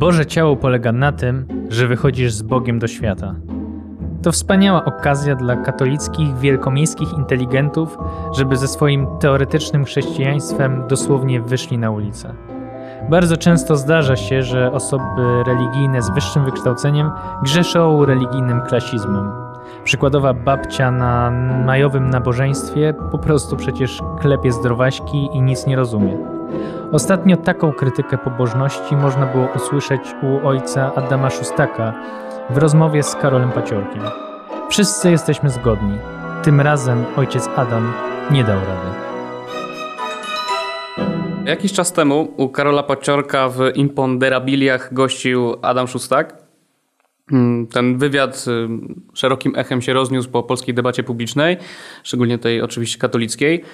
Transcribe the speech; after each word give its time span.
Boże 0.00 0.26
ciało 0.26 0.56
polega 0.56 0.92
na 0.92 1.12
tym, 1.12 1.46
że 1.68 1.86
wychodzisz 1.86 2.32
z 2.32 2.42
Bogiem 2.42 2.78
do 2.78 2.88
świata. 2.88 3.34
To 4.22 4.32
wspaniała 4.32 4.84
okazja 4.84 5.36
dla 5.36 5.56
katolickich, 5.56 6.38
wielkomiejskich 6.38 7.12
inteligentów, 7.12 7.98
żeby 8.32 8.56
ze 8.56 8.68
swoim 8.68 9.06
teoretycznym 9.18 9.84
chrześcijaństwem 9.84 10.82
dosłownie 10.88 11.40
wyszli 11.40 11.78
na 11.78 11.90
ulicę. 11.90 12.34
Bardzo 13.10 13.36
często 13.36 13.76
zdarza 13.76 14.16
się, 14.16 14.42
że 14.42 14.72
osoby 14.72 15.44
religijne 15.46 16.02
z 16.02 16.10
wyższym 16.10 16.44
wykształceniem 16.44 17.10
grzeszą 17.42 18.04
religijnym 18.04 18.60
klasizmem. 18.60 19.32
Przykładowa 19.84 20.34
babcia 20.34 20.90
na 20.90 21.30
majowym 21.66 22.10
nabożeństwie 22.10 22.94
po 23.10 23.18
prostu 23.18 23.56
przecież 23.56 24.00
klepie 24.20 24.52
zdrowaśki 24.52 25.28
i 25.32 25.42
nic 25.42 25.66
nie 25.66 25.76
rozumie. 25.76 26.39
Ostatnio 26.92 27.36
taką 27.36 27.72
krytykę 27.72 28.18
pobożności 28.18 28.96
można 28.96 29.26
było 29.26 29.48
usłyszeć 29.56 30.00
u 30.22 30.46
ojca 30.46 30.94
Adama 30.94 31.30
Szustaka 31.30 31.94
w 32.50 32.56
rozmowie 32.58 33.02
z 33.02 33.14
Karolem 33.14 33.52
Paciorkiem. 33.52 34.02
Wszyscy 34.70 35.10
jesteśmy 35.10 35.50
zgodni. 35.50 35.98
Tym 36.42 36.60
razem 36.60 37.04
ojciec 37.16 37.48
Adam 37.56 37.92
nie 38.30 38.44
dał 38.44 38.58
rady. 38.58 39.10
Jakiś 41.44 41.72
czas 41.72 41.92
temu 41.92 42.34
u 42.36 42.48
Karola 42.48 42.82
Paciorka 42.82 43.48
w 43.48 43.58
Imponderabiliach 43.74 44.94
gościł 44.94 45.56
Adam 45.62 45.88
Szustak. 45.88 46.36
Mm, 47.32 47.66
ten 47.66 47.98
wywiad 47.98 48.44
y, 48.48 48.68
szerokim 49.14 49.52
echem 49.56 49.82
się 49.82 49.92
rozniósł 49.92 50.30
po 50.30 50.42
polskiej 50.42 50.74
debacie 50.74 51.02
publicznej, 51.02 51.56
szczególnie 52.02 52.38
tej 52.38 52.62
oczywiście 52.62 52.98
katolickiej. 52.98 53.64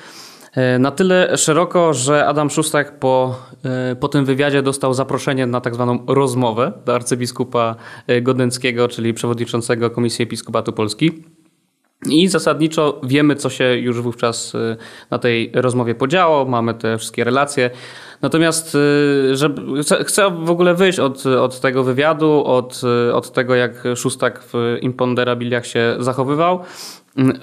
E, 0.57 0.79
na 0.79 0.91
tyle 0.91 1.37
szeroko, 1.37 1.95
że 1.95 2.27
Adam 2.27 2.51
Szustak 2.51 2.99
po, 2.99 3.39
e, 3.65 3.97
po 3.97 4.09
tym 4.09 4.25
wywiadzie 4.25 4.63
dostał 4.63 4.95
zaproszenie 4.95 5.47
na 5.47 5.61
tak 5.61 5.75
zwaną 5.75 5.99
rozmowę 6.07 6.73
do 6.87 6.95
arcybiskupa 6.95 7.77
e, 8.07 8.23
Godenckiego, 8.23 8.89
czyli 8.89 9.15
przewodniczącego 9.15 9.91
Komisji 9.91 10.23
Episkopatu 10.23 10.73
Polski. 10.73 11.25
I 12.11 12.29
zasadniczo 12.29 13.01
wiemy, 13.05 13.37
co 13.37 13.51
się 13.51 13.65
już 13.65 14.01
wówczas 14.01 14.53
na 15.11 15.19
tej 15.19 15.51
rozmowie 15.55 15.95
podziało, 15.95 16.45
mamy 16.45 16.75
te 16.75 16.99
wszystkie 16.99 17.25
relacje. 17.25 17.71
Natomiast 18.23 18.77
żeby, 19.33 19.83
chcę 20.05 20.31
w 20.31 20.51
ogóle 20.51 20.75
wyjść 20.75 20.99
od, 20.99 21.27
od 21.27 21.61
tego 21.61 21.85
wywiadu, 21.85 22.45
od, 22.45 22.81
od 23.13 23.33
tego, 23.33 23.55
jak 23.55 23.85
Szustak 23.97 24.43
w 24.53 24.79
imponderabiliach 24.81 25.67
się 25.67 25.97
zachowywał 25.99 26.61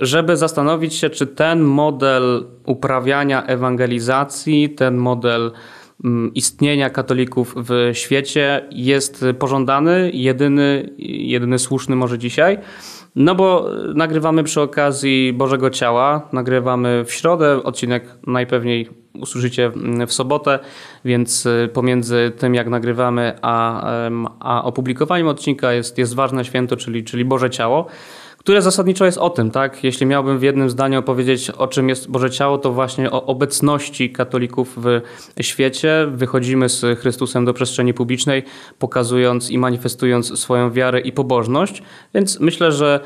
żeby 0.02 0.38
zastanowić 0.38 0.94
się, 0.94 1.10
czy 1.10 1.28
ten 1.28 1.62
model 1.62 2.46
uprawiania 2.66 3.46
ewangelizacji, 3.46 4.70
ten 4.70 4.98
model 4.98 5.52
mm, 6.04 6.34
istnienia 6.34 6.90
katolików 6.90 7.56
w 7.58 7.90
świecie 7.94 8.68
jest 8.72 9.26
pożądany, 9.40 10.12
jedyny, 10.14 10.90
jedyny 10.98 11.60
słuszny 11.60 11.96
może 11.96 12.18
dzisiaj. 12.18 12.58
No 13.16 13.36
bo 13.36 13.70
nagrywamy 13.96 14.44
przy 14.44 14.62
okazji 14.62 15.34
Bożego 15.34 15.70
Ciała, 15.70 16.30
nagrywamy 16.32 17.06
w 17.06 17.14
środę, 17.14 17.64
odcinek 17.64 18.06
najpewniej 18.28 18.90
usłyszycie 19.22 19.72
w 20.08 20.14
sobotę, 20.14 20.60
więc 21.06 21.48
pomiędzy 21.74 22.32
tym 22.38 22.56
jak 22.56 22.70
nagrywamy 22.70 23.34
a, 23.42 23.86
a 24.40 24.64
opublikowaniem 24.64 25.28
odcinka 25.28 25.74
jest, 25.74 25.98
jest 25.98 26.16
ważne 26.16 26.46
święto, 26.46 26.76
czyli, 26.78 27.04
czyli 27.04 27.26
Boże 27.26 27.50
Ciało 27.50 27.88
które 28.44 28.62
zasadniczo 28.62 29.06
jest 29.06 29.18
o 29.18 29.30
tym, 29.30 29.52
tak? 29.52 29.84
Jeśli 29.84 30.06
miałbym 30.06 30.40
w 30.40 30.44
jednym 30.44 30.70
zdaniu 30.70 31.00
opowiedzieć, 31.00 31.50
o 31.50 31.68
czym 31.68 31.90
jest 31.90 32.12
Boże 32.12 32.30
Ciało, 32.30 32.58
to 32.58 32.72
właśnie 32.72 33.12
o 33.12 33.26
obecności 33.26 34.10
katolików 34.10 34.78
w 34.78 35.02
świecie. 35.42 36.08
Wychodzimy 36.12 36.70
z 36.70 37.00
Chrystusem 37.00 37.46
do 37.46 37.54
przestrzeni 37.54 37.94
publicznej, 37.94 38.44
pokazując 38.80 39.52
i 39.52 39.58
manifestując 39.58 40.40
swoją 40.40 40.72
wiarę 40.72 41.00
i 41.00 41.12
pobożność. 41.12 41.84
Więc 42.14 42.40
myślę, 42.40 42.72
że 42.72 43.00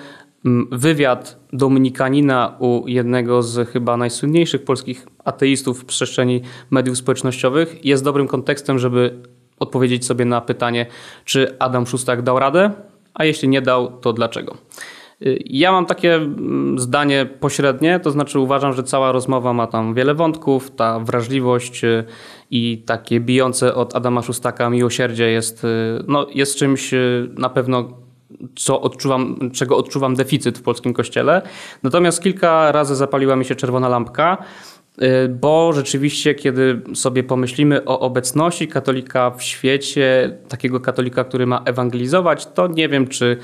mm, 0.45 0.67
wywiad 0.71 1.39
dominikanina 1.53 2.55
u 2.59 2.87
jednego 2.87 3.43
z 3.43 3.69
chyba 3.69 3.97
najsłynniejszych 3.97 4.63
polskich 4.63 5.07
ateistów 5.25 5.81
w 5.81 5.85
przestrzeni 5.85 6.41
mediów 6.69 6.97
społecznościowych 6.97 7.85
jest 7.85 8.03
dobrym 8.03 8.27
kontekstem, 8.27 8.79
żeby 8.79 9.19
odpowiedzieć 9.59 10.05
sobie 10.05 10.25
na 10.25 10.41
pytanie, 10.41 10.85
czy 11.25 11.59
Adam 11.59 11.87
Szustak 11.87 12.21
dał 12.21 12.39
radę, 12.39 12.71
a 13.13 13.25
jeśli 13.25 13.49
nie 13.49 13.61
dał, 13.61 13.99
to 14.01 14.13
dlaczego. 14.13 14.57
Ja 15.45 15.71
mam 15.71 15.85
takie 15.85 16.15
mm, 16.15 16.79
zdanie 16.79 17.25
pośrednie, 17.39 17.99
to 17.99 18.11
znaczy 18.11 18.39
uważam, 18.39 18.73
że 18.73 18.83
cała 18.83 19.11
rozmowa 19.11 19.53
ma 19.53 19.67
tam 19.67 19.93
wiele 19.93 20.15
wątków, 20.15 20.71
ta 20.71 20.99
wrażliwość 20.99 21.83
y, 21.83 22.03
i 22.51 22.83
takie 22.85 23.19
bijące 23.19 23.75
od 23.75 23.95
Adama 23.95 24.21
Szustaka 24.21 24.69
miłosierdzie 24.69 25.31
jest, 25.31 25.63
y, 25.63 25.67
no, 26.07 26.27
jest 26.33 26.57
czymś 26.57 26.93
y, 26.93 27.29
na 27.37 27.49
pewno 27.49 28.07
co 28.55 28.81
odczuwam, 28.81 29.51
czego 29.53 29.77
odczuwam 29.77 30.15
deficyt 30.15 30.57
w 30.57 30.61
polskim 30.61 30.93
kościele. 30.93 31.41
Natomiast 31.83 32.23
kilka 32.23 32.71
razy 32.71 32.95
zapaliła 32.95 33.35
mi 33.35 33.45
się 33.45 33.55
czerwona 33.55 33.89
lampka, 33.89 34.37
bo 35.29 35.73
rzeczywiście, 35.73 36.35
kiedy 36.35 36.81
sobie 36.93 37.23
pomyślimy 37.23 37.85
o 37.85 37.99
obecności 37.99 38.67
katolika 38.67 39.31
w 39.31 39.43
świecie, 39.43 40.37
takiego 40.47 40.79
katolika, 40.79 41.23
który 41.23 41.45
ma 41.45 41.61
ewangelizować, 41.65 42.45
to 42.45 42.67
nie 42.67 42.89
wiem, 42.89 43.07
czy 43.07 43.37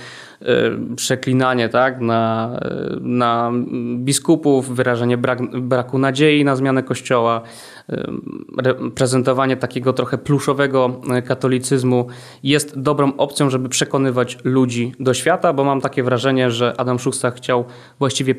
Y, 0.43 0.95
przeklinanie 0.95 1.69
tak, 1.69 2.01
na, 2.01 2.59
na 3.01 3.51
biskupów, 3.97 4.75
wyrażenie 4.75 5.17
brak, 5.17 5.59
braku 5.61 5.97
nadziei 5.97 6.45
na 6.45 6.55
zmianę 6.55 6.83
kościoła, 6.83 7.41
y, 7.89 8.91
prezentowanie 8.95 9.57
takiego 9.57 9.93
trochę 9.93 10.17
pluszowego 10.17 11.01
katolicyzmu 11.25 12.07
jest 12.43 12.79
dobrą 12.79 13.17
opcją, 13.17 13.49
żeby 13.49 13.69
przekonywać 13.69 14.37
ludzi 14.43 14.91
do 14.99 15.13
świata, 15.13 15.53
bo 15.53 15.63
mam 15.63 15.81
takie 15.81 16.03
wrażenie, 16.03 16.51
że 16.51 16.73
Adam 16.77 16.99
Szusta 16.99 17.31
chciał 17.31 17.65
właściwie 17.99 18.35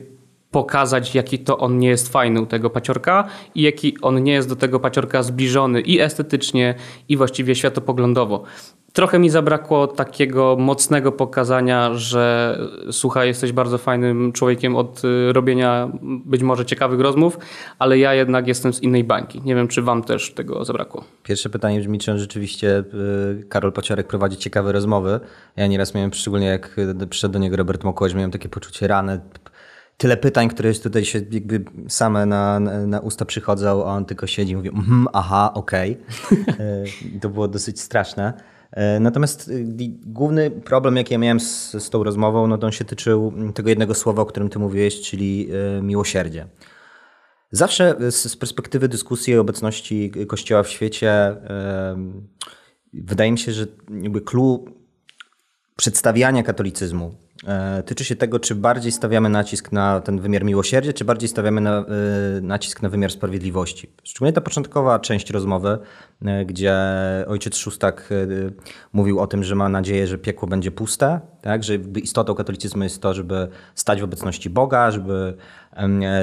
pokazać, 0.55 1.15
jaki 1.15 1.39
to 1.39 1.59
on 1.59 1.79
nie 1.79 1.89
jest 1.89 2.09
fajny 2.09 2.41
u 2.41 2.47
tego 2.47 2.71
paciorka 2.71 3.25
i 3.55 3.63
jaki 3.63 3.97
on 4.03 4.23
nie 4.23 4.33
jest 4.33 4.49
do 4.49 4.57
tego 4.57 4.81
paciorka 4.81 5.23
zbliżony 5.23 5.81
i 5.81 6.01
estetycznie, 6.01 6.75
i 7.09 7.17
właściwie 7.17 7.55
światopoglądowo. 7.55 8.45
Trochę 8.93 9.19
mi 9.19 9.31
zabrakło 9.31 9.87
takiego 9.87 10.57
mocnego 10.59 11.13
pokazania, 11.13 11.95
że 11.95 12.59
słuchaj, 12.91 13.29
jesteś 13.29 13.53
bardzo 13.53 13.79
fajnym 13.79 14.33
człowiekiem 14.33 14.77
od 14.77 15.03
y, 15.05 15.33
robienia 15.33 15.89
być 16.03 16.43
może 16.43 16.67
ciekawych 16.67 17.01
rozmów, 17.01 17.39
ale 17.79 17.99
ja 17.99 18.15
jednak 18.15 18.49
jestem 18.49 18.73
z 18.73 18.83
innej 18.83 19.05
bańki. 19.05 19.43
Nie 19.45 19.55
wiem, 19.55 19.69
czy 19.69 19.83
wam 19.83 20.03
też 20.03 20.35
tego 20.35 20.65
zabrakło. 20.65 21.05
Pierwsze 21.23 21.51
pytanie 21.51 21.81
brzmi, 21.81 21.99
czy 21.99 22.19
rzeczywiście 22.19 22.85
y, 23.41 23.45
Karol 23.49 23.73
Paciorek 23.73 24.07
prowadzi 24.07 24.37
ciekawe 24.37 24.73
rozmowy. 24.73 25.21
Ja 25.57 25.67
nieraz 25.67 25.95
miałem, 25.95 26.13
szczególnie 26.13 26.47
jak 26.47 26.77
przyszedł 27.11 27.33
do 27.33 27.39
niego 27.39 27.57
Robert 27.57 27.85
Mokoś, 27.85 28.15
miałem 28.15 28.31
takie 28.31 28.49
poczucie 28.49 28.87
rany, 28.87 29.21
tyle 29.97 30.17
pytań, 30.17 30.49
które 30.49 30.75
tutaj 30.75 31.05
się 31.05 31.21
jakby 31.31 31.65
same 31.89 32.27
na, 32.27 32.61
na, 32.61 33.01
usta 33.01 33.25
przychodzą, 33.25 33.85
a 33.87 33.89
on 33.89 34.05
tylko 34.05 34.27
siedzi 34.27 34.53
i 34.53 34.57
mówi, 34.57 34.69
mm, 34.69 35.07
aha, 35.13 35.51
okej. 35.55 35.99
Okay. 36.33 36.85
to 37.23 37.29
było 37.29 37.49
dosyć 37.49 37.81
straszne. 37.81 38.33
E, 38.71 39.01
natomiast 39.01 39.49
y, 39.49 39.65
główny 40.07 40.51
problem, 40.51 40.97
jaki 40.97 41.13
ja 41.13 41.19
miałem 41.19 41.41
z, 41.41 41.73
z 41.73 41.91
tą 41.91 42.05
rozmową, 42.05 42.47
no 42.47 42.59
to 42.59 42.67
on 42.67 42.73
się 42.73 42.85
tyczył 42.85 43.33
tego 43.55 43.69
jednego 43.69 43.95
słowa, 43.95 44.23
o 44.23 44.27
którym 44.27 44.49
ty 44.49 44.59
mówiłeś, 44.59 45.01
czyli 45.01 45.49
e, 45.79 45.83
miłosierdzie. 45.83 46.47
Zawsze 47.51 47.97
z, 48.11 48.31
z 48.31 48.37
perspektywy 48.37 48.89
dyskusji 48.89 49.37
o 49.37 49.41
obecności 49.41 50.13
Kościoła 50.29 50.63
w 50.63 50.69
świecie, 50.69 51.37
wydaje 52.93 53.33
mi 53.33 53.39
się, 53.39 53.53
że 53.53 53.67
jakby 54.03 54.21
clue 54.21 54.65
przedstawiania 55.77 56.43
katolicyzmu 56.43 57.15
E, 57.15 57.24
tyczy 57.87 58.05
się 58.05 58.17
tego, 58.17 58.41
czy 58.41 58.55
bardziej 58.55 58.93
stawiamy 58.93 59.29
nacisk 59.29 59.73
na 59.73 60.01
ten 60.01 60.21
wymiar 60.21 60.45
miłosierdzia, 60.45 60.93
czy 60.93 61.05
bardziej 61.05 61.29
stawiamy 61.29 61.61
na, 61.61 61.79
e, 61.79 61.85
nacisk 62.41 62.83
na 62.83 62.89
wymiar 62.89 63.11
sprawiedliwości. 63.11 63.91
Szczególnie 64.05 64.33
ta 64.33 64.41
początkowa 64.41 64.99
część 64.99 65.31
rozmowy, 65.31 65.79
e, 66.25 66.45
gdzie 66.45 66.75
ojciec 67.27 67.57
Szóstak 67.57 68.11
mówił 68.93 69.21
o 69.21 69.27
tym, 69.27 69.45
że 69.45 69.55
ma 69.55 69.69
nadzieję, 69.69 70.07
że 70.07 70.19
piekło 70.19 70.49
będzie 70.49 70.71
puste, 70.71 71.21
tak? 71.43 71.65
że 71.65 71.75
istotą 72.03 72.35
katolicyzmu 72.35 72.83
jest 72.83 73.03
to, 73.03 73.15
żeby 73.15 73.49
stać 73.75 74.01
w 74.01 74.05
obecności 74.05 74.51
Boga, 74.51 74.91
żeby, 74.91 75.37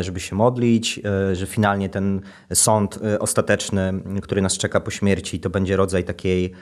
żeby 0.01 0.19
się 0.19 0.35
modlić, 0.35 1.01
że 1.33 1.45
finalnie 1.45 1.89
ten 1.89 2.21
sąd 2.53 3.00
ostateczny, 3.19 3.94
który 4.21 4.41
nas 4.41 4.57
czeka 4.57 4.79
po 4.79 4.91
śmierci, 4.91 5.39
to 5.39 5.50
będzie 5.50 5.75
rodzaj 5.75 6.03
takiej 6.03 6.53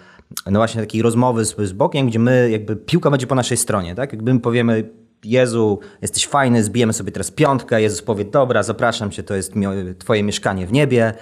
no 0.46 0.60
właśnie 0.60 0.82
takiej 0.82 1.02
rozmowy 1.02 1.46
z, 1.46 1.56
z 1.58 1.74
Bogiem, 1.74 2.08
gdzie 2.08 2.20
my 2.20 2.50
jakby 2.52 2.76
piłka 2.76 3.10
będzie 3.10 3.28
po 3.28 3.36
naszej 3.36 3.58
stronie, 3.58 3.96
tak? 3.96 4.14
Jakby 4.14 4.34
my 4.34 4.40
powiemy 4.40 4.90
Jezu, 5.24 5.80
jesteś 6.02 6.28
fajny, 6.28 6.64
zbijemy 6.64 6.94
sobie 6.94 7.12
teraz 7.12 7.32
piątkę, 7.32 7.82
Jezus 7.82 8.02
powie, 8.02 8.26
dobra, 8.26 8.64
zapraszam 8.64 9.12
cię, 9.12 9.24
to 9.24 9.36
jest 9.36 9.54
twoje 10.00 10.24
mieszkanie 10.24 10.68
w 10.68 10.72
niebie, 10.72 11.14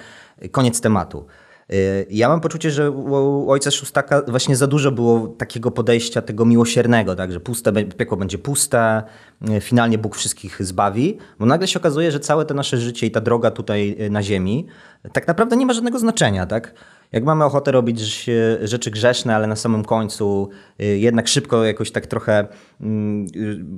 koniec 0.52 0.82
tematu. 0.82 1.26
Y, 1.74 2.08
ja 2.10 2.30
mam 2.30 2.42
poczucie, 2.42 2.72
że 2.72 2.92
u 2.92 3.52
ojca 3.52 3.72
Szóstaka 3.72 4.22
właśnie 4.28 4.56
za 4.56 4.68
dużo 4.68 4.92
było 4.92 5.28
takiego 5.28 5.72
podejścia 5.72 6.22
tego 6.22 6.46
miłosiernego, 6.46 7.16
tak, 7.16 7.32
że 7.32 7.40
puste, 7.40 7.74
piekło 7.74 8.18
będzie 8.18 8.38
puste, 8.38 9.04
y, 9.50 9.62
finalnie 9.62 9.98
Bóg 9.98 10.16
wszystkich 10.16 10.64
zbawi, 10.66 11.18
bo 11.40 11.46
nagle 11.46 11.68
się 11.68 11.80
okazuje, 11.80 12.12
że 12.12 12.20
całe 12.20 12.46
to 12.46 12.54
nasze 12.54 12.78
życie 12.78 13.08
i 13.08 13.12
ta 13.12 13.22
droga 13.22 13.52
tutaj 13.52 13.96
y, 14.02 14.10
na 14.10 14.24
ziemi 14.24 14.68
tak 15.14 15.28
naprawdę 15.28 15.58
nie 15.58 15.66
ma 15.66 15.74
żadnego 15.74 16.00
znaczenia. 16.00 16.46
Tak? 16.46 16.74
Jak 17.12 17.24
mamy 17.24 17.46
ochotę 17.46 17.72
robić 17.72 18.30
rzeczy 18.62 18.92
grzeszne, 18.92 19.36
ale 19.36 19.48
na 19.48 19.56
samym 19.56 19.86
końcu 19.86 20.50
y, 20.82 20.86
jednak 20.98 21.28
szybko 21.28 21.66
jakoś 21.66 21.92
tak 21.92 22.08
trochę, 22.08 22.48
mm, 22.82 23.26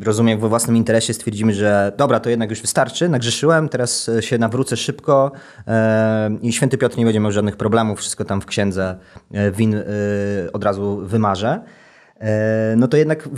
y, 0.02 0.06
rozumiem, 0.06 0.40
we 0.40 0.50
własnym 0.50 0.78
interesie 0.78 1.14
stwierdzimy, 1.14 1.54
że 1.54 1.92
dobra, 1.98 2.20
to 2.20 2.30
jednak 2.30 2.50
już 2.50 2.62
wystarczy, 2.62 3.10
nagrzeszyłem, 3.10 3.70
teraz 3.70 4.10
się 4.20 4.38
nawrócę 4.38 4.78
szybko 4.78 5.32
i 6.42 6.54
święty 6.54 6.78
Piotr 6.78 6.98
nie 6.98 7.06
będzie 7.06 7.20
miał 7.20 7.32
żadnych 7.32 7.58
problemów, 7.58 8.00
wszystko 8.00 8.26
tam 8.26 8.42
w 8.42 8.46
księdze 8.46 8.98
win 9.52 9.76
od 10.54 10.64
razu 10.64 11.02
wymarzę. 11.04 11.62
E, 12.20 12.74
no 12.78 12.88
to 12.88 12.98
jednak 12.98 13.30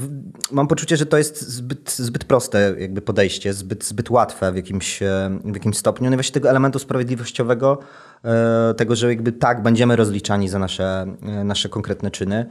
mam 0.52 0.68
poczucie, 0.68 0.98
że 0.98 1.06
to 1.06 1.18
jest 1.18 1.42
zbyt, 1.42 1.92
zbyt 1.92 2.24
proste 2.24 2.76
jakby 2.80 3.02
podejście, 3.02 3.54
zbyt, 3.54 3.86
zbyt 3.86 4.10
łatwe 4.10 4.52
w 4.52 4.56
jakimś, 4.56 5.02
e, 5.04 5.40
w 5.46 5.54
jakimś 5.54 5.78
stopniu. 5.78 6.10
No 6.10 6.14
i 6.14 6.18
właśnie 6.18 6.34
tego 6.34 6.50
elementu 6.50 6.80
sprawiedliwościowego, 6.80 7.80
e, 8.26 8.74
tego, 8.74 8.96
że 8.96 9.10
jakby 9.10 9.32
tak 9.32 9.64
będziemy 9.64 9.96
rozliczani 9.96 10.50
za 10.50 10.60
nasze, 10.60 11.06
nasze 11.46 11.70
konkretne 11.70 12.12
czyny, 12.12 12.46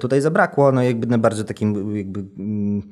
tutaj 0.00 0.20
zabrakło. 0.20 0.72
No 0.72 0.82
jakby 0.82 1.06
na 1.06 1.18
bardzo 1.18 1.44
takim 1.44 1.96
jakby 1.96 2.24
mm, 2.38 2.82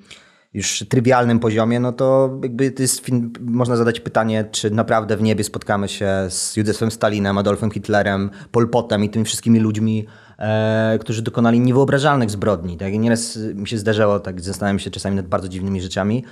już 0.54 0.84
trywialnym 0.88 1.38
poziomie, 1.40 1.80
no 1.80 1.92
to 1.92 2.38
jakby 2.42 2.70
to 2.70 2.82
jest, 2.82 3.02
można 3.40 3.76
zadać 3.76 4.00
pytanie, 4.00 4.44
czy 4.50 4.70
naprawdę 4.70 5.16
w 5.16 5.22
niebie 5.22 5.44
spotkamy 5.44 5.88
się 5.88 6.10
z 6.28 6.56
Józefem 6.56 6.90
Stalinem, 6.90 7.38
Adolfem 7.38 7.70
Hitlerem, 7.70 8.30
Polpotem 8.50 9.04
i 9.04 9.10
tymi 9.10 9.24
wszystkimi 9.24 9.60
ludźmi, 9.60 10.06
e, 10.38 10.98
którzy 11.00 11.22
dokonali 11.22 11.60
niewyobrażalnych 11.60 12.30
zbrodni. 12.30 12.76
Tak? 12.76 12.92
I 12.92 12.98
nieraz 12.98 13.36
mi 13.36 13.68
się 13.68 13.78
zdarzało, 13.78 14.20
tak 14.20 14.40
zastanawiam 14.40 14.78
się 14.78 14.90
czasami 14.90 15.16
nad 15.16 15.26
bardzo 15.26 15.48
dziwnymi 15.48 15.80
rzeczami 15.80 16.24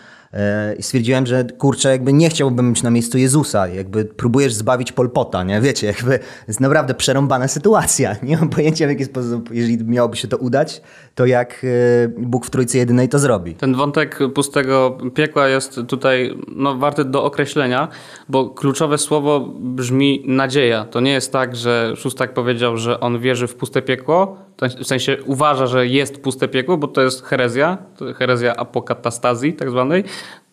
i 0.79 0.83
stwierdziłem, 0.83 1.27
że 1.27 1.45
kurczę, 1.45 1.91
jakby 1.91 2.13
nie 2.13 2.29
chciałbym 2.29 2.73
być 2.73 2.83
na 2.83 2.91
miejscu 2.91 3.19
Jezusa, 3.19 3.69
jakby 3.69 4.05
próbujesz 4.05 4.55
zbawić 4.55 4.93
Polpota, 4.93 5.43
nie? 5.43 5.61
Wiecie, 5.61 5.87
jakby 5.87 6.19
jest 6.49 6.61
naprawdę 6.61 6.95
przerąbana 6.95 7.49
sytuacja. 7.49 8.17
Nie 8.23 8.37
mam 8.37 8.49
pojęcia 8.49 8.87
w 8.87 8.89
jaki 8.89 9.05
sposób, 9.05 9.51
jeżeli 9.53 9.85
miałoby 9.85 10.17
się 10.17 10.29
to 10.29 10.37
udać, 10.37 10.83
to 11.15 11.27
jak 11.27 11.65
e, 11.65 12.09
Bóg 12.09 12.47
w 12.47 12.51
Trójcy 12.51 12.79
Jedynej 12.79 13.09
to 13.09 13.19
zrobi. 13.19 13.55
Ten 13.55 13.75
wątek 13.75 14.19
pustego 14.35 14.99
piekła 15.15 15.49
jest 15.49 15.81
tutaj 15.89 16.39
no, 16.49 16.77
warty 16.79 17.05
do 17.05 17.25
określenia, 17.25 17.89
bo 18.29 18.51
kluczowe 18.51 18.99
słowo 18.99 19.41
brzmi 19.61 20.23
nadzieja. 20.27 20.85
To 20.85 21.01
nie 21.01 21.13
jest 21.13 21.33
tak, 21.33 21.57
że 21.57 21.93
Szóstak 21.97 22.35
powiedział, 22.35 22.77
że 22.77 23.01
on 23.01 23.21
wierzy 23.21 23.47
w 23.47 23.55
puste 23.55 23.83
piekło, 23.83 24.37
w 24.62 24.85
sensie 24.85 25.17
uważa, 25.27 25.67
że 25.67 25.87
jest 25.87 26.23
puste 26.23 26.49
piekło, 26.49 26.77
bo 26.77 26.89
to 26.89 27.03
jest 27.03 27.25
herezja, 27.25 27.79
herezja 28.17 28.56
apokatastazji 28.56 29.53
tak 29.53 29.71
zwanej. 29.71 30.05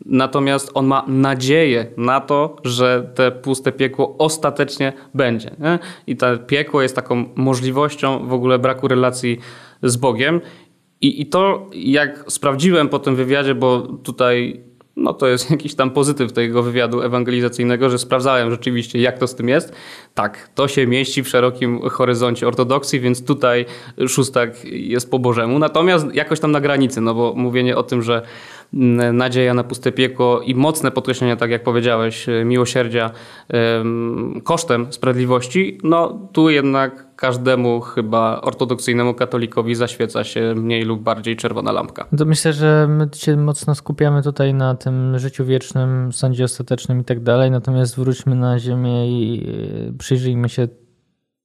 Natomiast 0.05 0.71
on 0.73 0.85
ma 0.85 1.05
nadzieję 1.07 1.85
na 1.97 2.21
to, 2.21 2.55
że 2.63 3.11
te 3.15 3.31
puste 3.31 3.71
piekło 3.71 4.15
ostatecznie 4.17 4.93
będzie. 5.13 5.51
Nie? 5.59 5.79
I 6.07 6.17
to 6.17 6.37
piekło 6.37 6.81
jest 6.81 6.95
taką 6.95 7.25
możliwością 7.35 8.27
w 8.27 8.33
ogóle 8.33 8.59
braku 8.59 8.87
relacji 8.87 9.39
z 9.83 9.97
Bogiem. 9.97 10.41
I, 11.01 11.21
I 11.21 11.25
to, 11.25 11.69
jak 11.73 12.25
sprawdziłem 12.27 12.89
po 12.89 12.99
tym 12.99 13.15
wywiadzie, 13.15 13.55
bo 13.55 13.81
tutaj 13.81 14.63
no 14.95 15.13
to 15.13 15.27
jest 15.27 15.51
jakiś 15.51 15.75
tam 15.75 15.91
pozytyw 15.91 16.33
tego 16.33 16.63
wywiadu 16.63 17.01
ewangelizacyjnego, 17.01 17.89
że 17.89 17.99
sprawdzałem 17.99 18.51
rzeczywiście, 18.51 19.01
jak 19.01 19.17
to 19.17 19.27
z 19.27 19.35
tym 19.35 19.49
jest. 19.49 19.73
Tak, 20.13 20.49
to 20.55 20.67
się 20.67 20.87
mieści 20.87 21.23
w 21.23 21.29
szerokim 21.29 21.89
horyzoncie 21.89 22.47
ortodoksji, 22.47 22.99
więc 22.99 23.25
tutaj 23.25 23.65
szóstak 24.07 24.65
jest 24.65 25.11
po 25.11 25.19
Bożemu. 25.19 25.59
Natomiast 25.59 26.15
jakoś 26.15 26.39
tam 26.39 26.51
na 26.51 26.61
granicy, 26.61 27.01
no 27.01 27.13
bo 27.13 27.33
mówienie 27.35 27.77
o 27.77 27.83
tym, 27.83 28.01
że 28.01 28.21
nadzieja 29.13 29.53
na 29.53 29.63
puste 29.63 29.91
piekło 29.91 30.41
i 30.41 30.55
mocne 30.55 30.91
podkreślenie, 30.91 31.37
tak 31.37 31.51
jak 31.51 31.63
powiedziałeś, 31.63 32.27
miłosierdzia 32.45 33.11
kosztem 34.43 34.93
sprawiedliwości, 34.93 35.77
no 35.83 36.29
tu 36.33 36.49
jednak 36.49 37.10
każdemu 37.21 37.81
chyba 37.81 38.41
ortodoksyjnemu 38.41 39.13
katolikowi 39.13 39.75
zaświeca 39.75 40.23
się 40.23 40.55
mniej 40.55 40.83
lub 40.83 41.01
bardziej 41.01 41.35
czerwona 41.35 41.71
lampka. 41.71 42.07
To 42.17 42.25
myślę, 42.25 42.53
że 42.53 42.87
my 42.89 43.09
się 43.15 43.37
mocno 43.37 43.75
skupiamy 43.75 44.23
tutaj 44.23 44.53
na 44.53 44.75
tym 44.75 45.19
życiu 45.19 45.45
wiecznym, 45.45 46.13
sądzie 46.13 46.43
ostatecznym 46.43 46.99
i 46.99 47.03
tak 47.03 47.23
dalej, 47.23 47.51
natomiast 47.51 47.95
wróćmy 47.95 48.35
na 48.35 48.59
ziemię 48.59 49.07
i 49.09 49.47
e, 49.89 49.97
przyjrzyjmy 49.97 50.49
się 50.49 50.67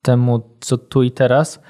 temu, 0.03 0.57
co 0.61 0.79
tu 0.79 1.03
i 1.03 1.11
teraz. 1.11 1.61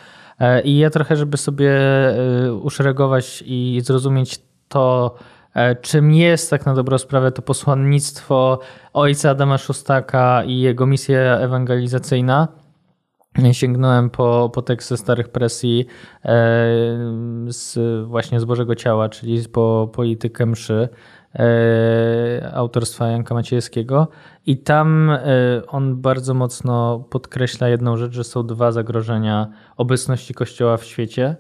E, 0.41 0.63
I 0.63 0.79
ja 0.79 0.91
trochę, 0.91 1.17
żeby 1.17 1.37
sobie 1.37 1.71
e, 1.71 2.55
uszeregować 2.55 3.45
i 3.47 3.81
zrozumieć 3.85 4.39
to, 4.69 5.15
czym 5.83 6.13
jest 6.13 6.51
tak 6.51 6.67
na 6.67 6.75
dobrą 6.75 6.99
sprawę 6.99 7.33
to 7.33 7.43
posłannictwo 7.43 8.61
ojca 8.93 9.31
Adama 9.31 9.59
Szustaka 9.59 10.45
i 10.45 10.59
jego 10.61 10.87
misja 10.87 11.39
ewangelizacyjna, 11.39 12.49
sięgnąłem 13.53 14.11
po, 14.11 14.51
po 14.55 14.63
teksty 14.63 14.97
starych 14.97 15.29
presji 15.29 15.87
e, 16.25 16.35
z, 17.49 17.79
właśnie 18.07 18.41
z 18.41 18.45
Bożego 18.45 18.75
Ciała, 18.75 19.09
czyli 19.09 19.49
po 19.49 19.91
politykę 19.93 20.47
mszy 20.47 20.89
e, 21.35 22.51
autorstwa 22.55 23.09
Janka 23.09 23.35
Maciejskiego 23.35 24.09
i 24.47 24.59
tam 24.59 25.11
e, 25.11 25.21
on 25.69 25.97
bardzo 25.97 26.35
mocno 26.35 27.05
podkreśla 27.11 27.69
jedną 27.69 27.97
rzecz, 27.97 28.13
że 28.13 28.25
są 28.25 28.47
dwa 28.47 28.73
zagrożenia 28.73 29.47
obecności 29.77 30.35
Kościoła 30.35 30.77
w 30.77 30.85
świecie 30.85 31.37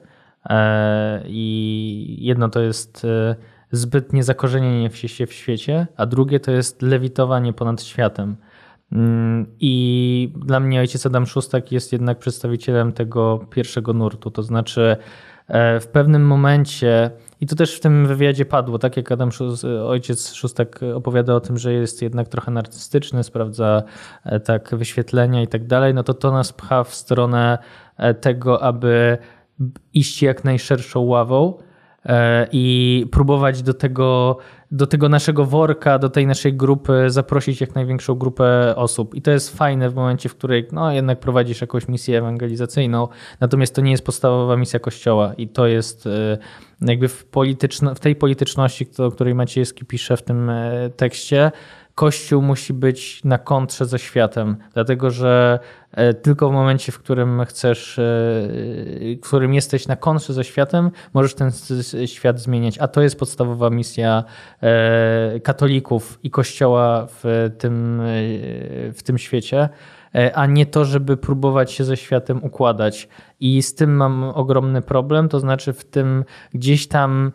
i 1.24 2.16
jedno 2.20 2.48
to 2.48 2.60
jest 2.60 3.06
zbytnie 3.72 4.24
zakorzenienie 4.24 4.90
się 4.90 5.26
w 5.26 5.32
świecie, 5.32 5.86
a 5.96 6.06
drugie 6.06 6.40
to 6.40 6.50
jest 6.50 6.82
lewitowanie 6.82 7.52
ponad 7.52 7.82
światem. 7.82 8.36
Mm, 8.92 9.46
I 9.60 10.32
dla 10.36 10.60
mnie 10.60 10.80
ojciec 10.80 11.06
Adam 11.06 11.26
Szustak 11.26 11.72
jest 11.72 11.92
jednak 11.92 12.18
przedstawicielem 12.18 12.92
tego 12.92 13.46
pierwszego 13.50 13.92
nurtu. 13.92 14.30
To 14.30 14.42
znaczy, 14.42 14.96
e, 15.48 15.80
w 15.80 15.88
pewnym 15.88 16.26
momencie, 16.26 17.10
i 17.40 17.46
to 17.46 17.56
też 17.56 17.76
w 17.76 17.80
tym 17.80 18.06
wywiadzie 18.06 18.44
padło, 18.44 18.78
tak 18.78 18.96
jak 18.96 19.12
Adam 19.12 19.30
ojciec 19.86 20.34
Szustak 20.34 20.80
opowiada 20.94 21.34
o 21.34 21.40
tym, 21.40 21.58
że 21.58 21.72
jest 21.72 22.02
jednak 22.02 22.28
trochę 22.28 22.50
narcystyczny, 22.50 23.24
sprawdza 23.24 23.82
e, 24.24 24.40
tak 24.40 24.74
wyświetlenia 24.76 25.42
i 25.42 25.48
tak 25.48 25.66
dalej, 25.66 25.94
no 25.94 26.02
to 26.02 26.14
to 26.14 26.32
nas 26.32 26.52
pcha 26.52 26.84
w 26.84 26.94
stronę 26.94 27.58
e, 27.96 28.14
tego, 28.14 28.62
aby 28.62 29.18
iść 29.94 30.22
jak 30.22 30.44
najszerszą 30.44 31.00
ławą 31.00 31.58
i 32.52 33.06
próbować 33.12 33.62
do 33.62 33.74
tego 33.74 34.38
do 34.70 34.86
tego 34.86 35.08
naszego 35.08 35.44
worka, 35.44 35.98
do 35.98 36.08
tej 36.08 36.26
naszej 36.26 36.54
grupy 36.54 37.04
zaprosić 37.10 37.60
jak 37.60 37.74
największą 37.74 38.14
grupę 38.14 38.76
osób. 38.76 39.14
I 39.14 39.22
to 39.22 39.30
jest 39.30 39.56
fajne 39.56 39.90
w 39.90 39.94
momencie, 39.94 40.28
w 40.28 40.34
której 40.34 40.68
no, 40.72 40.92
jednak 40.92 41.20
prowadzisz 41.20 41.60
jakąś 41.60 41.88
misję 41.88 42.18
ewangelizacyjną, 42.18 43.08
natomiast 43.40 43.74
to 43.74 43.80
nie 43.80 43.90
jest 43.90 44.04
podstawowa 44.04 44.56
misja 44.56 44.80
Kościoła 44.80 45.34
i 45.34 45.48
to 45.48 45.66
jest 45.66 46.06
y, 46.06 46.38
jakby 46.80 47.08
w, 47.08 47.24
polityczno, 47.24 47.94
w 47.94 48.00
tej 48.00 48.16
polityczności, 48.16 48.88
o 48.98 49.10
której 49.10 49.34
Maciejski 49.34 49.84
pisze 49.84 50.16
w 50.16 50.22
tym 50.22 50.50
e, 50.50 50.90
tekście, 50.96 51.52
Kościół 51.94 52.42
musi 52.42 52.72
być 52.72 53.24
na 53.24 53.38
kontrze 53.38 53.86
ze 53.86 53.98
światem, 53.98 54.56
dlatego 54.74 55.10
że 55.10 55.58
e, 55.92 56.14
tylko 56.14 56.50
w 56.50 56.52
momencie, 56.52 56.92
w 56.92 56.98
którym 56.98 57.44
chcesz, 57.44 57.98
e, 57.98 58.02
w 58.02 59.20
którym 59.22 59.54
jesteś 59.54 59.88
na 59.88 59.96
kontrze 59.96 60.32
ze 60.32 60.44
światem, 60.44 60.90
możesz 61.14 61.34
ten 61.34 61.50
świat 62.06 62.40
zmieniać. 62.40 62.78
A 62.78 62.88
to 62.88 63.02
jest 63.02 63.18
podstawowa 63.18 63.70
misja 63.70 64.24
katolików 65.42 66.18
i 66.22 66.30
Kościoła 66.30 67.06
w 67.10 67.50
tym, 67.58 68.02
w 68.94 69.02
tym 69.02 69.18
świecie, 69.18 69.68
a 70.34 70.46
nie 70.46 70.66
to, 70.66 70.84
żeby 70.84 71.16
próbować 71.16 71.72
się 71.72 71.84
ze 71.84 71.96
światem 71.96 72.44
układać. 72.44 73.08
I 73.40 73.62
z 73.62 73.74
tym 73.74 73.96
mam 73.96 74.24
ogromny 74.24 74.82
problem, 74.82 75.28
to 75.28 75.40
znaczy 75.40 75.72
w 75.72 75.84
tym 75.84 76.24
gdzieś 76.54 76.88
tam 76.88 77.32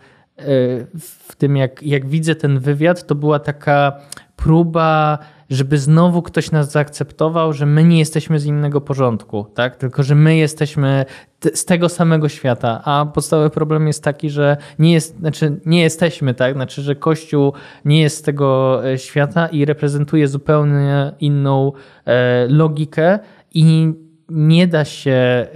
w 0.99 1.35
tym, 1.37 1.57
jak, 1.57 1.83
jak 1.83 2.05
widzę 2.05 2.35
ten 2.35 2.59
wywiad, 2.59 3.07
to 3.07 3.15
była 3.15 3.39
taka 3.39 3.99
próba, 4.35 5.17
żeby 5.51 5.77
znowu 5.77 6.21
ktoś 6.21 6.51
nas 6.51 6.71
zaakceptował, 6.71 7.53
że 7.53 7.65
my 7.65 7.83
nie 7.83 7.99
jesteśmy 7.99 8.39
z 8.39 8.45
innego 8.45 8.81
porządku, 8.81 9.45
tak? 9.53 9.75
tylko 9.75 10.03
że 10.03 10.15
my 10.15 10.35
jesteśmy 10.35 11.05
z 11.53 11.65
tego 11.65 11.89
samego 11.89 12.29
świata, 12.29 12.81
a 12.85 13.05
podstawowy 13.05 13.49
problem 13.49 13.87
jest 13.87 14.03
taki, 14.03 14.29
że 14.29 14.57
nie, 14.79 14.93
jest, 14.93 15.19
znaczy 15.19 15.59
nie 15.65 15.81
jesteśmy, 15.81 16.33
tak? 16.33 16.53
Znaczy, 16.53 16.81
że 16.81 16.95
Kościół 16.95 17.53
nie 17.85 18.01
jest 18.01 18.17
z 18.17 18.21
tego 18.21 18.81
e, 18.91 18.97
świata 18.97 19.47
i 19.47 19.65
reprezentuje 19.65 20.27
zupełnie 20.27 21.11
inną 21.19 21.71
e, 22.05 22.47
logikę 22.47 23.19
i 23.53 23.93
nie 24.31 24.67
da 24.67 24.85
się 24.85 25.47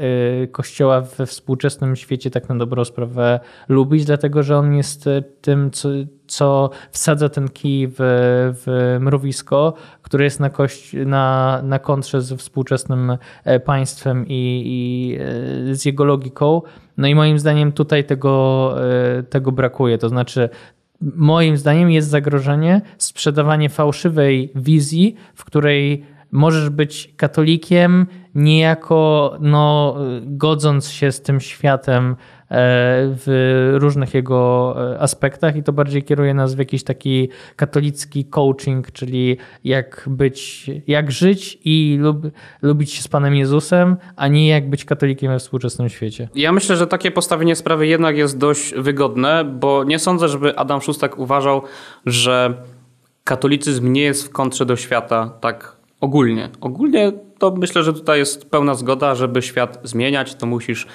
y, 0.44 0.48
kościoła 0.48 1.01
we 1.01 1.25
współczesnym 1.25 1.96
świecie 1.96 2.32
tak 2.32 2.50
na 2.50 2.55
dobrą 2.55 2.86
sprawę 2.86 3.39
lubić, 3.70 4.05
dlatego 4.05 4.44
że 4.44 4.58
on 4.58 4.74
jest 4.74 5.08
y, 5.08 5.24
tym, 5.41 5.72
co, 5.72 5.89
co 6.27 6.70
wsadza 6.91 7.29
ten 7.29 7.50
kij 7.50 7.88
w, 7.88 7.96
w 7.98 8.98
mrowisko, 9.00 9.74
które 10.01 10.24
jest 10.24 10.39
na, 10.39 10.50
na, 11.05 11.62
na 11.63 11.79
kontrze 11.79 12.22
z 12.22 12.34
współczesnym 12.34 13.17
e, 13.44 13.60
państwem 13.60 14.25
i, 14.27 14.63
i 14.65 15.17
e, 15.72 15.75
z 15.75 15.86
jego 15.86 16.05
logiką. 16.05 16.62
No 16.98 17.08
i 17.08 17.15
moim 17.15 17.39
zdaniem 17.39 17.72
tutaj 17.72 18.03
tego, 18.03 18.75
e, 19.17 19.24
tego 19.24 19.51
brakuje. 19.51 19.98
To 19.98 20.10
znaczy, 20.10 20.50
moim 21.01 21.58
zdaniem 21.58 21.91
jest 21.91 22.10
zagrożenie 22.10 22.82
sprzedawanie 22.98 23.70
fałszywej 23.70 24.51
wizji, 24.55 25.15
w 25.36 25.46
której 25.46 26.14
możesz 26.36 26.70
być 26.70 27.13
katolikiem 27.18 28.08
niejako 28.36 29.36
no, 29.39 29.96
godząc 30.25 30.89
się 30.89 31.12
z 31.12 31.22
tym 31.22 31.39
światem 31.39 32.15
E, 32.51 32.58
w 33.25 33.72
różnych 33.77 34.13
jego 34.13 34.75
e, 34.94 35.00
aspektach 35.00 35.56
i 35.56 35.63
to 35.63 35.74
bardziej 35.74 36.04
kieruje 36.04 36.34
nas 36.34 36.56
w 36.56 36.60
jakiś 36.60 36.84
taki 36.84 37.30
katolicki 37.56 38.25
coaching, 38.25 38.92
czyli 38.92 39.38
jak 39.63 40.04
być, 40.08 40.70
jak 40.88 41.12
żyć 41.12 41.58
i 41.65 41.98
lub, 42.00 42.18
lubić 42.62 42.92
się 42.92 43.01
z 43.01 43.08
Panem 43.08 43.36
Jezusem, 43.36 43.98
a 44.15 44.27
nie 44.27 44.48
jak 44.48 44.70
być 44.70 44.86
katolikiem 44.86 45.32
we 45.32 45.39
współczesnym 45.39 45.89
świecie. 45.89 46.30
Ja 46.36 46.51
myślę, 46.51 46.75
że 46.75 46.88
takie 46.88 47.12
postawienie 47.12 47.56
sprawy 47.56 47.88
jednak 47.88 48.18
jest 48.18 48.38
dość 48.38 48.74
wygodne, 48.74 49.46
bo 49.46 49.84
nie 49.84 50.00
sądzę, 50.00 50.30
żeby 50.30 50.58
Adam 50.58 50.82
Szustak 50.82 51.20
uważał, 51.20 51.62
że 52.06 52.54
katolicyzm 53.24 53.92
nie 53.92 54.01
jest 54.01 54.27
w 54.27 54.30
kontrze 54.30 54.65
do 54.65 54.75
świata 54.75 55.38
tak 55.42 55.75
ogólnie. 56.05 56.50
Ogólnie 56.62 57.12
to 57.39 57.51
myślę, 57.51 57.83
że 57.83 57.93
tutaj 57.93 58.19
jest 58.19 58.50
pełna 58.50 58.75
zgoda, 58.75 59.15
żeby 59.15 59.41
świat 59.41 59.79
zmieniać, 59.83 60.35
to 60.35 60.45
musisz 60.45 60.88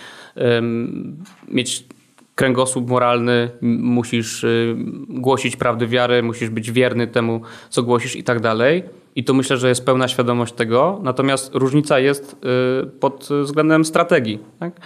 mieć 1.49 1.85
kręgosłup 2.35 2.89
moralny, 2.89 3.51
musisz 3.81 4.45
y, 4.45 4.77
głosić 5.09 5.57
prawdy 5.57 5.87
wiary, 5.87 6.23
musisz 6.23 6.51
być 6.51 6.73
wierny 6.73 7.07
temu, 7.07 7.41
co 7.71 7.83
głosisz 7.83 8.17
i 8.17 8.25
tak 8.25 8.41
dalej. 8.41 8.83
I 9.17 9.25
to 9.25 9.35
myślę, 9.35 9.57
że 9.57 9.69
jest 9.69 9.87
pełna 9.87 10.09
świadomość 10.09 10.53
tego. 10.53 11.01
Natomiast 11.03 11.55
różnica 11.55 11.99
jest 11.99 12.37
y, 12.85 12.87
pod 12.87 13.29
względem 13.43 13.85
strategii. 13.85 14.39
Tak? 14.59 14.81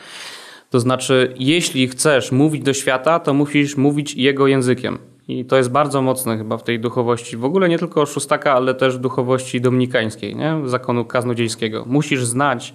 To 0.70 0.80
znaczy, 0.80 1.34
jeśli 1.38 1.88
chcesz 1.88 2.32
mówić 2.32 2.62
do 2.62 2.72
świata, 2.72 3.18
to 3.18 3.34
musisz 3.34 3.76
mówić 3.76 4.14
jego 4.14 4.46
językiem. 4.46 4.98
I 5.28 5.44
to 5.44 5.56
jest 5.56 5.70
bardzo 5.70 6.02
mocne 6.02 6.38
chyba 6.38 6.56
w 6.56 6.62
tej 6.62 6.80
duchowości. 6.80 7.36
W 7.36 7.44
ogóle 7.44 7.68
nie 7.68 7.78
tylko 7.78 8.06
szóstaka, 8.06 8.52
ale 8.52 8.74
też 8.74 8.98
duchowości 8.98 9.60
dominikańskiej, 9.60 10.36
nie? 10.36 10.56
zakonu 10.64 11.04
kaznodziejskiego. 11.04 11.84
Musisz 11.86 12.24
znać 12.24 12.74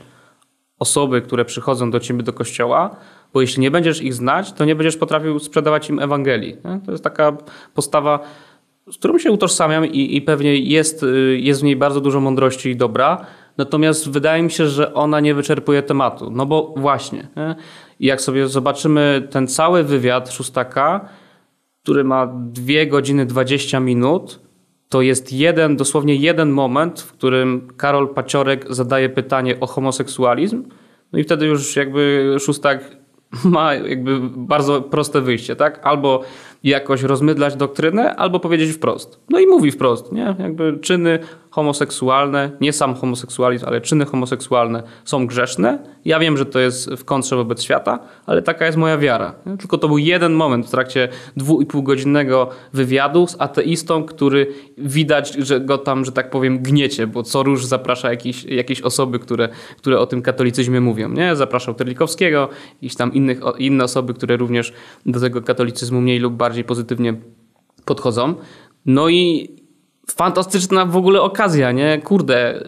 osoby, 0.80 1.22
które 1.22 1.46
przychodzą 1.46 1.92
do 1.92 2.00
ciebie 2.00 2.24
do 2.24 2.34
kościoła, 2.34 2.96
bo 3.34 3.42
jeśli 3.42 3.62
nie 3.62 3.72
będziesz 3.72 4.02
ich 4.02 4.14
znać, 4.14 4.54
to 4.54 4.66
nie 4.66 4.76
będziesz 4.76 4.98
potrafił 4.98 5.40
sprzedawać 5.40 5.90
im 5.90 6.00
Ewangelii. 6.00 6.58
Nie? 6.66 6.80
To 6.86 6.92
jest 6.92 7.04
taka 7.04 7.38
postawa, 7.74 8.20
z 8.92 8.98
którą 8.98 9.20
się 9.20 9.32
utożsamiam 9.32 9.86
i, 9.86 10.16
i 10.16 10.22
pewnie 10.22 10.56
jest, 10.58 11.04
y, 11.04 11.38
jest 11.40 11.62
w 11.62 11.64
niej 11.64 11.76
bardzo 11.76 12.02
dużo 12.02 12.20
mądrości 12.20 12.70
i 12.70 12.76
dobra, 12.76 13.26
natomiast 13.58 14.10
wydaje 14.10 14.44
mi 14.44 14.52
się, 14.52 14.68
że 14.68 14.94
ona 14.94 15.20
nie 15.20 15.34
wyczerpuje 15.34 15.84
tematu. 15.84 16.32
No 16.32 16.46
bo 16.46 16.74
właśnie, 16.78 17.28
nie? 17.36 17.56
jak 18.00 18.22
sobie 18.22 18.48
zobaczymy 18.48 19.28
ten 19.32 19.48
cały 19.48 19.84
wywiad 19.84 20.32
szóstaka, 20.32 21.10
który 21.90 22.04
ma 22.04 22.28
2 22.28 22.86
godziny 22.86 23.26
20 23.26 23.80
minut, 23.80 24.40
to 24.90 25.02
jest 25.02 25.34
jeden, 25.34 25.76
dosłownie 25.76 26.16
jeden 26.16 26.50
moment, 26.50 27.00
w 27.00 27.14
którym 27.14 27.68
Karol 27.78 28.14
Paciorek 28.14 28.66
zadaje 28.70 29.10
pytanie 29.10 29.60
o 29.60 29.68
homoseksualizm. 29.68 30.64
No 31.14 31.20
i 31.20 31.24
wtedy 31.24 31.46
już 31.46 31.76
jakby 31.76 32.36
Szóstak 32.40 32.98
ma 33.56 33.74
jakby 33.74 34.20
bardzo 34.36 34.82
proste 34.82 35.22
wyjście, 35.22 35.56
tak? 35.56 35.80
Albo 35.84 36.24
jakoś 36.64 37.04
rozmydlać 37.04 37.56
doktrynę, 37.56 38.16
albo 38.16 38.40
powiedzieć 38.40 38.72
wprost. 38.72 39.20
No 39.30 39.40
i 39.40 39.48
mówi 39.48 39.72
wprost, 39.72 40.12
nie? 40.12 40.36
Jakby 40.40 40.80
czyny 40.82 41.20
homoseksualne, 41.50 42.52
nie 42.62 42.74
sam 42.74 42.96
homoseksualizm, 42.96 43.66
ale 43.66 43.82
czyny 43.82 44.06
homoseksualne 44.06 44.84
są 45.06 45.28
grzeszne. 45.28 45.80
Ja 46.06 46.20
wiem, 46.20 46.38
że 46.38 46.46
to 46.46 46.60
jest 46.60 46.90
w 46.90 47.06
kontrze 47.06 47.36
wobec 47.36 47.64
świata, 47.64 48.00
ale 48.26 48.42
taka 48.42 48.66
jest 48.66 48.78
moja 48.78 48.98
wiara. 48.98 49.34
Tylko 49.60 49.78
to 49.78 49.88
był 49.88 49.98
jeden 49.98 50.34
moment 50.34 50.68
w 50.68 50.70
trakcie 50.70 51.10
dwu 51.38 51.62
i 51.62 51.66
pół 51.66 51.84
godzinnego 51.84 52.50
wywiadu 52.74 53.28
z 53.28 53.36
ateistą, 53.40 54.04
który 54.04 54.54
widać, 54.78 55.34
że 55.34 55.60
go 55.60 55.78
tam, 55.78 56.06
że 56.06 56.12
tak 56.12 56.30
powiem, 56.30 56.60
gniecie, 56.60 57.08
bo 57.08 57.24
co 57.24 57.44
róż 57.44 57.66
zaprasza 57.66 58.10
jakieś, 58.10 58.44
jakieś 58.44 58.82
osoby, 58.82 59.20
które, 59.20 59.50
które 59.78 60.00
o 60.00 60.06
tym 60.06 60.22
katolicyzmie 60.22 60.82
mówią. 60.82 61.10
Nie? 61.10 61.36
Zapraszał 61.36 61.74
Terlikowskiego, 61.74 62.50
jakieś 62.82 62.96
tam 62.96 63.14
innych, 63.14 63.42
inne 63.58 63.84
osoby, 63.84 64.14
które 64.14 64.38
również 64.38 64.74
do 65.06 65.20
tego 65.20 65.42
katolicyzmu 65.42 66.02
mniej 66.02 66.20
lub 66.20 66.34
bardziej 66.34 66.64
pozytywnie 66.64 67.14
podchodzą. 67.86 68.36
No 68.86 69.10
i 69.10 69.50
fantastyczna 70.12 70.86
w 70.86 70.98
ogóle 70.98 71.22
okazja, 71.22 71.72
nie? 71.72 72.02
Kurde, 72.04 72.64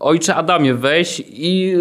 ojcze 0.00 0.34
Adamie, 0.34 0.74
weź 0.74 1.22
i 1.28 1.74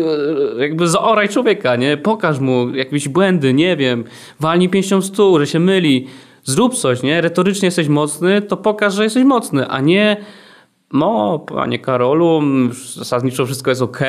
e, 0.57 0.61
jakby 0.61 0.87
zaoraj 0.87 1.29
człowieka, 1.29 1.75
nie? 1.75 1.97
Pokaż 1.97 2.39
mu 2.39 2.75
jakieś 2.75 3.09
błędy, 3.09 3.53
nie 3.53 3.77
wiem, 3.77 4.03
walnij 4.39 4.69
pięścią 4.69 5.01
w 5.01 5.05
stół, 5.05 5.39
że 5.39 5.47
się 5.47 5.59
myli. 5.59 6.07
Zrób 6.43 6.75
coś, 6.75 7.03
nie? 7.03 7.21
Retorycznie 7.21 7.67
jesteś 7.67 7.87
mocny, 7.87 8.41
to 8.41 8.57
pokaż, 8.57 8.93
że 8.93 9.03
jesteś 9.03 9.23
mocny, 9.23 9.67
a 9.67 9.81
nie 9.81 10.17
no, 10.93 11.39
panie 11.39 11.79
Karolu, 11.79 12.41
zasadniczo 12.95 13.45
wszystko 13.45 13.71
jest 13.71 13.81
ok, 13.81 13.99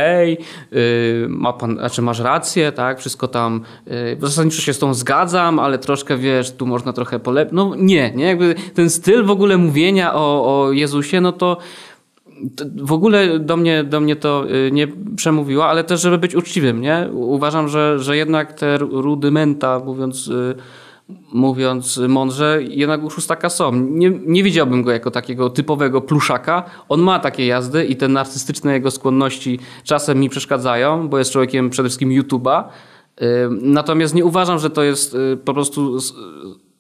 ma 1.28 1.52
pan, 1.52 1.76
znaczy 1.76 2.02
masz 2.02 2.20
rację, 2.20 2.72
tak, 2.72 2.98
wszystko 3.00 3.28
tam, 3.28 3.60
yy, 3.86 4.16
zasadniczo 4.20 4.62
się 4.62 4.72
z 4.72 4.78
tą 4.78 4.94
zgadzam, 4.94 5.58
ale 5.58 5.78
troszkę, 5.78 6.16
wiesz, 6.16 6.52
tu 6.52 6.66
można 6.66 6.92
trochę 6.92 7.18
polepić. 7.18 7.52
No 7.52 7.74
nie, 7.76 8.12
nie, 8.14 8.24
jakby 8.24 8.54
ten 8.74 8.90
styl 8.90 9.24
w 9.24 9.30
ogóle 9.30 9.58
mówienia 9.58 10.14
o, 10.14 10.62
o 10.64 10.72
Jezusie, 10.72 11.20
no 11.20 11.32
to 11.32 11.56
w 12.76 12.92
ogóle 12.92 13.38
do 13.38 13.56
mnie, 13.56 13.84
do 13.84 14.00
mnie 14.00 14.16
to 14.16 14.44
y, 14.50 14.72
nie 14.72 14.88
przemówiło, 15.16 15.66
ale 15.66 15.84
też, 15.84 16.00
żeby 16.00 16.18
być 16.18 16.34
uczciwym, 16.34 16.80
nie? 16.80 17.08
Uważam, 17.12 17.68
że, 17.68 17.98
że 17.98 18.16
jednak 18.16 18.52
te 18.52 18.78
rudymenta, 18.78 19.80
mówiąc 19.84 20.28
y, 20.28 20.54
mówiąc 21.32 22.00
mądrze, 22.09 22.59
jednak 22.68 23.04
u 23.04 23.11
Szóstaka 23.11 23.50
są. 23.50 23.73
Nie, 23.73 24.11
nie 24.11 24.42
widziałbym 24.42 24.82
go 24.82 24.90
jako 24.90 25.11
takiego 25.11 25.50
typowego 25.50 26.00
pluszaka. 26.00 26.64
On 26.88 27.00
ma 27.00 27.18
takie 27.18 27.47
jazdy 27.47 27.85
i 27.85 27.97
te 27.97 28.09
narcystyczne 28.09 28.73
jego 28.73 28.90
skłonności 28.90 29.59
czasem 29.85 30.21
mi 30.21 30.28
przeszkadzają, 30.28 31.09
bo 31.09 31.18
jest 31.18 31.32
człowiekiem 31.32 31.71
przede 31.71 31.88
wszystkim 31.88 32.11
YouTube'a. 32.11 32.64
Natomiast 33.50 34.14
nie 34.14 34.25
uważam, 34.25 34.59
że 34.59 34.71
to 34.71 34.82
jest 34.82 35.14
y, 35.14 35.37
po 35.44 35.54
prostu 35.54 35.99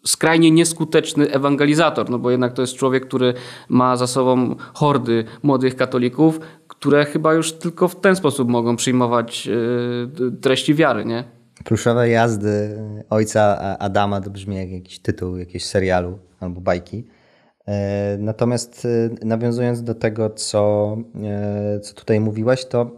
skrajnie 0.06 0.50
nieskuteczny 0.50 1.30
ewangelizator, 1.30 2.10
no 2.10 2.18
bo 2.18 2.30
jednak 2.30 2.52
to 2.52 2.62
jest 2.62 2.76
człowiek, 2.76 3.06
który 3.06 3.34
ma 3.68 3.96
za 3.96 4.06
sobą 4.06 4.56
hordy 4.74 5.24
młodych 5.42 5.76
katolików, 5.76 6.40
które 6.68 7.04
chyba 7.04 7.34
już 7.34 7.52
tylko 7.52 7.88
w 7.88 8.00
ten 8.00 8.16
sposób 8.16 8.48
mogą 8.48 8.76
przyjmować 8.76 9.48
y, 9.48 10.40
treści 10.40 10.74
wiary, 10.74 11.04
nie? 11.04 11.41
Pluszowe 11.64 12.08
jazdy 12.08 12.78
ojca 13.10 13.58
Adama 13.78 14.20
to 14.20 14.30
brzmi 14.30 14.56
jak 14.56 14.70
jakiś 14.70 14.98
tytuł 14.98 15.36
jakiegoś 15.36 15.64
serialu 15.64 16.18
albo 16.40 16.60
bajki. 16.60 17.06
E, 17.68 18.16
natomiast 18.18 18.86
e, 19.22 19.26
nawiązując 19.26 19.82
do 19.82 19.94
tego, 19.94 20.30
co, 20.30 20.96
e, 21.24 21.80
co 21.80 21.94
tutaj 21.94 22.20
mówiłaś, 22.20 22.64
to 22.64 22.90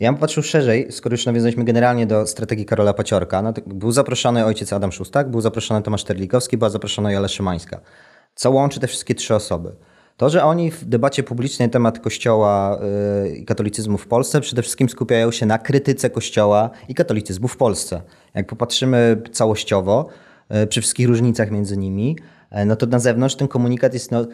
ja 0.00 0.12
bym 0.12 0.20
patrzył 0.20 0.42
szerzej, 0.42 0.92
skoro 0.92 1.14
już 1.14 1.26
nawiązaliśmy 1.26 1.64
generalnie 1.64 2.06
do 2.06 2.26
strategii 2.26 2.66
Karola 2.66 2.94
Paciorka. 2.94 3.42
No 3.42 3.52
był 3.66 3.92
zaproszony 3.92 4.44
ojciec 4.44 4.72
Adam 4.72 4.92
Szustak, 4.92 5.30
był 5.30 5.40
zaproszony 5.40 5.82
Tomasz 5.82 6.04
Terlikowski, 6.04 6.58
była 6.58 6.70
zaproszona 6.70 7.12
Jola 7.12 7.28
Szymańska. 7.28 7.80
Co 8.34 8.50
łączy 8.50 8.80
te 8.80 8.86
wszystkie 8.86 9.14
trzy 9.14 9.34
osoby? 9.34 9.72
To, 10.22 10.30
że 10.30 10.44
oni 10.44 10.70
w 10.70 10.84
debacie 10.84 11.22
publicznej 11.22 11.68
na 11.68 11.72
temat 11.72 11.98
Kościoła 11.98 12.78
y, 13.24 13.36
i 13.36 13.44
katolicyzmu 13.44 13.98
w 13.98 14.06
Polsce 14.06 14.40
przede 14.40 14.62
wszystkim 14.62 14.88
skupiają 14.88 15.30
się 15.30 15.46
na 15.46 15.58
krytyce 15.58 16.10
Kościoła 16.10 16.70
i 16.88 16.94
katolicyzmu 16.94 17.48
w 17.48 17.56
Polsce. 17.56 18.02
Jak 18.34 18.46
popatrzymy 18.46 19.22
całościowo, 19.32 20.08
y, 20.62 20.66
przy 20.66 20.80
wszystkich 20.80 21.08
różnicach 21.08 21.50
między 21.50 21.76
nimi, 21.76 22.16
y, 22.52 22.64
no 22.64 22.76
to 22.76 22.86
na 22.86 22.98
zewnątrz 22.98 23.34
ten 23.34 23.48
komunikat 23.48 23.94
jest 23.94 24.10
no, 24.10 24.26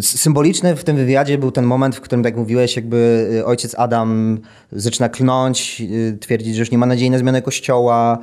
Symboliczny 0.00 0.76
w 0.76 0.84
tym 0.84 0.96
wywiadzie 0.96 1.38
był 1.38 1.50
ten 1.50 1.64
moment, 1.64 1.96
w 1.96 2.00
którym, 2.00 2.22
tak 2.22 2.36
mówiłeś, 2.36 2.76
jakby 2.76 3.42
ojciec 3.46 3.74
Adam 3.78 4.38
zaczyna 4.72 5.08
klnąć, 5.08 5.82
twierdzić, 6.20 6.54
że 6.54 6.60
już 6.60 6.70
nie 6.70 6.78
ma 6.78 6.86
nadziei 6.86 7.10
na 7.10 7.18
zmianę 7.18 7.42
kościoła 7.42 8.18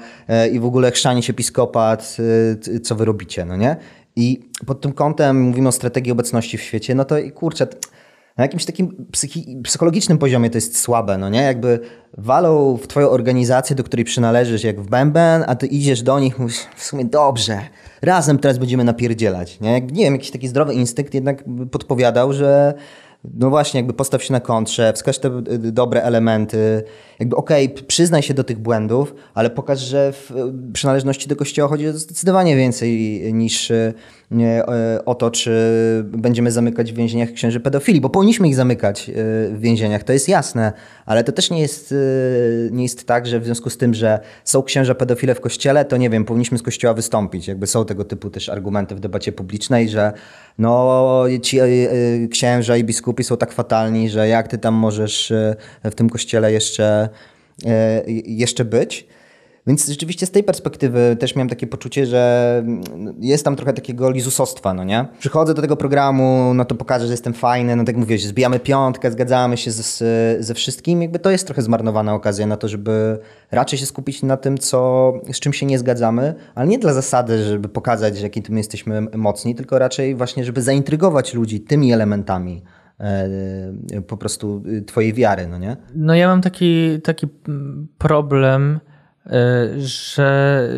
i 0.51 0.59
w 0.59 0.65
ogóle 0.65 0.91
chrzani 0.91 1.23
się 1.23 1.33
episkopat, 1.33 2.17
co 2.83 2.95
wy 2.95 3.05
robicie, 3.05 3.45
no 3.45 3.55
nie? 3.55 3.75
I 4.17 4.49
pod 4.65 4.81
tym 4.81 4.93
kątem 4.93 5.41
mówimy 5.41 5.69
o 5.69 5.71
strategii 5.71 6.11
obecności 6.11 6.57
w 6.57 6.61
świecie, 6.61 6.95
no 6.95 7.05
to 7.05 7.15
kurczę, 7.35 7.67
na 8.37 8.43
jakimś 8.43 8.65
takim 8.65 9.07
psychologicznym 9.63 10.17
poziomie 10.17 10.49
to 10.49 10.57
jest 10.57 10.79
słabe, 10.79 11.17
no 11.17 11.29
nie? 11.29 11.41
Jakby 11.41 11.79
walą 12.17 12.77
w 12.77 12.87
twoją 12.87 13.09
organizację, 13.09 13.75
do 13.75 13.83
której 13.83 14.05
przynależysz 14.05 14.63
jak 14.63 14.81
w 14.81 14.89
bęben, 14.89 15.43
a 15.47 15.55
ty 15.55 15.67
idziesz 15.67 16.01
do 16.01 16.19
nich 16.19 16.39
mówisz 16.39 16.67
w 16.75 16.83
sumie 16.83 17.05
dobrze, 17.05 17.59
razem 18.01 18.39
teraz 18.39 18.57
będziemy 18.57 18.83
napierdzielać, 18.83 19.59
nie? 19.59 19.81
Nie 19.81 20.03
wiem, 20.03 20.13
jakiś 20.13 20.31
taki 20.31 20.47
zdrowy 20.47 20.73
instynkt 20.73 21.13
jednak 21.13 21.43
podpowiadał, 21.71 22.33
że 22.33 22.73
no 23.33 23.49
właśnie, 23.49 23.79
jakby 23.79 23.93
postaw 23.93 24.23
się 24.23 24.33
na 24.33 24.39
kontrze, 24.39 24.93
wskaż 24.93 25.19
te 25.19 25.27
y, 25.27 25.71
dobre 25.71 26.03
elementy, 26.03 26.83
jakby 27.19 27.35
okej, 27.35 27.71
okay, 27.73 27.83
przyznaj 27.83 28.23
się 28.23 28.33
do 28.33 28.43
tych 28.43 28.59
błędów, 28.59 29.15
ale 29.33 29.49
pokaż, 29.49 29.79
że 29.79 30.13
w 30.13 30.31
przynależności 30.73 31.27
do 31.27 31.35
kościoła 31.35 31.69
chodzi 31.69 31.87
o 31.87 31.93
zdecydowanie 31.93 32.55
więcej 32.55 33.21
niż 33.33 33.71
y, 33.71 33.93
o 35.05 35.15
to, 35.15 35.31
czy 35.31 35.51
będziemy 36.03 36.51
zamykać 36.51 36.93
w 36.93 36.95
więzieniach 36.95 37.31
księży 37.31 37.59
pedofili, 37.59 38.01
bo 38.01 38.09
powinniśmy 38.09 38.47
ich 38.47 38.55
zamykać 38.55 39.09
y, 39.09 39.13
w 39.51 39.59
więzieniach, 39.59 40.03
to 40.03 40.13
jest 40.13 40.29
jasne, 40.29 40.73
ale 41.05 41.23
to 41.23 41.31
też 41.31 41.49
nie 41.51 41.61
jest, 41.61 41.93
nie 42.71 42.83
jest 42.83 43.07
tak, 43.07 43.27
że 43.27 43.39
w 43.39 43.45
związku 43.45 43.69
z 43.69 43.77
tym, 43.77 43.93
że 43.93 44.19
są 44.43 44.63
księża 44.63 44.95
pedofile 44.95 45.35
w 45.35 45.41
kościele, 45.41 45.85
to 45.85 45.97
nie 45.97 46.09
wiem, 46.09 46.25
powinniśmy 46.25 46.57
z 46.57 46.63
kościoła 46.63 46.93
wystąpić. 46.93 47.47
Jakby 47.47 47.67
są 47.67 47.85
tego 47.85 48.05
typu 48.05 48.29
też 48.29 48.49
argumenty 48.49 48.95
w 48.95 48.99
debacie 48.99 49.31
publicznej, 49.31 49.89
że 49.89 50.13
no 50.57 51.23
ci 51.41 51.59
księża 52.31 52.77
i 52.77 52.83
biskupi 52.83 53.23
są 53.23 53.37
tak 53.37 53.51
fatalni, 53.51 54.09
że 54.09 54.27
jak 54.27 54.47
ty 54.47 54.57
tam 54.57 54.73
możesz 54.73 55.31
e, 55.31 55.55
w 55.83 55.95
tym 55.95 56.09
kościele 56.09 56.51
jeszcze, 56.51 57.09
e, 57.65 58.03
jeszcze 58.25 58.65
być. 58.65 59.07
Więc 59.67 59.87
rzeczywiście 59.87 60.25
z 60.25 60.31
tej 60.31 60.43
perspektywy 60.43 61.17
też 61.19 61.35
miałem 61.35 61.49
takie 61.49 61.67
poczucie, 61.67 62.05
że 62.05 62.55
mm, 62.65 62.83
jest 63.19 63.45
tam 63.45 63.55
trochę 63.55 63.73
takiego 63.73 64.11
lizusostwa, 64.11 64.73
no 64.73 64.83
nie? 64.83 65.05
Przychodzę 65.19 65.53
do 65.53 65.61
tego 65.61 65.77
programu, 65.77 66.53
no 66.53 66.65
to 66.65 66.75
pokażę, 66.75 67.05
że 67.05 67.13
jestem 67.13 67.33
fajny, 67.33 67.75
no 67.75 67.83
tak 67.83 67.95
jak 67.95 67.97
mówię, 67.97 68.17
zbijamy 68.17 68.59
piątkę, 68.59 69.11
zgadzamy 69.11 69.57
się 69.57 69.71
ze 70.39 70.53
wszystkim, 70.53 71.01
jakby 71.01 71.19
to 71.19 71.31
jest 71.31 71.45
trochę 71.45 71.61
zmarnowana 71.61 72.13
okazja 72.13 72.47
na 72.47 72.57
to, 72.57 72.67
żeby 72.67 73.19
raczej 73.51 73.79
się 73.79 73.85
skupić 73.85 74.23
na 74.23 74.37
tym, 74.37 74.57
co, 74.57 75.13
z 75.31 75.39
czym 75.39 75.53
się 75.53 75.65
nie 75.65 75.79
zgadzamy, 75.79 76.35
ale 76.55 76.67
nie 76.67 76.79
dla 76.79 76.93
zasady, 76.93 77.43
żeby 77.43 77.69
pokazać, 77.69 78.21
jaki 78.21 78.43
my 78.49 78.57
jesteśmy 78.57 79.01
mocni, 79.01 79.55
tylko 79.55 79.79
raczej 79.79 80.15
właśnie, 80.15 80.45
żeby 80.45 80.61
zaintrygować 80.61 81.33
ludzi 81.33 81.61
tymi 81.61 81.93
elementami 81.93 82.63
e, 82.99 84.01
po 84.07 84.17
prostu 84.17 84.63
twojej 84.85 85.13
wiary, 85.13 85.47
no 85.47 85.57
nie? 85.57 85.77
No 85.95 86.15
ja 86.15 86.27
mam 86.27 86.41
taki, 86.41 87.01
taki 87.01 87.27
problem, 87.97 88.79
E, 88.79 88.96
że 89.77 90.69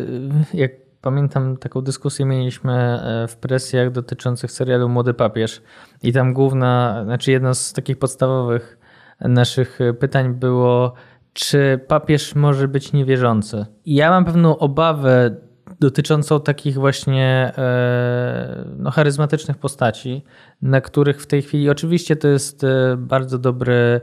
jak 0.54 0.70
pamiętam 1.00 1.56
taką 1.56 1.80
dyskusję 1.80 2.26
mieliśmy 2.26 2.72
e, 2.72 3.28
w 3.28 3.36
presjach 3.36 3.90
dotyczących 3.92 4.52
serialu 4.52 4.88
Młody 4.88 5.14
Papież 5.14 5.62
i 6.02 6.12
tam 6.12 6.34
główna, 6.34 7.00
znaczy 7.04 7.30
jedno 7.30 7.54
z 7.54 7.72
takich 7.72 7.98
podstawowych 7.98 8.78
naszych 9.20 9.78
pytań 10.00 10.34
było, 10.34 10.94
czy 11.32 11.80
papież 11.88 12.34
może 12.34 12.68
być 12.68 12.92
niewierzący. 12.92 13.66
I 13.84 13.94
ja 13.94 14.10
mam 14.10 14.24
pewną 14.24 14.58
obawę 14.58 15.36
dotyczącą 15.80 16.40
takich 16.40 16.74
właśnie 16.74 17.52
e, 17.58 18.64
no, 18.78 18.90
charyzmatycznych 18.90 19.58
postaci, 19.58 20.24
na 20.62 20.80
których 20.80 21.22
w 21.22 21.26
tej 21.26 21.42
chwili 21.42 21.70
oczywiście 21.70 22.16
to 22.16 22.28
jest 22.28 22.66
bardzo 22.96 23.38
dobry 23.38 24.00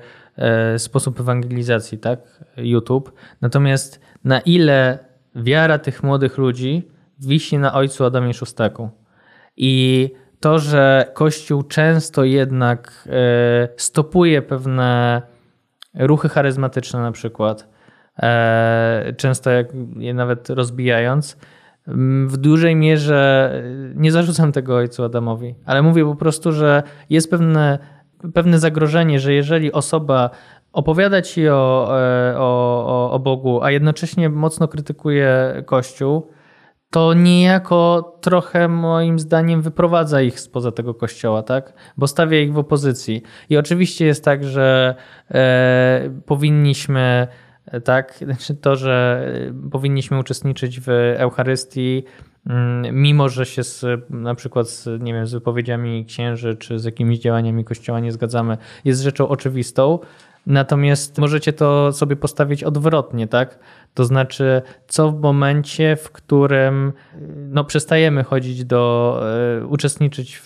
sposób 0.78 1.20
ewangelizacji, 1.20 1.98
tak? 1.98 2.20
YouTube. 2.58 3.12
Natomiast 3.42 4.02
na 4.24 4.40
ile 4.40 5.00
wiara 5.36 5.80
tych 5.80 6.04
młodych 6.04 6.38
ludzi 6.38 6.88
wisi 7.20 7.58
na 7.58 7.74
ojcu 7.74 8.06
Adamie 8.06 8.34
Szustaku. 8.34 8.90
I 9.58 10.10
to, 10.40 10.60
że 10.60 11.12
Kościół 11.14 11.64
często 11.64 12.24
jednak 12.24 13.08
e, 13.10 13.68
stopuje 13.78 14.42
pewne 14.42 15.22
ruchy 15.94 16.30
charyzmatyczne 16.30 17.00
na 17.00 17.12
przykład, 17.12 17.68
e, 18.20 19.14
często 19.18 19.50
jak 19.50 19.68
je 19.98 20.14
nawet 20.14 20.50
rozbijając, 20.50 21.38
w 22.28 22.38
dużej 22.38 22.76
mierze 22.76 23.52
e, 23.56 23.94
nie 23.96 24.12
zarzucam 24.12 24.52
tego 24.52 24.76
ojcu 24.76 25.04
Adamowi, 25.04 25.56
ale 25.66 25.82
mówię 25.82 26.06
po 26.06 26.16
prostu, 26.16 26.52
że 26.52 26.84
jest 27.10 27.32
pewne, 27.32 27.80
pewne 28.34 28.60
zagrożenie, 28.60 29.20
że 29.20 29.34
jeżeli 29.34 29.72
osoba 29.72 30.30
opowiada 30.74 31.22
ci 31.22 31.50
o, 31.50 31.90
e, 32.00 32.38
o, 32.38 33.12
o 33.12 33.20
Bogu, 33.20 33.64
a 33.64 33.72
jednocześnie 33.72 34.30
mocno 34.30 34.68
krytykuje 34.68 35.64
Kościół, 35.66 36.28
to 36.90 37.14
niejako 37.14 38.18
trochę 38.22 38.68
moim 38.68 39.20
zdaniem 39.20 39.62
wyprowadza 39.62 40.22
ich 40.22 40.40
spoza 40.40 40.72
tego 40.72 40.94
kościoła, 40.94 41.44
tak? 41.44 41.74
Bo 41.98 42.08
stawia 42.08 42.40
ich 42.40 42.54
w 42.54 42.58
opozycji. 42.58 43.22
I 43.50 43.58
oczywiście 43.58 44.06
jest 44.06 44.24
tak, 44.24 44.44
że 44.44 44.96
e, 45.32 46.10
powinniśmy, 46.26 47.28
tak, 47.84 48.20
znaczy 48.22 48.56
to, 48.56 48.76
że 48.76 49.26
powinniśmy 49.72 50.20
uczestniczyć 50.20 50.80
w 50.80 50.90
Eucharystii, 51.18 52.04
mm, 52.50 53.02
mimo 53.02 53.30
że 53.30 53.46
się 53.46 53.64
z, 53.64 53.86
na 54.10 54.36
przykład 54.36 54.70
z, 54.70 55.02
nie 55.02 55.14
wiem, 55.14 55.28
z 55.28 55.34
wypowiedziami 55.34 56.06
księży 56.06 56.56
czy 56.56 56.80
z 56.80 56.86
jakimiś 56.86 57.20
działaniami 57.20 57.66
kościoła 57.66 58.00
nie 58.00 58.12
zgadzamy, 58.12 58.58
jest 58.86 59.02
rzeczą 59.02 59.28
oczywistą. 59.28 60.00
Natomiast 60.46 61.18
możecie 61.18 61.54
to 61.54 61.94
sobie 61.94 62.16
postawić 62.16 62.64
odwrotnie, 62.64 63.28
tak? 63.28 63.60
To 63.94 64.06
znaczy, 64.06 64.62
co 64.88 65.12
w 65.12 65.22
momencie, 65.22 65.96
w 65.96 66.12
którym 66.12 66.94
no, 67.50 67.64
przestajemy 67.64 68.24
chodzić 68.24 68.66
do, 68.66 69.20
e, 69.62 69.66
uczestniczyć 69.66 70.38
w, 70.38 70.44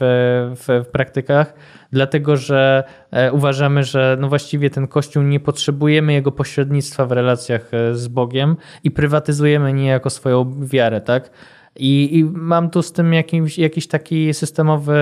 w, 0.56 0.84
w 0.88 0.92
praktykach, 0.92 1.54
dlatego 1.92 2.38
że 2.38 2.84
e, 3.12 3.32
uważamy, 3.32 3.84
że 3.84 4.18
no 4.20 4.30
właściwie 4.30 4.70
ten 4.70 4.88
Kościół 4.88 5.24
nie 5.24 5.40
potrzebujemy 5.40 6.14
jego 6.14 6.32
pośrednictwa 6.32 7.06
w 7.06 7.12
relacjach 7.12 7.74
e, 7.74 7.96
z 7.96 8.08
Bogiem 8.08 8.58
i 8.84 8.92
prywatyzujemy 8.92 9.74
niejako 9.74 10.10
swoją 10.10 10.66
wiarę, 10.66 11.02
tak? 11.02 11.30
I, 11.76 12.18
I, 12.18 12.24
mam 12.24 12.70
tu 12.70 12.82
z 12.82 12.92
tym 12.92 13.14
jakimś, 13.14 13.58
jakiś 13.58 13.88
taki 13.88 14.34
systemowy, 14.34 14.96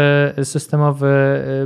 systemowy 0.43 1.09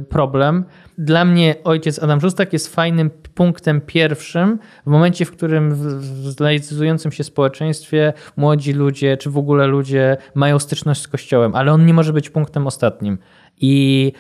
problem, 0.10 0.66
dla 0.98 1.26
mnie 1.26 1.56
ojciec 1.64 2.04
Adam 2.04 2.22
Szóstak 2.22 2.54
jest 2.54 2.76
fajnym 2.76 3.10
punktem 3.34 3.82
pierwszym 3.82 4.60
w 4.86 4.90
momencie, 4.90 5.26
w 5.26 5.32
którym 5.32 5.76
w 5.76 6.04
znajdującym 6.28 7.12
się 7.12 7.24
społeczeństwie 7.24 8.14
młodzi 8.38 8.74
ludzie, 8.74 9.18
czy 9.18 9.30
w 9.30 9.38
ogóle 9.38 9.68
ludzie 9.68 10.18
mają 10.36 10.60
styczność 10.60 11.02
z 11.02 11.08
Kościołem, 11.08 11.56
ale 11.56 11.72
on 11.72 11.86
nie 11.86 11.94
może 11.94 12.14
być 12.14 12.30
punktem 12.30 12.68
ostatnim. 12.68 13.18
I 13.58 14.14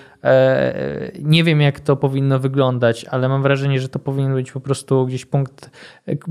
nie 1.19 1.43
wiem, 1.43 1.61
jak 1.61 1.79
to 1.79 1.95
powinno 1.95 2.39
wyglądać, 2.39 3.05
ale 3.05 3.29
mam 3.29 3.41
wrażenie, 3.41 3.79
że 3.79 3.89
to 3.89 3.99
powinien 3.99 4.33
być 4.33 4.51
po 4.51 4.59
prostu 4.59 5.05
gdzieś 5.05 5.25
punkt, 5.25 5.71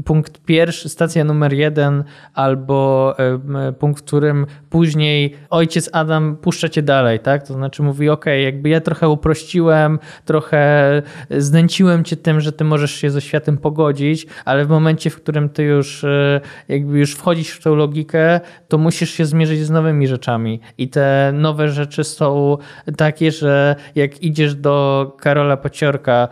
punkt 0.05 0.45
pierwszy, 0.45 0.89
stacja 0.89 1.25
numer 1.25 1.53
jeden, 1.53 2.05
albo 2.35 3.15
e, 3.19 3.73
punkt, 3.73 4.01
w 4.01 4.05
którym 4.05 4.47
później 4.71 5.35
ojciec 5.51 5.91
Adam 5.93 6.37
puszcza 6.37 6.69
cię 6.69 6.83
dalej, 6.83 7.21
tak? 7.21 7.47
To 7.47 7.55
znaczy 7.55 7.83
mówi, 7.83 8.09
ok, 8.09 8.25
jakby 8.27 8.69
ja 8.69 8.81
trochę 8.81 9.09
uprościłem, 9.09 9.99
trochę 10.25 11.03
znęciłem 11.31 12.05
cię 12.05 12.17
tym, 12.17 12.41
że 12.41 12.53
ty 12.53 12.65
możesz 12.65 12.95
się 12.95 13.11
ze 13.11 13.21
światem 13.21 13.59
pogodzić, 13.59 14.27
ale 14.45 14.65
w 14.65 14.69
momencie, 14.69 15.11
w 15.11 15.17
którym 15.17 15.49
ty 15.49 15.63
już 15.63 16.05
e, 16.05 16.41
jakby 16.69 16.99
już 16.99 17.15
wchodzisz 17.15 17.51
w 17.51 17.63
tą 17.63 17.75
logikę, 17.75 18.41
to 18.69 18.79
musisz 18.79 19.11
się 19.11 19.27
zmierzyć 19.27 19.61
z 19.61 19.71
nowymi 19.71 20.09
rzeczami. 20.09 20.61
I 20.79 20.89
te 20.89 21.33
nowe 21.35 21.69
rzeczy 21.69 22.05
są 22.05 22.59
takie, 22.97 23.31
że 23.31 23.77
jak 23.95 24.23
idziesz 24.23 24.55
do 24.55 25.17
Karola 25.21 25.57
Pociorka, 25.57 26.29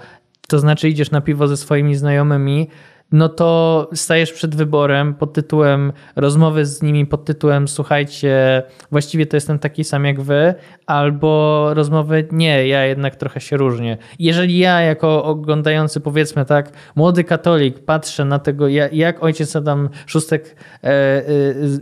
to 0.49 0.59
znaczy 0.59 0.89
idziesz 0.89 1.11
na 1.11 1.21
piwo 1.21 1.49
ze 1.49 1.57
swoimi 1.57 1.97
znajomymi, 1.97 2.69
no 3.13 3.29
to 3.29 3.89
stajesz 3.95 4.33
przed 4.33 4.55
wyborem 4.55 5.15
pod 5.15 5.33
tytułem 5.33 5.93
rozmowy 6.17 6.67
z 6.67 6.83
nimi, 6.83 7.07
pod 7.07 7.25
tytułem 7.25 7.69
słuchajcie, 7.69 8.63
właściwie 8.91 9.27
to 9.27 9.37
jestem 9.37 9.59
taki 9.59 9.85
sam 9.85 10.05
jak 10.05 10.21
wy, 10.21 10.55
albo 10.87 11.71
rozmowy 11.75 12.29
nie, 12.33 12.67
ja 12.67 12.85
jednak 12.85 13.17
trochę 13.17 13.41
się 13.41 13.57
różnię. 13.57 13.99
Jeżeli 14.19 14.59
ja 14.59 14.81
jako 14.81 15.25
oglądający 15.25 16.01
powiedzmy 16.01 16.45
tak, 16.45 16.73
młody 16.97 17.25
katolik 17.25 17.79
patrzę 17.79 18.25
na 18.25 18.39
tego, 18.39 18.69
jak 18.93 19.23
ojciec 19.23 19.57
Adam 19.57 19.89
Szóstek 20.07 20.57
e, 20.85 20.89
e, 20.89 21.25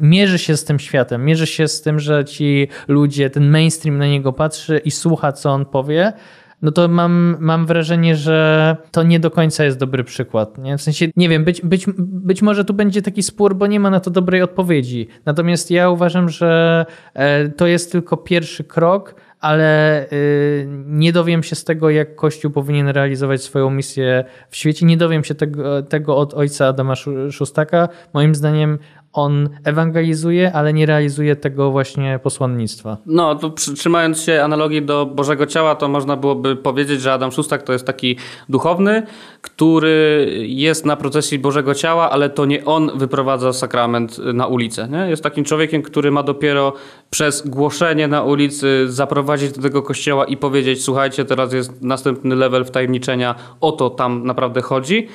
mierzy 0.00 0.38
się 0.38 0.56
z 0.56 0.64
tym 0.64 0.78
światem, 0.78 1.24
mierzy 1.24 1.46
się 1.46 1.68
z 1.68 1.82
tym, 1.82 2.00
że 2.00 2.24
ci 2.24 2.68
ludzie, 2.88 3.30
ten 3.30 3.50
mainstream 3.50 3.98
na 3.98 4.06
niego 4.06 4.32
patrzy 4.32 4.78
i 4.84 4.90
słucha 4.90 5.32
co 5.32 5.50
on 5.50 5.66
powie, 5.66 6.12
no 6.62 6.72
to 6.72 6.88
mam, 6.88 7.36
mam 7.40 7.66
wrażenie, 7.66 8.16
że 8.16 8.76
to 8.90 9.02
nie 9.02 9.20
do 9.20 9.30
końca 9.30 9.64
jest 9.64 9.78
dobry 9.78 10.04
przykład. 10.04 10.58
Nie? 10.58 10.78
W 10.78 10.82
sensie, 10.82 11.06
nie 11.16 11.28
wiem, 11.28 11.44
być, 11.44 11.62
być, 11.62 11.86
być 11.98 12.42
może 12.42 12.64
tu 12.64 12.74
będzie 12.74 13.02
taki 13.02 13.22
spór, 13.22 13.56
bo 13.56 13.66
nie 13.66 13.80
ma 13.80 13.90
na 13.90 14.00
to 14.00 14.10
dobrej 14.10 14.42
odpowiedzi. 14.42 15.08
Natomiast 15.24 15.70
ja 15.70 15.90
uważam, 15.90 16.28
że 16.28 16.86
e, 17.14 17.48
to 17.48 17.66
jest 17.66 17.92
tylko 17.92 18.16
pierwszy 18.16 18.64
krok, 18.64 19.14
ale 19.40 20.04
y, 20.12 20.68
nie 20.86 21.12
dowiem 21.12 21.42
się 21.42 21.56
z 21.56 21.64
tego, 21.64 21.90
jak 21.90 22.16
Kościół 22.16 22.50
powinien 22.50 22.88
realizować 22.88 23.42
swoją 23.42 23.70
misję 23.70 24.24
w 24.50 24.56
świecie. 24.56 24.86
Nie 24.86 24.96
dowiem 24.96 25.24
się 25.24 25.34
tego, 25.34 25.82
tego 25.82 26.16
od 26.16 26.34
ojca 26.34 26.66
Adama 26.66 26.94
Szustaka. 27.30 27.88
Moim 28.12 28.34
zdaniem 28.34 28.78
on 29.12 29.48
ewangelizuje, 29.64 30.52
ale 30.52 30.72
nie 30.72 30.86
realizuje 30.86 31.36
tego 31.36 31.70
właśnie 31.70 32.20
posłannictwa. 32.22 32.96
No, 33.06 33.34
to 33.34 33.50
trzymając 33.50 34.20
się 34.20 34.42
analogii 34.42 34.82
do 34.82 35.06
Bożego 35.06 35.46
Ciała, 35.46 35.74
to 35.74 35.88
można 35.88 36.16
byłoby 36.16 36.56
powiedzieć, 36.56 37.00
że 37.00 37.12
Adam 37.12 37.32
Szustak 37.32 37.62
to 37.62 37.72
jest 37.72 37.86
taki 37.86 38.16
duchowny, 38.48 39.02
który 39.40 40.26
jest 40.46 40.86
na 40.86 40.96
procesji 40.96 41.38
Bożego 41.38 41.74
Ciała, 41.74 42.10
ale 42.10 42.30
to 42.30 42.46
nie 42.46 42.64
on 42.64 42.98
wyprowadza 42.98 43.52
sakrament 43.52 44.18
na 44.18 44.46
ulicę. 44.46 44.88
Nie? 44.88 45.10
Jest 45.10 45.22
takim 45.22 45.44
człowiekiem, 45.44 45.82
który 45.82 46.10
ma 46.10 46.22
dopiero 46.22 46.72
przez 47.10 47.48
głoszenie 47.48 48.08
na 48.08 48.22
ulicy 48.22 48.86
zaprowadzić 48.88 49.52
do 49.52 49.62
tego 49.62 49.82
kościoła 49.82 50.24
i 50.24 50.36
powiedzieć: 50.36 50.84
Słuchajcie, 50.84 51.24
teraz 51.24 51.52
jest 51.52 51.82
następny 51.82 52.36
level 52.36 52.64
wtajemniczenia, 52.64 53.34
o 53.60 53.72
to 53.72 53.90
tam 53.90 54.26
naprawdę 54.26 54.60
chodzi 54.60 55.08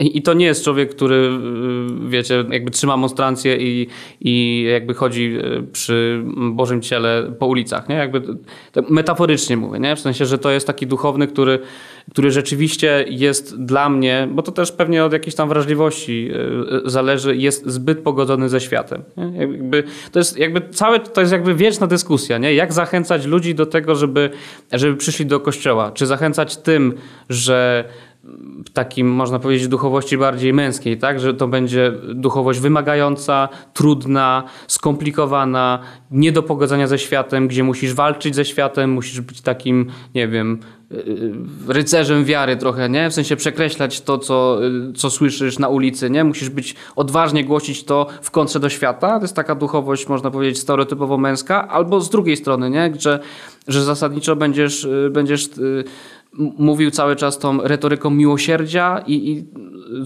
I, 0.00 0.22
to 0.22 0.34
nie 0.34 0.46
jest 0.46 0.64
człowiek, 0.64 0.90
który, 0.90 1.14
y, 1.14 2.08
wiecie, 2.08 2.44
jakby 2.50 2.70
trzyma 2.70 2.96
monstrancję 2.96 3.56
i, 3.56 3.86
i 4.20 4.64
jakby 4.72 4.94
chodzi 4.94 5.38
y, 5.38 5.62
przy 5.72 6.22
Bożym 6.52 6.82
Ciele 6.82 7.32
po 7.38 7.46
ulicach, 7.46 7.88
nie? 7.88 7.94
Jakby 7.94 8.22
metaforycznie 8.90 9.56
mówię, 9.56 9.80
nie? 9.80 9.96
W 9.96 10.00
sensie, 10.00 10.26
że 10.26 10.38
to 10.38 10.50
jest 10.50 10.66
taki 10.66 10.86
duchowny, 10.86 11.26
który, 11.26 11.58
który 12.10 12.30
rzeczywiście 12.30 13.04
jest 13.08 13.64
dla 13.64 13.88
mnie, 13.88 14.28
bo 14.32 14.42
to 14.42 14.52
też 14.52 14.72
pewnie 14.72 15.04
od 15.04 15.12
jakiejś 15.12 15.34
tam 15.34 15.48
wrażliwości 15.48 16.30
y, 16.86 16.90
zależy, 16.90 17.36
jest 17.36 17.66
zbyt 17.66 17.98
pogodzony 17.98 18.48
ze 18.48 18.60
światem. 18.60 19.02
Nie? 19.16 19.40
Jakby, 19.40 19.82
to 20.12 20.18
jest 20.18 20.38
jakby 20.38 20.60
całe, 20.70 21.00
to 21.00 21.20
jest 21.20 21.32
jakby 21.32 21.54
wieczna 21.54 21.86
dyskusja, 21.86 22.38
nie? 22.38 22.54
Jak 22.54 22.72
zachęcać 22.72 23.26
ludzi 23.26 23.54
do 23.54 23.66
tego, 23.66 23.94
żeby, 23.94 24.30
żeby 24.72 24.96
przyszli 24.96 25.26
do 25.26 25.40
kościoła? 25.40 25.92
Czy 25.92 26.06
zachęcać 26.06 26.56
tym, 26.56 26.94
że 27.28 27.84
takim, 28.72 29.08
można 29.08 29.38
powiedzieć, 29.38 29.68
duchowości 29.68 30.18
bardziej 30.18 30.52
męskiej, 30.52 30.98
tak? 30.98 31.20
Że 31.20 31.34
to 31.34 31.48
będzie 31.48 31.92
duchowość 32.14 32.60
wymagająca, 32.60 33.48
trudna, 33.74 34.44
skomplikowana, 34.66 35.78
nie 36.10 36.32
do 36.32 36.42
pogodzenia 36.42 36.86
ze 36.86 36.98
światem, 36.98 37.48
gdzie 37.48 37.64
musisz 37.64 37.94
walczyć 37.94 38.34
ze 38.34 38.44
światem, 38.44 38.90
musisz 38.90 39.20
być 39.20 39.40
takim, 39.40 39.86
nie 40.14 40.28
wiem, 40.28 40.58
y, 40.92 41.32
rycerzem 41.68 42.24
wiary 42.24 42.56
trochę, 42.56 42.88
nie? 42.88 43.10
W 43.10 43.14
sensie 43.14 43.36
przekreślać 43.36 44.00
to, 44.00 44.18
co, 44.18 44.58
y, 44.66 44.92
co 44.92 45.10
słyszysz 45.10 45.58
na 45.58 45.68
ulicy, 45.68 46.10
nie? 46.10 46.24
Musisz 46.24 46.50
być 46.50 46.74
odważnie 46.96 47.44
głosić 47.44 47.84
to 47.84 48.06
w 48.22 48.30
kontrze 48.30 48.60
do 48.60 48.68
świata. 48.68 49.16
To 49.18 49.24
jest 49.24 49.36
taka 49.36 49.54
duchowość, 49.54 50.08
można 50.08 50.30
powiedzieć, 50.30 50.58
stereotypowo 50.58 51.18
męska, 51.18 51.68
albo 51.68 52.00
z 52.00 52.10
drugiej 52.10 52.36
strony, 52.36 52.70
nie? 52.70 52.92
Że, 52.98 53.20
że 53.68 53.84
zasadniczo 53.84 54.36
będziesz, 54.36 54.84
y, 54.84 55.10
będziesz 55.12 55.50
mówił 56.38 56.90
cały 56.90 57.16
czas 57.16 57.38
tą 57.38 57.62
retoryką 57.62 58.10
miłosierdzia 58.10 59.04
i, 59.06 59.30
i, 59.30 59.44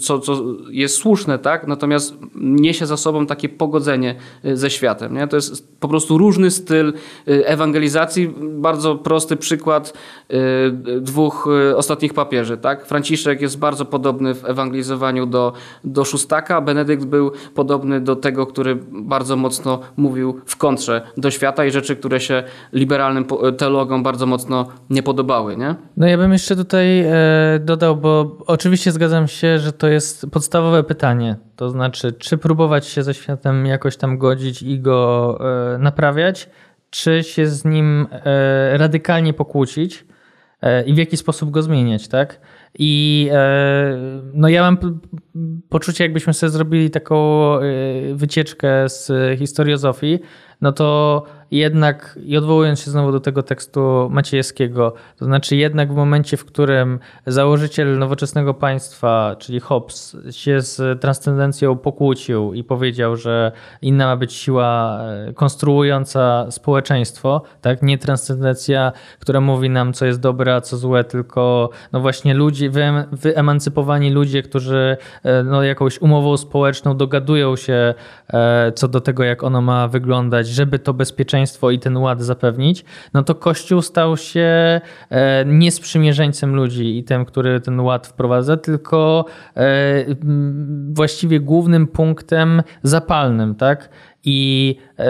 co, 0.00 0.18
co 0.18 0.44
jest 0.70 0.96
słuszne, 0.96 1.38
tak? 1.38 1.66
Natomiast 1.66 2.14
niesie 2.34 2.86
za 2.86 2.96
sobą 2.96 3.26
takie 3.26 3.48
pogodzenie 3.48 4.14
y, 4.44 4.56
ze 4.56 4.70
światem. 4.70 5.14
Nie? 5.14 5.26
To 5.26 5.36
jest 5.36 5.80
po 5.80 5.88
prostu 5.88 6.18
różny 6.18 6.50
styl 6.50 6.92
y, 7.28 7.46
ewangelizacji. 7.46 8.34
Bardzo 8.42 8.96
prosty 8.96 9.36
przykład 9.36 9.92
y, 10.30 11.00
dwóch 11.00 11.48
ostatnich 11.76 12.14
papieży, 12.14 12.56
tak? 12.56 12.86
Franciszek 12.86 13.40
jest 13.40 13.58
bardzo 13.58 13.84
podobny 13.84 14.34
w 14.34 14.44
ewangelizowaniu 14.44 15.26
do, 15.26 15.52
do 15.84 16.04
szóstaka, 16.04 16.60
Benedykt 16.60 17.04
był 17.04 17.32
podobny 17.54 18.00
do 18.00 18.16
tego, 18.16 18.46
który 18.46 18.78
bardzo 18.92 19.36
mocno 19.36 19.80
mówił 19.96 20.40
w 20.46 20.56
kontrze 20.56 21.02
do 21.16 21.30
świata 21.30 21.64
i 21.64 21.70
rzeczy, 21.70 21.96
które 21.96 22.20
się 22.20 22.42
liberalnym 22.72 23.26
teologom 23.58 24.02
bardzo 24.02 24.26
mocno 24.26 24.66
nie 24.90 25.02
podobały, 25.02 25.56
nie? 25.56 25.74
No 25.96 26.06
ja 26.14 26.18
bym 26.18 26.32
jeszcze 26.32 26.56
tutaj 26.56 27.00
e, 27.00 27.12
dodał, 27.60 27.96
bo 27.96 28.38
oczywiście 28.46 28.92
zgadzam 28.92 29.28
się, 29.28 29.58
że 29.58 29.72
to 29.72 29.88
jest 29.88 30.26
podstawowe 30.32 30.84
pytanie. 30.84 31.36
To 31.56 31.70
znaczy, 31.70 32.12
czy 32.12 32.38
próbować 32.38 32.86
się 32.86 33.02
ze 33.02 33.14
światem 33.14 33.66
jakoś 33.66 33.96
tam 33.96 34.18
godzić 34.18 34.62
i 34.62 34.80
go 34.80 35.38
e, 35.74 35.78
naprawiać, 35.78 36.50
czy 36.90 37.22
się 37.22 37.46
z 37.46 37.64
nim 37.64 38.06
e, 38.10 38.78
radykalnie 38.78 39.32
pokłócić 39.32 40.06
i 40.86 40.94
w 40.94 40.96
jaki 40.96 41.16
sposób 41.16 41.50
go 41.50 41.62
zmieniać, 41.62 42.08
tak? 42.08 42.40
I 42.78 43.30
no 44.34 44.48
ja 44.48 44.62
mam 44.62 45.00
poczucie, 45.68 46.04
jakbyśmy 46.04 46.34
sobie 46.34 46.50
zrobili 46.50 46.90
taką 46.90 47.50
wycieczkę 48.14 48.88
z 48.88 49.12
historiozofii, 49.38 50.18
no 50.60 50.72
to 50.72 51.22
jednak, 51.58 52.18
i 52.24 52.36
odwołując 52.36 52.80
się 52.80 52.90
znowu 52.90 53.12
do 53.12 53.20
tego 53.20 53.42
tekstu 53.42 54.08
Maciejewskiego, 54.10 54.94
to 55.18 55.24
znaczy 55.24 55.56
jednak 55.56 55.92
w 55.92 55.96
momencie, 55.96 56.36
w 56.36 56.44
którym 56.44 56.98
założyciel 57.26 57.98
nowoczesnego 57.98 58.54
państwa, 58.54 59.36
czyli 59.38 59.60
Hobbes, 59.60 60.16
się 60.30 60.60
z 60.60 61.00
transcendencją 61.00 61.76
pokłócił 61.76 62.54
i 62.54 62.64
powiedział, 62.64 63.16
że 63.16 63.52
inna 63.82 64.06
ma 64.06 64.16
być 64.16 64.32
siła 64.32 65.00
e, 65.00 65.32
konstruująca 65.32 66.50
społeczeństwo, 66.50 67.42
tak? 67.60 67.82
Nie 67.82 67.98
transcendencja, 67.98 68.92
która 69.20 69.40
mówi 69.40 69.70
nam, 69.70 69.92
co 69.92 70.06
jest 70.06 70.20
dobre, 70.20 70.54
a 70.54 70.60
co 70.60 70.76
złe, 70.76 71.04
tylko 71.04 71.70
no 71.92 72.00
właśnie 72.00 72.34
ludzie, 72.34 72.70
wyemancypowani 73.12 74.10
ludzie, 74.10 74.42
którzy 74.42 74.96
e, 75.22 75.42
no 75.42 75.62
jakąś 75.62 76.00
umową 76.00 76.36
społeczną 76.36 76.96
dogadują 76.96 77.56
się 77.56 77.94
e, 78.32 78.72
co 78.72 78.88
do 78.88 79.00
tego, 79.00 79.24
jak 79.24 79.42
ono 79.42 79.60
ma 79.60 79.88
wyglądać, 79.88 80.48
żeby 80.48 80.78
to 80.78 80.94
bezpieczeństwo 80.94 81.43
bezpieczeństwo 81.44 81.70
i 81.70 81.78
ten 81.78 81.96
ład 81.96 82.22
zapewnić, 82.22 82.84
no 83.14 83.22
to 83.22 83.34
Kościół 83.34 83.82
stał 83.82 84.16
się 84.16 84.80
e, 85.10 85.44
nie 85.44 85.70
sprzymierzeńcem 85.70 86.54
ludzi 86.54 86.98
i 86.98 87.04
tym, 87.04 87.24
który 87.24 87.60
ten 87.60 87.80
ład 87.80 88.06
wprowadza, 88.06 88.56
tylko 88.56 89.24
e, 89.56 89.62
właściwie 90.92 91.40
głównym 91.40 91.86
punktem 91.86 92.62
zapalnym, 92.82 93.54
tak? 93.54 93.88
I 94.26 94.76
e, 94.98 95.04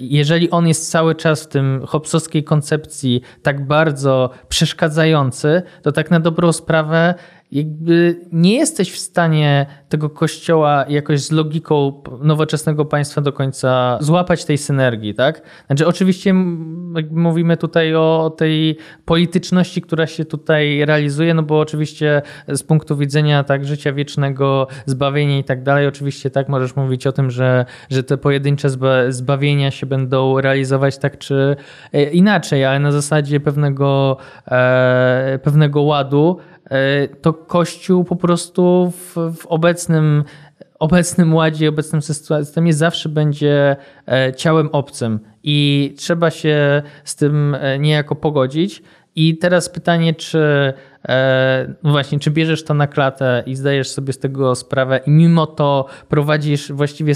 jeżeli 0.00 0.50
on 0.50 0.68
jest 0.68 0.90
cały 0.90 1.14
czas 1.14 1.44
w 1.44 1.48
tym 1.48 1.86
hopsowskiej 1.86 2.44
koncepcji 2.44 3.22
tak 3.42 3.66
bardzo 3.66 4.30
przeszkadzający, 4.48 5.62
to 5.82 5.92
tak 5.92 6.10
na 6.10 6.20
dobrą 6.20 6.52
sprawę 6.52 7.14
jakby 7.52 8.20
nie 8.32 8.54
jesteś 8.54 8.92
w 8.92 8.98
stanie 8.98 9.66
tego 9.88 10.10
kościoła 10.10 10.84
jakoś 10.88 11.20
z 11.20 11.30
logiką 11.30 12.02
nowoczesnego 12.22 12.84
państwa 12.84 13.20
do 13.20 13.32
końca 13.32 13.98
złapać 14.00 14.44
tej 14.44 14.58
synergii, 14.58 15.14
tak? 15.14 15.42
Znaczy 15.66 15.86
oczywiście 15.86 16.34
mówimy 17.10 17.56
tutaj 17.56 17.94
o 17.94 18.34
tej 18.36 18.76
polityczności, 19.04 19.82
która 19.82 20.06
się 20.06 20.24
tutaj 20.24 20.84
realizuje, 20.84 21.34
no 21.34 21.42
bo 21.42 21.60
oczywiście 21.60 22.22
z 22.48 22.62
punktu 22.62 22.96
widzenia 22.96 23.44
tak 23.44 23.64
życia 23.64 23.92
wiecznego, 23.92 24.66
zbawienia 24.86 25.38
i 25.38 25.44
tak 25.44 25.62
dalej, 25.62 25.86
oczywiście 25.86 26.30
tak 26.30 26.48
możesz 26.48 26.76
mówić 26.76 27.06
o 27.06 27.12
tym, 27.12 27.30
że, 27.30 27.64
że 27.90 28.02
te 28.02 28.16
pojedyncze 28.16 28.68
zbawienia 29.08 29.70
się 29.70 29.86
będą 29.86 30.40
realizować 30.40 30.98
tak 30.98 31.18
czy 31.18 31.56
e, 31.92 32.02
inaczej, 32.02 32.64
ale 32.64 32.78
na 32.78 32.92
zasadzie 32.92 33.40
pewnego, 33.40 34.16
e, 34.48 35.38
pewnego 35.42 35.82
ładu, 35.82 36.38
to 37.20 37.32
Kościół 37.32 38.04
po 38.04 38.16
prostu 38.16 38.92
w, 38.96 39.16
w 39.36 39.46
obecnym, 39.46 40.24
obecnym 40.78 41.34
ładzie, 41.34 41.68
obecnym 41.68 42.02
systemie 42.02 42.72
zawsze 42.72 43.08
będzie 43.08 43.76
e, 44.08 44.32
ciałem 44.36 44.68
obcym 44.72 45.20
i 45.42 45.94
trzeba 45.96 46.30
się 46.30 46.82
z 47.04 47.16
tym 47.16 47.54
e, 47.54 47.78
niejako 47.78 48.14
pogodzić. 48.14 48.82
I 49.16 49.38
teraz 49.38 49.68
pytanie, 49.68 50.14
czy 50.14 50.72
E, 51.08 51.74
no 51.82 51.90
właśnie, 51.90 52.18
czy 52.18 52.30
bierzesz 52.30 52.64
to 52.64 52.74
na 52.74 52.86
klatę 52.86 53.42
i 53.46 53.56
zdajesz 53.56 53.90
sobie 53.90 54.12
z 54.12 54.18
tego 54.18 54.54
sprawę 54.54 55.00
i 55.06 55.10
mimo 55.10 55.46
to 55.46 55.86
prowadzisz 56.08 56.72
właściwie 56.72 57.14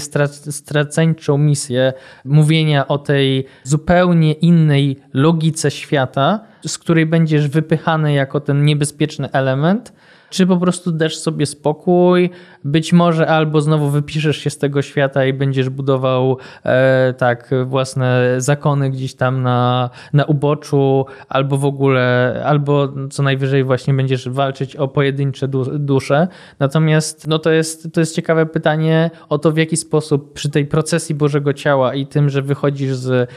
straceńczą 0.49 1.37
misję 1.37 1.93
mówienia 2.25 2.87
o 2.87 2.97
tej 2.97 3.45
zupełnie 3.63 4.33
innej 4.33 4.99
logice 5.13 5.71
świata, 5.71 6.39
z 6.67 6.77
której 6.77 7.05
będziesz 7.05 7.47
wypychany 7.47 8.13
jako 8.13 8.39
ten 8.39 8.65
niebezpieczny 8.65 9.31
element, 9.31 9.93
czy 10.29 10.47
po 10.47 10.57
prostu 10.57 10.91
dasz 10.91 11.17
sobie 11.17 11.45
spokój, 11.45 12.29
być 12.63 12.93
może 12.93 13.27
albo 13.27 13.61
znowu 13.61 13.89
wypiszesz 13.89 14.37
się 14.37 14.49
z 14.49 14.57
tego 14.57 14.81
świata 14.81 15.25
i 15.25 15.33
będziesz 15.33 15.69
budował 15.69 16.37
e, 16.63 17.13
tak 17.17 17.49
własne 17.65 18.35
zakony 18.37 18.89
gdzieś 18.89 19.15
tam 19.15 19.43
na, 19.43 19.89
na 20.13 20.25
uboczu, 20.25 21.05
albo 21.29 21.57
w 21.57 21.65
ogóle, 21.65 22.35
albo 22.45 22.93
co 23.09 23.23
najwyżej 23.23 23.63
właśnie 23.63 23.93
będziesz 23.93 24.29
walczyć 24.29 24.75
o 24.75 24.87
pojedyncze 24.87 25.47
du 25.47 25.79
dusze. 25.79 26.27
Natomiast 26.59 27.27
no 27.27 27.39
to, 27.39 27.51
jest, 27.51 27.93
to 27.93 27.99
jest 27.99 28.15
ciekawe 28.15 28.45
pytanie 28.45 29.11
o 29.29 29.37
to, 29.37 29.51
w 29.51 29.57
jaki 29.57 29.77
sposób 29.77 30.33
przy 30.33 30.49
tej 30.49 30.65
procesji 30.65 31.15
Bożego 31.15 31.53
Ciała 31.53 31.93
i 31.93 32.07
tym, 32.07 32.29
że 32.29 32.41
wychodzisz 32.41 32.93
z 32.93 33.29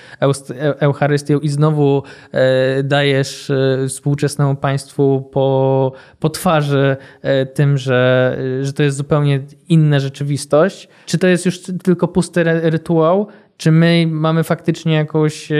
Eucharystią 0.81 1.38
i 1.38 1.48
znowu 1.48 2.03
e, 2.33 2.83
dajesz 2.83 3.50
e, 3.50 3.88
współczesnemu 3.88 4.57
państwu 4.57 5.29
po, 5.33 5.92
po 6.20 6.31
twarzy 6.31 6.80
e, 7.23 7.47
tym, 7.47 7.79
że, 7.79 8.38
że 8.62 8.73
to 8.73 8.83
jest 8.83 8.97
zupełnie 8.97 9.40
inna 9.69 10.01
rzeczywistość. 10.01 10.88
Czy 11.07 11.19
to 11.19 11.27
jest 11.27 11.47
już 11.47 11.61
tylko 11.83 12.09
pusty 12.09 12.45
rytuał, 12.45 13.29
czy 13.57 13.73
my 13.73 14.07
mamy 14.11 14.45
faktycznie 14.45 14.95
jakąś, 14.95 15.53
e, 15.53 15.57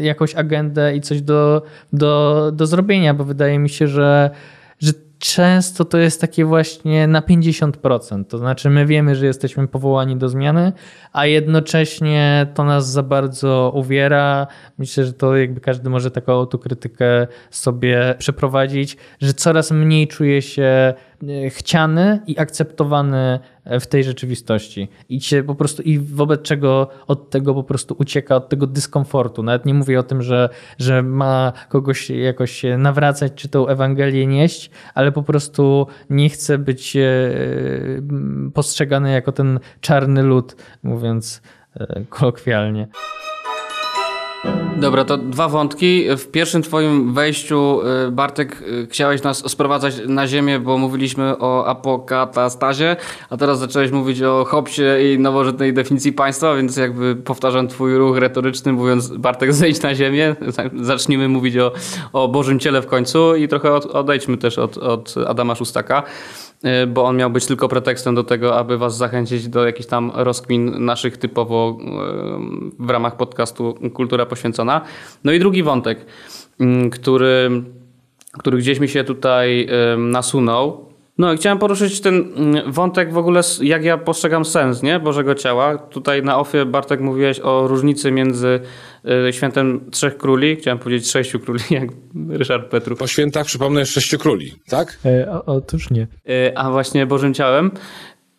jakąś 0.00 0.34
agendę 0.34 0.96
i 0.96 1.00
coś 1.00 1.22
do, 1.22 1.62
do, 1.92 2.50
do 2.52 2.66
zrobienia, 2.66 3.14
bo 3.14 3.24
wydaje 3.24 3.58
mi 3.58 3.68
się, 3.68 3.88
że 3.88 4.30
często 5.24 5.84
to 5.84 5.98
jest 5.98 6.20
takie 6.20 6.44
właśnie 6.44 7.06
na 7.06 7.20
50%. 7.20 8.24
To 8.24 8.38
znaczy, 8.38 8.70
my 8.70 8.86
wiemy, 8.86 9.16
że 9.16 9.26
jesteśmy 9.26 9.68
powołani 9.68 10.16
do 10.16 10.28
zmiany, 10.28 10.72
a 11.12 11.26
jednocześnie 11.26 12.46
to 12.54 12.64
nas 12.64 12.90
za 12.90 13.02
bardzo 13.02 13.72
uwiera. 13.74 14.46
Myślę, 14.78 15.04
że 15.04 15.12
to 15.12 15.36
jakby 15.36 15.60
każdy 15.60 15.90
może 15.90 16.10
taką 16.10 16.32
autokrytykę 16.32 17.26
sobie 17.50 18.14
przeprowadzić, 18.18 18.96
że 19.20 19.34
coraz 19.34 19.70
mniej 19.70 20.08
czuje 20.08 20.42
się 20.42 20.94
chciany 21.48 22.20
i 22.26 22.38
akceptowany 22.38 23.38
w 23.80 23.86
tej 23.86 24.04
rzeczywistości. 24.04 24.88
I 25.08 25.20
się 25.20 25.42
po 25.42 25.54
prostu, 25.54 25.82
i 25.82 25.98
wobec 25.98 26.42
czego 26.42 26.88
od 27.06 27.30
tego 27.30 27.54
po 27.54 27.64
prostu 27.64 27.96
ucieka, 27.98 28.36
od 28.36 28.48
tego 28.48 28.66
dyskomfortu. 28.66 29.42
Nawet 29.42 29.66
nie 29.66 29.74
mówię 29.74 30.00
o 30.00 30.02
tym, 30.02 30.22
że, 30.22 30.48
że 30.78 31.02
ma 31.02 31.52
kogoś 31.68 32.10
jakoś 32.10 32.62
nawracać, 32.78 33.32
czy 33.34 33.48
tą 33.48 33.66
Ewangelię 33.66 34.26
nieść, 34.26 34.70
ale 34.94 35.12
po 35.12 35.22
prostu 35.22 35.86
nie 36.10 36.28
chce 36.28 36.58
być 36.58 36.96
postrzegany 38.54 39.12
jako 39.12 39.32
ten 39.32 39.60
czarny 39.80 40.22
lud, 40.22 40.56
mówiąc 40.82 41.42
kolokwialnie. 42.08 42.88
Dobra, 44.76 45.04
to 45.04 45.16
dwa 45.18 45.48
wątki. 45.48 46.04
W 46.16 46.30
pierwszym 46.30 46.62
twoim 46.62 47.14
wejściu, 47.14 47.80
y, 48.08 48.10
Bartek, 48.10 48.62
y, 48.62 48.86
chciałeś 48.90 49.22
nas 49.22 49.50
sprowadzać 49.50 49.94
na 50.06 50.26
ziemię, 50.26 50.58
bo 50.58 50.78
mówiliśmy 50.78 51.38
o 51.38 51.66
apokatastazie, 51.66 52.96
a 53.30 53.36
teraz 53.36 53.58
zacząłeś 53.58 53.90
mówić 53.90 54.22
o 54.22 54.44
Hobsie 54.44 54.82
i 55.02 55.18
nowożytnej 55.18 55.72
definicji 55.72 56.12
państwa, 56.12 56.54
więc 56.54 56.76
jakby 56.76 57.16
powtarzam 57.16 57.68
twój 57.68 57.96
ruch 57.98 58.18
retoryczny, 58.18 58.72
mówiąc 58.72 59.08
Bartek, 59.08 59.52
zejdź 59.62 59.82
na 59.82 59.94
ziemię, 59.94 60.36
zacznijmy 60.80 61.28
mówić 61.28 61.56
o, 61.56 61.72
o 62.12 62.28
Bożym 62.28 62.58
Ciele 62.58 62.82
w 62.82 62.86
końcu 62.86 63.36
i 63.36 63.48
trochę 63.48 63.72
od, 63.72 63.86
odejdźmy 63.86 64.36
też 64.36 64.58
od, 64.58 64.78
od 64.78 65.14
Adama 65.26 65.54
Szustaka. 65.54 66.02
Y, 66.82 66.86
bo 66.86 67.04
on 67.04 67.16
miał 67.16 67.30
być 67.30 67.46
tylko 67.46 67.68
pretekstem 67.68 68.14
do 68.14 68.24
tego, 68.24 68.58
aby 68.58 68.78
was 68.78 68.96
zachęcić 68.96 69.48
do 69.48 69.66
jakichś 69.66 69.88
tam 69.88 70.12
rozkmin 70.14 70.84
naszych 70.84 71.16
typowo 71.16 71.78
y, 71.80 72.84
w 72.84 72.90
ramach 72.90 73.16
podcastu 73.16 73.74
Kultura 73.94 74.26
Poświęcona. 74.26 74.80
No 75.24 75.32
i 75.32 75.38
drugi 75.38 75.62
wątek, 75.62 76.06
mm, 76.60 76.90
który, 76.90 77.62
który 78.38 78.58
gdzieś 78.58 78.80
mi 78.80 78.88
się 78.88 79.04
tutaj 79.04 79.68
nasunął, 79.98 80.94
no 81.18 81.32
i 81.32 81.36
chciałem 81.36 81.58
poruszyć 81.58 82.00
ten 82.00 82.32
mm, 82.36 82.72
wątek 82.72 83.12
w 83.12 83.18
ogóle, 83.18 83.40
jak 83.62 83.84
ja 83.84 83.98
postrzegam 83.98 84.44
sens 84.44 84.82
nie? 84.82 85.00
Bożego 85.00 85.34
Ciała. 85.34 85.78
Tutaj 85.78 86.22
na 86.22 86.38
ofie, 86.38 86.66
Bartek, 86.66 87.00
mówiłeś 87.00 87.40
o 87.40 87.68
różnicy 87.68 88.10
między 88.10 88.60
świętem 89.30 89.90
Trzech 89.90 90.16
Króli, 90.16 90.56
chciałem 90.56 90.78
powiedzieć 90.78 91.10
Sześciu 91.10 91.40
Króli, 91.40 91.60
jak 91.70 91.88
Ryszard 92.28 92.70
Petrów. 92.70 92.98
Po 92.98 93.06
świętach 93.06 93.46
przypomnę 93.46 93.86
Sześciu 93.86 94.18
Króli, 94.18 94.52
tak? 94.68 94.98
E, 95.04 95.42
otóż 95.46 95.90
nie. 95.90 96.06
E, 96.28 96.58
a 96.58 96.70
właśnie 96.70 97.06
Bożym 97.06 97.34
Ciałem. 97.34 97.70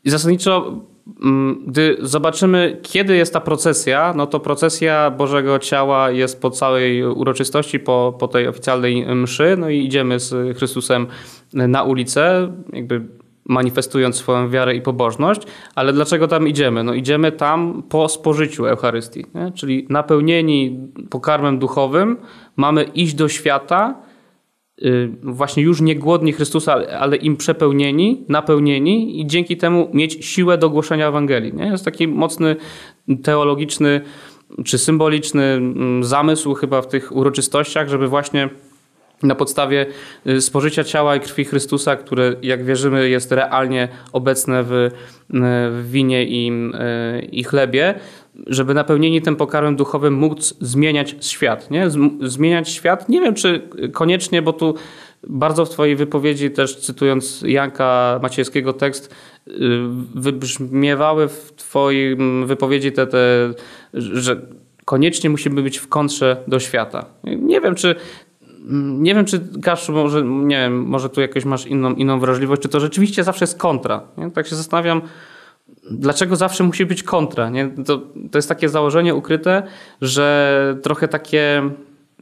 I 0.03 0.09
zasadniczo 0.09 0.81
mm, 1.23 1.63
gdy 1.67 1.97
zobaczymy, 2.01 2.79
kiedy 2.81 3.15
jest 3.15 3.33
ta 3.33 3.41
procesja, 3.41 4.13
no 4.17 4.27
to 4.27 4.39
procesja 4.39 5.11
Bożego 5.11 5.59
Ciała 5.59 6.11
jest 6.11 6.41
po 6.41 6.49
całej 6.49 7.03
uroczystości, 7.03 7.79
po, 7.79 8.15
po 8.19 8.27
tej 8.27 8.47
oficjalnej 8.47 9.15
mszy, 9.15 9.55
no 9.57 9.69
i 9.69 9.85
idziemy 9.85 10.19
z 10.19 10.57
Chrystusem 10.57 11.07
na 11.53 11.83
ulicę, 11.83 12.51
jakby 12.73 13.01
manifestując 13.45 14.15
swoją 14.15 14.49
wiarę 14.49 14.75
i 14.75 14.81
pobożność, 14.81 15.41
ale 15.75 15.93
dlaczego 15.93 16.27
tam 16.27 16.47
idziemy? 16.47 16.83
No 16.83 16.93
idziemy 16.93 17.31
tam 17.31 17.83
po 17.89 18.09
spożyciu 18.09 18.65
Eucharystii, 18.65 19.25
nie? 19.35 19.51
czyli 19.51 19.87
napełnieni 19.89 20.79
pokarmem 21.09 21.59
duchowym, 21.59 22.17
mamy 22.55 22.83
iść 22.83 23.13
do 23.13 23.29
świata, 23.29 23.95
y, 24.81 25.11
właśnie 25.23 25.63
już 25.63 25.81
nie 25.81 25.95
głodni 25.95 26.33
Chrystusa, 26.33 26.73
ale 26.99 27.15
im 27.15 27.37
przepełnieni, 27.37 28.25
napełnieni 28.29 29.21
i 29.21 29.27
dzięki 29.27 29.57
temu 29.57 29.89
mieć 29.93 30.25
siłę 30.25 30.57
do 30.57 30.69
głoszenia 30.69 31.07
Ewangelii. 31.07 31.53
Nie? 31.53 31.65
Jest 31.65 31.85
taki 31.85 32.07
mocny 32.07 32.55
teologiczny 33.23 34.01
czy 34.65 34.77
symboliczny 34.77 35.43
mm, 35.43 36.03
zamysł 36.03 36.53
chyba 36.53 36.81
w 36.81 36.87
tych 36.87 37.15
uroczystościach, 37.15 37.87
żeby 37.87 38.07
właśnie 38.07 38.49
na 39.23 39.35
podstawie 39.35 39.85
y, 40.27 40.41
spożycia 40.41 40.83
ciała 40.83 41.15
i 41.15 41.19
krwi 41.19 41.45
Chrystusa, 41.45 41.95
które 41.95 42.35
jak 42.41 42.65
wierzymy 42.65 43.09
jest 43.09 43.31
realnie 43.31 43.87
obecne 44.13 44.63
w, 44.63 44.71
y, 44.71 44.91
w 45.71 45.87
winie 45.91 46.25
i, 46.25 46.51
y, 47.19 47.25
i 47.25 47.43
chlebie, 47.43 47.93
żeby 48.47 48.73
napełnieni 48.73 49.21
tym 49.21 49.35
pokarmem 49.35 49.75
duchowym 49.75 50.13
móc 50.13 50.53
zmieniać 50.61 51.15
świat. 51.21 51.71
Nie? 51.71 51.87
Zmieniać 52.21 52.69
świat, 52.69 53.09
nie 53.09 53.21
wiem 53.21 53.33
czy 53.33 53.69
koniecznie, 53.93 54.41
bo 54.41 54.53
tu 54.53 54.75
bardzo 55.27 55.65
w 55.65 55.69
twojej 55.69 55.95
wypowiedzi 55.95 56.51
też 56.51 56.75
cytując 56.75 57.41
Janka 57.41 58.19
Maciejskiego 58.21 58.73
tekst 58.73 59.15
wybrzmiewały 60.15 61.27
w 61.27 61.53
twojej 61.55 62.17
wypowiedzi 62.45 62.91
te, 62.91 63.07
te 63.07 63.53
że 63.93 64.41
koniecznie 64.85 65.29
musimy 65.29 65.61
być 65.61 65.77
w 65.77 65.87
kontrze 65.87 66.37
do 66.47 66.59
świata. 66.59 67.05
Nie 67.23 67.61
wiem, 67.61 67.75
czy 67.75 67.95
nie 68.99 69.15
wiem, 69.15 69.25
czy 69.25 69.41
Kaszu, 69.63 69.93
może, 69.93 70.23
nie 70.23 70.55
wiem, 70.55 70.83
może 70.83 71.09
tu 71.09 71.21
jakoś 71.21 71.45
masz 71.45 71.65
inną, 71.65 71.93
inną 71.93 72.19
wrażliwość, 72.19 72.61
czy 72.61 72.69
to 72.69 72.79
rzeczywiście 72.79 73.23
zawsze 73.23 73.43
jest 73.43 73.57
kontra. 73.59 74.01
Nie? 74.17 74.31
Tak 74.31 74.47
się 74.47 74.55
zastanawiam, 74.55 75.01
dlaczego 75.91 76.35
zawsze 76.35 76.63
musi 76.63 76.85
być 76.85 77.03
kontra. 77.03 77.49
Nie? 77.49 77.69
To, 77.85 77.97
to 78.31 78.37
jest 78.37 78.49
takie 78.49 78.69
założenie 78.69 79.15
ukryte, 79.15 79.63
że 80.01 80.77
trochę 80.83 81.07
takie, 81.07 81.69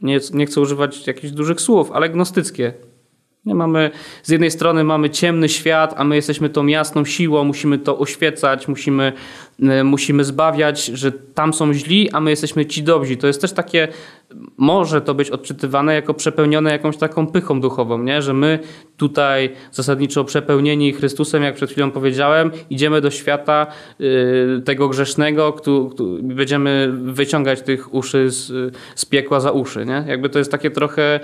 nie, 0.02 0.20
nie 0.32 0.46
chcę 0.46 0.60
używać 0.60 1.06
jakichś 1.06 1.32
dużych 1.32 1.60
słów, 1.60 1.92
ale 1.92 2.10
gnostyckie. 2.10 2.74
Mamy, 3.46 3.90
z 4.22 4.30
jednej 4.30 4.50
strony 4.50 4.84
mamy 4.84 5.10
ciemny 5.10 5.48
świat, 5.48 5.94
a 5.96 6.04
my 6.04 6.16
jesteśmy 6.16 6.48
tą 6.50 6.66
jasną 6.66 7.04
siłą, 7.04 7.44
musimy 7.44 7.78
to 7.78 7.98
oświecać, 7.98 8.68
musimy, 8.68 9.12
e, 9.62 9.84
musimy 9.84 10.24
zbawiać, 10.24 10.84
że 10.84 11.12
tam 11.12 11.54
są 11.54 11.74
źli, 11.74 12.10
a 12.10 12.20
my 12.20 12.30
jesteśmy 12.30 12.66
ci 12.66 12.82
dobrzy. 12.82 13.16
To 13.16 13.26
jest 13.26 13.40
też 13.40 13.52
takie, 13.52 13.88
może 14.56 15.00
to 15.00 15.14
być 15.14 15.30
odczytywane 15.30 15.94
jako 15.94 16.14
przepełnione 16.14 16.72
jakąś 16.72 16.96
taką 16.96 17.26
pychą 17.26 17.60
duchową, 17.60 18.02
nie? 18.02 18.22
że 18.22 18.34
my 18.34 18.58
tutaj 18.96 19.50
zasadniczo 19.72 20.24
przepełnieni 20.24 20.92
Chrystusem, 20.92 21.42
jak 21.42 21.54
przed 21.54 21.70
chwilą 21.70 21.90
powiedziałem, 21.90 22.50
idziemy 22.70 23.00
do 23.00 23.10
świata 23.10 23.66
y, 24.00 24.62
tego 24.64 24.88
grzesznego, 24.88 25.52
kto, 25.52 25.90
będziemy 26.22 26.92
wyciągać 26.92 27.62
tych 27.62 27.94
uszy 27.94 28.30
z, 28.30 28.74
z 28.94 29.04
piekła 29.04 29.40
za 29.40 29.50
uszy. 29.50 29.86
Nie? 29.86 30.04
Jakby 30.06 30.28
to 30.28 30.38
jest 30.38 30.50
takie 30.50 30.70
trochę 30.70 31.20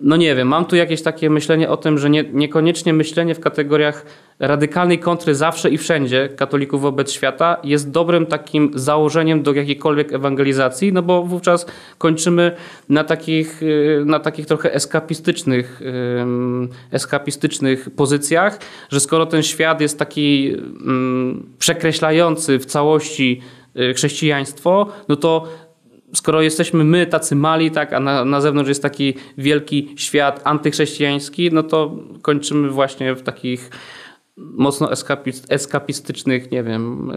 no 0.00 0.16
nie 0.16 0.34
wiem, 0.34 0.48
mam 0.48 0.64
tu 0.64 0.76
jakieś 0.76 1.02
takie 1.02 1.30
myślenie 1.30 1.68
o 1.68 1.76
tym, 1.76 1.98
że 1.98 2.10
nie, 2.10 2.24
niekoniecznie 2.32 2.92
myślenie 2.92 3.34
w 3.34 3.40
kategoriach 3.40 4.06
radykalnej 4.38 4.98
kontry 4.98 5.34
zawsze 5.34 5.70
i 5.70 5.78
wszędzie 5.78 6.28
katolików 6.28 6.82
wobec 6.82 7.12
świata 7.12 7.56
jest 7.64 7.90
dobrym 7.90 8.26
takim 8.26 8.70
założeniem 8.74 9.42
do 9.42 9.52
jakiejkolwiek 9.52 10.12
ewangelizacji, 10.12 10.92
no 10.92 11.02
bo 11.02 11.22
wówczas 11.22 11.66
kończymy 11.98 12.56
na 12.88 13.04
takich, 13.04 13.62
y, 13.62 14.02
na 14.06 14.20
takich 14.20 14.46
trochę 14.46 14.74
eskapistycznych, 14.74 15.80
eskapistycznych 16.90 17.90
pozycjach, 17.90 18.58
że 18.90 19.00
skoro 19.00 19.26
ten 19.26 19.42
świat 19.42 19.80
jest 19.80 19.98
taki 19.98 20.56
przekreślający 21.58 22.58
w 22.58 22.66
całości 22.66 23.40
y, 23.76 23.94
chrześcijaństwo, 23.94 24.88
no 25.08 25.16
to 25.16 25.48
skoro 26.14 26.42
jesteśmy 26.42 26.84
my 26.84 27.06
tacy 27.06 27.36
mali, 27.36 27.70
tak, 27.70 27.92
a 27.92 28.00
na, 28.00 28.24
na 28.24 28.40
zewnątrz 28.40 28.68
jest 28.68 28.82
taki 28.82 29.14
wielki 29.38 29.88
świat 29.96 30.40
antychrześcijański, 30.44 31.50
no 31.52 31.62
to 31.62 31.96
kończymy 32.22 32.68
właśnie 32.70 33.14
w 33.14 33.22
takich 33.22 33.70
mocno 34.36 34.88
eskapistycznych, 35.48 36.50
nie 36.50 36.62
wiem, 36.62 37.10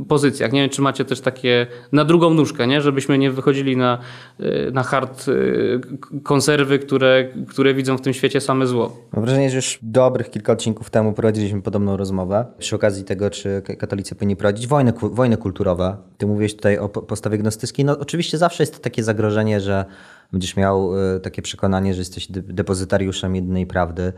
y, 0.00 0.04
pozycjach. 0.04 0.52
Nie 0.52 0.60
wiem, 0.60 0.70
czy 0.70 0.82
macie 0.82 1.04
też 1.04 1.20
takie 1.20 1.66
na 1.92 2.04
drugą 2.04 2.34
nóżkę, 2.34 2.66
nie? 2.66 2.80
żebyśmy 2.80 3.18
nie 3.18 3.30
wychodzili 3.30 3.76
na, 3.76 3.98
y, 4.40 4.70
na 4.72 4.82
hard 4.82 5.28
y, 5.28 5.80
konserwy, 6.22 6.78
które, 6.78 7.28
które 7.48 7.74
widzą 7.74 7.98
w 7.98 8.00
tym 8.00 8.12
świecie 8.12 8.40
same 8.40 8.66
zło. 8.66 8.96
Mam 9.12 9.24
wrażenie, 9.24 9.50
że 9.50 9.56
już 9.56 9.78
dobrych 9.82 10.30
kilka 10.30 10.52
odcinków 10.52 10.90
temu 10.90 11.12
prowadziliśmy 11.12 11.62
podobną 11.62 11.96
rozmowę 11.96 12.46
przy 12.58 12.76
okazji 12.76 13.04
tego, 13.04 13.30
czy 13.30 13.62
katolicy 13.78 14.14
powinni 14.14 14.36
prowadzić 14.36 14.66
wojny, 14.66 14.92
wojny 15.02 15.36
kulturowe. 15.36 15.96
Ty 16.18 16.26
mówiłeś 16.26 16.56
tutaj 16.56 16.78
o 16.78 16.88
postawie 16.88 17.38
gnostyckiej. 17.38 17.84
No 17.84 17.98
oczywiście 17.98 18.38
zawsze 18.38 18.62
jest 18.62 18.82
takie 18.82 19.02
zagrożenie, 19.02 19.60
że 19.60 19.84
będziesz 20.32 20.56
miał 20.56 20.90
takie 21.22 21.42
przekonanie, 21.42 21.94
że 21.94 22.00
jesteś 22.00 22.26
depozytariuszem 22.30 23.36
jednej 23.36 23.66
prawdy 23.66 24.12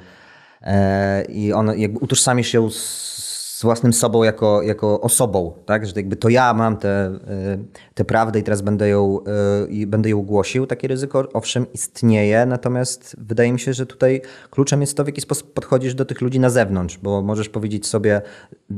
i 1.28 1.52
on 1.52 1.78
jakby 1.78 1.98
utożsamisz 1.98 2.48
się 2.48 2.70
z 3.56 3.62
własnym 3.62 3.92
sobą 3.92 4.22
jako, 4.22 4.62
jako 4.62 5.00
osobą, 5.00 5.52
tak? 5.66 5.86
Że 5.86 5.92
jakby 5.96 6.16
to 6.16 6.28
ja 6.28 6.54
mam 6.54 6.76
tę 6.76 6.86
te, 6.86 7.58
te 7.94 8.04
prawdę 8.04 8.38
i 8.38 8.42
teraz 8.42 8.62
będę 8.62 8.88
ją, 8.88 9.18
e, 9.24 9.68
i 9.68 9.86
będę 9.86 10.10
ją 10.10 10.22
głosił. 10.22 10.66
Takie 10.66 10.88
ryzyko 10.88 11.28
owszem 11.32 11.66
istnieje, 11.72 12.46
natomiast 12.46 13.16
wydaje 13.18 13.52
mi 13.52 13.60
się, 13.60 13.72
że 13.72 13.86
tutaj 13.86 14.22
kluczem 14.50 14.80
jest 14.80 14.96
to, 14.96 15.04
w 15.04 15.06
jaki 15.06 15.20
sposób 15.20 15.52
podchodzisz 15.52 15.94
do 15.94 16.04
tych 16.04 16.20
ludzi 16.20 16.40
na 16.40 16.50
zewnątrz, 16.50 16.98
bo 16.98 17.22
możesz 17.22 17.48
powiedzieć 17.48 17.86
sobie 17.86 18.22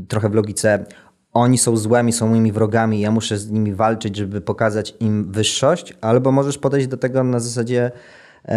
trochę 0.08 0.28
w 0.28 0.34
logice, 0.34 0.84
oni 1.32 1.58
są 1.58 1.76
złymi, 1.76 2.12
są 2.12 2.28
moimi 2.28 2.52
wrogami, 2.52 3.00
ja 3.00 3.10
muszę 3.10 3.38
z 3.38 3.50
nimi 3.50 3.74
walczyć, 3.74 4.16
żeby 4.16 4.40
pokazać 4.40 4.94
im 5.00 5.32
wyższość, 5.32 5.94
albo 6.00 6.32
możesz 6.32 6.58
podejść 6.58 6.86
do 6.86 6.96
tego 6.96 7.24
na 7.24 7.40
zasadzie 7.40 7.90
E, 7.90 7.90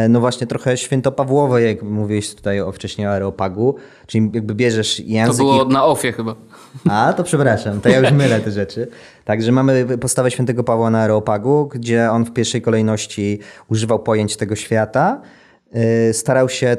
no 0.09 0.19
właśnie 0.19 0.47
trochę 0.47 0.77
świętopawłowe, 0.77 1.61
jak 1.61 1.83
mówiłeś 1.83 2.35
tutaj 2.35 2.61
o 2.61 2.71
wcześniej 2.71 3.07
o 3.07 3.11
Areopagu, 3.11 3.75
czyli 4.07 4.29
jakby 4.33 4.55
bierzesz 4.55 4.99
język... 4.99 5.37
To 5.37 5.43
było 5.43 5.63
i... 5.63 5.67
na 5.67 5.85
ofie 5.85 6.11
chyba. 6.11 6.35
A, 6.89 7.13
to 7.13 7.23
przepraszam, 7.23 7.81
to 7.81 7.89
ja 7.89 7.99
już 7.99 8.11
mylę 8.11 8.39
te 8.39 8.51
rzeczy. 8.51 8.87
Także 9.25 9.51
mamy 9.51 9.97
postawę 9.97 10.31
świętego 10.31 10.63
Pawła 10.63 10.89
na 10.89 11.01
Areopagu, 11.01 11.69
gdzie 11.73 12.11
on 12.11 12.25
w 12.25 12.33
pierwszej 12.33 12.61
kolejności 12.61 13.39
używał 13.69 13.99
pojęć 13.99 14.37
tego 14.37 14.55
świata, 14.55 15.21
y, 16.09 16.13
starał 16.13 16.49
się 16.49 16.77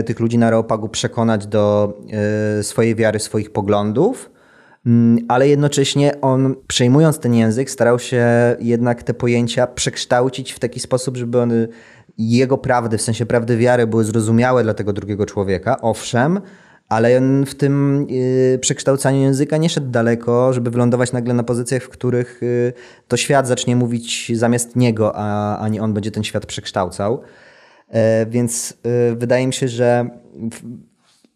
y, 0.00 0.02
tych 0.02 0.20
ludzi 0.20 0.38
na 0.38 0.46
Areopagu 0.46 0.88
przekonać 0.88 1.46
do 1.46 1.92
swojej 2.62 2.94
wiary, 2.94 3.18
swoich 3.18 3.50
poglądów, 3.50 4.30
mm, 4.86 5.18
ale 5.28 5.48
jednocześnie 5.48 6.20
on 6.20 6.54
przejmując 6.66 7.18
ten 7.18 7.34
język 7.34 7.70
starał 7.70 7.98
się 7.98 8.26
jednak 8.60 9.02
te 9.02 9.14
pojęcia 9.14 9.66
przekształcić 9.66 10.52
w 10.52 10.58
taki 10.58 10.80
sposób, 10.80 11.16
żeby 11.16 11.40
one, 11.40 11.66
jego 12.18 12.58
prawdy, 12.58 12.98
w 12.98 13.02
sensie 13.02 13.26
prawdy 13.26 13.56
wiary 13.56 13.86
były 13.86 14.04
zrozumiałe 14.04 14.62
dla 14.62 14.74
tego 14.74 14.92
drugiego 14.92 15.26
człowieka, 15.26 15.80
owszem, 15.80 16.40
ale 16.88 17.18
on 17.18 17.46
w 17.46 17.54
tym 17.54 18.06
y, 18.10 18.58
przekształcaniu 18.60 19.20
języka 19.20 19.56
nie 19.56 19.68
szedł 19.68 19.90
daleko, 19.90 20.52
żeby 20.52 20.70
wylądować 20.70 21.12
nagle 21.12 21.34
na 21.34 21.42
pozycjach, 21.42 21.82
w 21.82 21.88
których 21.88 22.42
y, 22.42 22.72
to 23.08 23.16
świat 23.16 23.46
zacznie 23.46 23.76
mówić 23.76 24.32
zamiast 24.34 24.76
niego, 24.76 25.12
a, 25.14 25.58
a 25.58 25.68
nie 25.68 25.82
on 25.82 25.94
będzie 25.94 26.10
ten 26.10 26.24
świat 26.24 26.46
przekształcał. 26.46 27.20
E, 27.88 28.26
więc 28.26 28.74
y, 29.12 29.16
wydaje 29.16 29.46
mi 29.46 29.52
się, 29.52 29.68
że 29.68 30.08
w, 30.52 30.60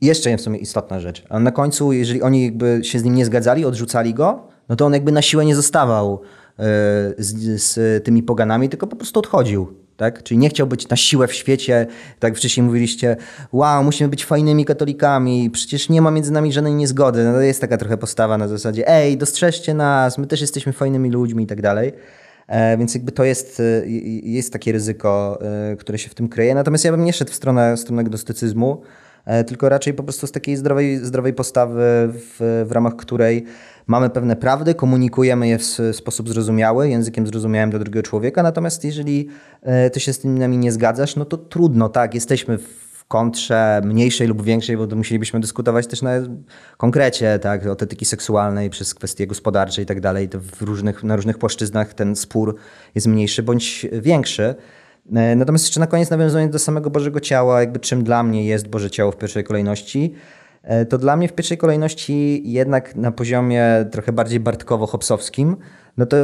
jeszcze 0.00 0.36
w 0.36 0.40
sumie 0.40 0.58
istotna 0.58 1.00
rzecz. 1.00 1.24
A 1.28 1.40
na 1.40 1.50
końcu, 1.52 1.92
jeżeli 1.92 2.22
oni 2.22 2.44
jakby 2.44 2.80
się 2.82 2.98
z 2.98 3.04
nim 3.04 3.14
nie 3.14 3.24
zgadzali, 3.24 3.64
odrzucali 3.64 4.14
go, 4.14 4.48
no 4.68 4.76
to 4.76 4.86
on 4.86 4.92
jakby 4.92 5.12
na 5.12 5.22
siłę 5.22 5.44
nie 5.44 5.56
zostawał 5.56 6.20
z, 7.18 7.62
z 7.62 8.04
tymi 8.04 8.22
poganami, 8.22 8.68
tylko 8.68 8.86
po 8.86 8.96
prostu 8.96 9.20
odchodził. 9.20 9.87
Tak? 9.98 10.22
Czyli 10.22 10.38
nie 10.38 10.48
chciał 10.48 10.66
być 10.66 10.88
na 10.88 10.96
siłę 10.96 11.26
w 11.28 11.34
świecie, 11.34 11.86
tak 12.18 12.36
wcześniej 12.36 12.66
mówiliście, 12.66 13.16
wow, 13.52 13.84
musimy 13.84 14.08
być 14.08 14.24
fajnymi 14.24 14.64
katolikami, 14.64 15.50
przecież 15.50 15.88
nie 15.88 16.02
ma 16.02 16.10
między 16.10 16.32
nami 16.32 16.52
żadnej 16.52 16.74
niezgody. 16.74 17.24
No 17.24 17.32
to 17.32 17.40
jest 17.40 17.60
taka 17.60 17.76
trochę 17.76 17.96
postawa 17.96 18.38
na 18.38 18.48
zasadzie, 18.48 18.88
ej, 18.88 19.16
dostrzeżcie 19.16 19.74
nas, 19.74 20.18
my 20.18 20.26
też 20.26 20.40
jesteśmy 20.40 20.72
fajnymi 20.72 21.10
ludźmi 21.10 21.44
i 21.44 21.46
tak 21.46 21.62
dalej. 21.62 21.92
E, 22.48 22.76
więc 22.76 22.94
jakby 22.94 23.12
to 23.12 23.24
jest, 23.24 23.60
e, 23.60 23.86
jest 24.22 24.52
takie 24.52 24.72
ryzyko, 24.72 25.38
e, 25.72 25.76
które 25.76 25.98
się 25.98 26.08
w 26.08 26.14
tym 26.14 26.28
kryje. 26.28 26.54
Natomiast 26.54 26.84
ja 26.84 26.90
bym 26.90 27.04
nie 27.04 27.12
szedł 27.12 27.30
w 27.30 27.34
stronę, 27.34 27.76
stronę 27.76 28.04
gnostycyzmu, 28.04 28.82
tylko 29.46 29.68
raczej 29.68 29.94
po 29.94 30.02
prostu 30.02 30.26
z 30.26 30.32
takiej 30.32 30.56
zdrowej, 30.56 30.98
zdrowej 31.04 31.32
postawy, 31.32 31.82
w, 32.12 32.64
w 32.68 32.72
ramach 32.72 32.96
której 32.96 33.44
mamy 33.88 34.10
pewne 34.10 34.36
prawdy, 34.36 34.74
komunikujemy 34.74 35.48
je 35.48 35.58
w 35.58 35.64
sposób 35.92 36.28
zrozumiały, 36.28 36.88
językiem 36.88 37.26
zrozumiałym 37.26 37.70
dla 37.70 37.78
drugiego 37.78 38.02
człowieka, 38.02 38.42
natomiast 38.42 38.84
jeżeli 38.84 39.28
ty 39.92 40.00
się 40.00 40.12
z 40.12 40.18
tymi 40.18 40.40
nami 40.40 40.58
nie 40.58 40.72
zgadzasz, 40.72 41.16
no 41.16 41.24
to 41.24 41.36
trudno, 41.36 41.88
tak, 41.88 42.14
jesteśmy 42.14 42.58
w 42.58 43.04
kontrze 43.08 43.80
mniejszej 43.84 44.28
lub 44.28 44.42
większej, 44.42 44.76
bo 44.76 44.86
to 44.86 44.96
musielibyśmy 44.96 45.40
dyskutować 45.40 45.86
też 45.86 46.02
na 46.02 46.10
konkrecie, 46.76 47.38
tak, 47.38 47.66
od 47.66 47.82
etyki 47.82 48.04
seksualnej 48.04 48.70
przez 48.70 48.94
kwestie 48.94 49.26
gospodarcze 49.26 49.82
i 49.82 49.86
tak 49.86 50.00
dalej. 50.00 50.28
W 50.32 50.62
różnych, 50.62 51.04
na 51.04 51.16
różnych 51.16 51.38
płaszczyznach 51.38 51.94
ten 51.94 52.16
spór 52.16 52.56
jest 52.94 53.06
mniejszy 53.06 53.42
bądź 53.42 53.86
większy. 53.92 54.54
Natomiast 55.36 55.64
jeszcze 55.64 55.80
na 55.80 55.86
koniec 55.86 56.10
nawiązując 56.10 56.52
do 56.52 56.58
samego 56.58 56.90
Bożego 56.90 57.20
Ciała, 57.20 57.60
jakby 57.60 57.80
czym 57.80 58.04
dla 58.04 58.22
mnie 58.22 58.46
jest 58.46 58.68
Boże 58.68 58.90
Ciało 58.90 59.12
w 59.12 59.16
pierwszej 59.16 59.44
kolejności, 59.44 60.14
to 60.88 60.98
dla 60.98 61.16
mnie 61.16 61.28
w 61.28 61.32
pierwszej 61.32 61.58
kolejności 61.58 62.42
jednak 62.52 62.96
na 62.96 63.12
poziomie 63.12 63.64
trochę 63.90 64.12
bardziej 64.12 64.40
bartkowo-hopsowskim, 64.40 65.56
no 65.96 66.06
to 66.06 66.16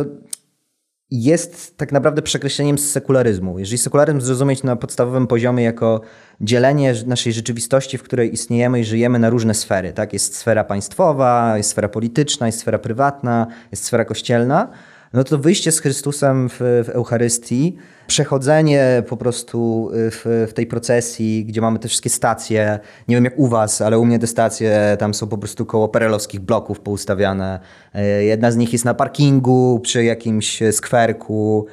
jest 1.10 1.76
tak 1.76 1.92
naprawdę 1.92 2.22
przekreśleniem 2.22 2.78
z 2.78 2.90
sekularyzmu. 2.90 3.58
Jeżeli 3.58 3.78
sekularyzm 3.78 4.20
zrozumieć 4.20 4.62
na 4.62 4.76
podstawowym 4.76 5.26
poziomie 5.26 5.64
jako 5.64 6.00
dzielenie 6.40 6.94
naszej 7.06 7.32
rzeczywistości, 7.32 7.98
w 7.98 8.02
której 8.02 8.34
istniejemy 8.34 8.80
i 8.80 8.84
żyjemy 8.84 9.18
na 9.18 9.30
różne 9.30 9.54
sfery, 9.54 9.92
tak? 9.92 10.12
Jest 10.12 10.36
sfera 10.36 10.64
państwowa, 10.64 11.56
jest 11.56 11.70
sfera 11.70 11.88
polityczna, 11.88 12.46
jest 12.46 12.58
sfera 12.58 12.78
prywatna, 12.78 13.46
jest 13.70 13.84
sfera 13.84 14.04
kościelna, 14.04 14.68
no 15.14 15.24
to 15.24 15.38
wyjście 15.38 15.72
z 15.72 15.80
Chrystusem 15.80 16.48
w, 16.48 16.56
w 16.58 16.88
Eucharystii, 16.88 17.76
przechodzenie 18.06 19.02
po 19.08 19.16
prostu 19.16 19.90
w, 19.92 20.46
w, 20.50 20.52
tej 20.52 20.66
procesji, 20.66 21.44
gdzie 21.44 21.60
mamy 21.60 21.78
te 21.78 21.88
wszystkie 21.88 22.10
stacje, 22.10 22.78
nie 23.08 23.16
wiem 23.16 23.24
jak 23.24 23.38
u 23.38 23.48
was, 23.48 23.80
ale 23.80 23.98
u 23.98 24.04
mnie 24.04 24.18
te 24.18 24.26
stacje 24.26 24.96
tam 24.98 25.14
są 25.14 25.26
po 25.26 25.38
prostu 25.38 25.66
koło 25.66 25.88
perelowskich 25.88 26.40
bloków 26.40 26.80
poustawiane. 26.80 27.60
E, 27.94 28.24
jedna 28.24 28.50
z 28.50 28.56
nich 28.56 28.72
jest 28.72 28.84
na 28.84 28.94
parkingu, 28.94 29.80
przy 29.82 30.04
jakimś 30.04 30.62
skwerku, 30.72 31.66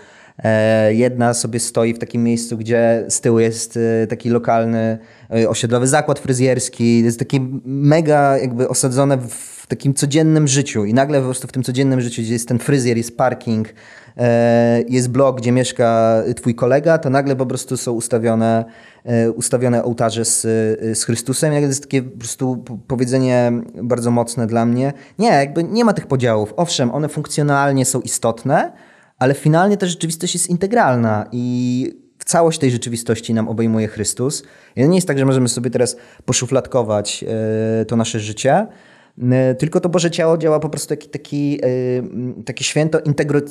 e, 0.43 0.93
Jedna 0.93 1.33
sobie 1.33 1.59
stoi 1.59 1.93
w 1.93 1.99
takim 1.99 2.23
miejscu, 2.23 2.57
gdzie 2.57 3.05
z 3.09 3.21
tyłu 3.21 3.39
jest 3.39 3.77
e, 4.03 4.07
taki 4.07 4.29
lokalny 4.29 4.97
osiedlowy 5.47 5.87
zakład 5.87 6.19
fryzjerski. 6.19 7.03
Jest 7.03 7.19
takie 7.19 7.39
mega 7.65 8.37
jakby 8.37 8.69
osadzone 8.69 9.17
w 9.17 9.60
takim 9.71 9.93
codziennym 9.93 10.47
życiu 10.47 10.85
i 10.85 10.93
nagle 10.93 11.19
po 11.19 11.25
prostu 11.25 11.47
w 11.47 11.51
tym 11.51 11.63
codziennym 11.63 12.01
życiu, 12.01 12.21
gdzie 12.21 12.33
jest 12.33 12.47
ten 12.47 12.59
fryzjer, 12.59 12.97
jest 12.97 13.17
parking, 13.17 13.73
e, 14.17 14.83
jest 14.89 15.09
blok, 15.09 15.37
gdzie 15.37 15.51
mieszka 15.51 16.15
twój 16.35 16.55
kolega, 16.55 16.97
to 16.97 17.09
nagle 17.09 17.35
po 17.35 17.45
prostu 17.45 17.77
są 17.77 17.91
ustawione, 17.91 18.65
e, 19.03 19.31
ustawione 19.31 19.83
ołtarze 19.83 20.25
z, 20.25 20.41
z 20.97 21.03
Chrystusem. 21.03 21.53
Jakby 21.53 21.67
to 21.67 21.71
jest 21.71 21.83
takie 21.83 22.01
po 22.01 22.17
prostu 22.17 22.63
powiedzenie 22.87 23.51
bardzo 23.83 24.11
mocne 24.11 24.47
dla 24.47 24.65
mnie. 24.65 24.93
Nie, 25.19 25.27
jakby 25.27 25.63
nie 25.63 25.85
ma 25.85 25.93
tych 25.93 26.07
podziałów. 26.07 26.53
Owszem, 26.57 26.91
one 26.91 27.09
funkcjonalnie 27.09 27.85
są 27.85 28.01
istotne, 28.01 28.71
ale 29.19 29.33
finalnie 29.33 29.77
ta 29.77 29.85
rzeczywistość 29.85 30.33
jest 30.33 30.49
integralna 30.49 31.25
i 31.31 32.01
w 32.17 32.25
całość 32.25 32.59
tej 32.59 32.71
rzeczywistości 32.71 33.33
nam 33.33 33.49
obejmuje 33.49 33.87
Chrystus. 33.87 34.43
I 34.75 34.87
nie 34.87 34.95
jest 34.95 35.07
tak, 35.07 35.19
że 35.19 35.25
możemy 35.25 35.49
sobie 35.49 35.69
teraz 35.69 35.95
poszufladkować 36.25 37.25
e, 37.81 37.85
to 37.85 37.95
nasze 37.95 38.19
życie, 38.19 38.67
tylko 39.59 39.79
to 39.79 39.89
Boże 39.89 40.11
Ciało 40.11 40.37
działa 40.37 40.59
po 40.59 40.69
prostu 40.69 40.89
taki, 40.89 41.09
taki, 41.09 41.59
e, 41.63 42.43
takie 42.45 42.63
święto 42.63 42.99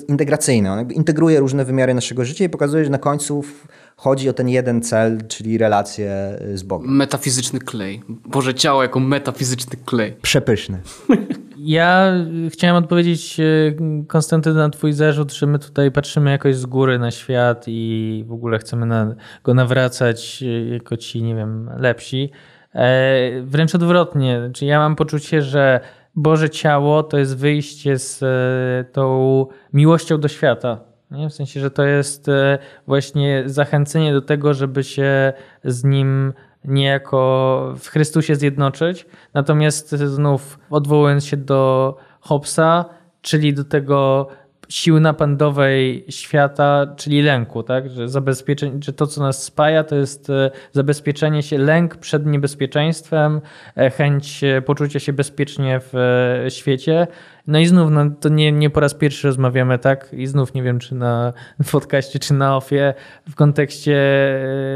integracyjne. 0.08 0.72
On 0.72 0.78
jakby 0.78 0.94
integruje 0.94 1.40
różne 1.40 1.64
wymiary 1.64 1.94
naszego 1.94 2.24
życia 2.24 2.44
i 2.44 2.48
pokazuje, 2.48 2.84
że 2.84 2.90
na 2.90 2.98
końcu 2.98 3.44
chodzi 3.96 4.28
o 4.28 4.32
ten 4.32 4.48
jeden 4.48 4.82
cel, 4.82 5.18
czyli 5.28 5.58
relację 5.58 6.10
e, 6.10 6.56
z 6.58 6.62
Bogiem. 6.62 6.96
Metafizyczny 6.96 7.58
klej. 7.58 8.02
Boże 8.08 8.54
Ciało 8.54 8.82
jako 8.82 9.00
metafizyczny 9.00 9.78
klej. 9.84 10.16
Przepyszny. 10.22 10.80
Ja 11.62 12.12
chciałem 12.48 12.76
odpowiedzieć 12.76 13.40
Konstanty 14.08 14.54
na 14.54 14.70
twój 14.70 14.92
zarzut, 14.92 15.32
że 15.32 15.46
my 15.46 15.58
tutaj 15.58 15.90
patrzymy 15.90 16.30
jakoś 16.30 16.56
z 16.56 16.66
góry 16.66 16.98
na 16.98 17.10
świat 17.10 17.64
i 17.66 18.24
w 18.28 18.32
ogóle 18.32 18.58
chcemy 18.58 18.86
na, 18.86 19.14
go 19.44 19.54
nawracać 19.54 20.44
jako 20.72 20.96
ci, 20.96 21.22
nie 21.22 21.34
wiem, 21.34 21.70
lepsi. 21.76 22.30
E, 22.74 23.42
wręcz 23.42 23.74
odwrotnie. 23.74 24.50
Czyli 24.54 24.68
ja 24.68 24.78
mam 24.78 24.96
poczucie, 24.96 25.42
że 25.42 25.80
Boże 26.14 26.50
Ciało 26.50 27.02
to 27.02 27.18
jest 27.18 27.36
wyjście 27.36 27.98
z 27.98 28.22
e, 28.22 28.92
tą 28.92 29.46
miłością 29.72 30.20
do 30.20 30.28
świata. 30.28 30.78
Nie? 31.10 31.28
W 31.28 31.34
sensie, 31.34 31.60
że 31.60 31.70
to 31.70 31.84
jest 31.84 32.28
e, 32.28 32.58
właśnie 32.86 33.42
zachęcenie 33.46 34.12
do 34.12 34.22
tego, 34.22 34.54
żeby 34.54 34.84
się 34.84 35.32
z 35.64 35.84
Nim 35.84 36.32
niejako 36.64 37.74
w 37.78 37.88
Chrystusie 37.88 38.36
zjednoczyć. 38.36 39.06
Natomiast 39.34 39.90
znów 39.90 40.58
odwołując 40.70 41.24
się 41.24 41.36
do 41.36 41.96
Hobbesa, 42.20 42.84
czyli 43.22 43.54
do 43.54 43.64
tego 43.64 44.28
siły 44.70 45.00
napędowej 45.00 46.04
świata, 46.08 46.86
czyli 46.96 47.22
lęku, 47.22 47.62
tak? 47.62 47.90
Że, 47.90 48.08
zabezpieczenie, 48.08 48.78
że 48.84 48.92
to, 48.92 49.06
co 49.06 49.20
nas 49.20 49.42
spaja, 49.42 49.84
to 49.84 49.96
jest 49.96 50.30
e, 50.30 50.50
zabezpieczenie 50.72 51.42
się, 51.42 51.58
lęk 51.58 51.96
przed 51.96 52.26
niebezpieczeństwem, 52.26 53.40
e, 53.76 53.90
chęć 53.90 54.44
e, 54.44 54.62
poczucia 54.62 55.00
się 55.00 55.12
bezpiecznie 55.12 55.80
w 55.82 56.46
świecie. 56.48 57.06
No 57.46 57.58
i 57.58 57.66
znów, 57.66 57.90
no, 57.90 58.10
to 58.20 58.28
nie, 58.28 58.52
nie 58.52 58.70
po 58.70 58.80
raz 58.80 58.94
pierwszy 58.94 59.28
rozmawiamy 59.28 59.78
tak 59.78 60.12
i 60.12 60.26
znów 60.26 60.54
nie 60.54 60.62
wiem, 60.62 60.78
czy 60.78 60.94
na 60.94 61.32
podcaście, 61.72 62.18
czy 62.18 62.34
na 62.34 62.56
ofie 62.56 62.94
w 63.28 63.34
kontekście 63.34 64.00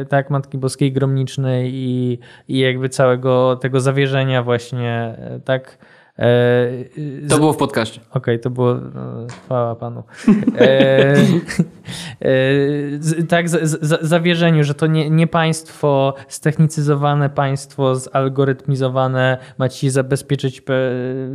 tak 0.09 0.30
Matki 0.30 0.59
Boskiej 0.59 0.92
Gromnicznej 0.92 1.70
i, 1.74 2.18
i 2.48 2.59
jakby 2.59 2.88
całego 2.88 3.57
tego 3.57 3.80
zawierzenia 3.80 4.42
właśnie, 4.42 5.16
tak 5.44 5.78
E, 6.18 7.29
to 7.29 7.38
było 7.38 7.53
w 7.53 7.57
podcaście. 7.57 8.00
Okej, 8.00 8.20
okay, 8.20 8.38
to 8.38 8.50
było. 8.50 8.74
No, 8.74 9.27
chwała 9.44 9.74
panu. 9.74 10.03
E, 10.59 11.16
e, 12.20 13.22
tak, 13.29 13.48
z, 13.48 13.70
z, 13.70 14.00
zawierzeniu, 14.03 14.64
że 14.64 14.74
to 14.74 14.87
nie, 14.87 15.11
nie 15.11 15.27
państwo 15.27 16.14
ztechnicyzowane, 16.29 17.31
państwo 17.31 17.96
zalgorytmizowane 17.96 19.38
ma 19.59 19.68
ci 19.68 19.90
zabezpieczyć, 19.90 20.62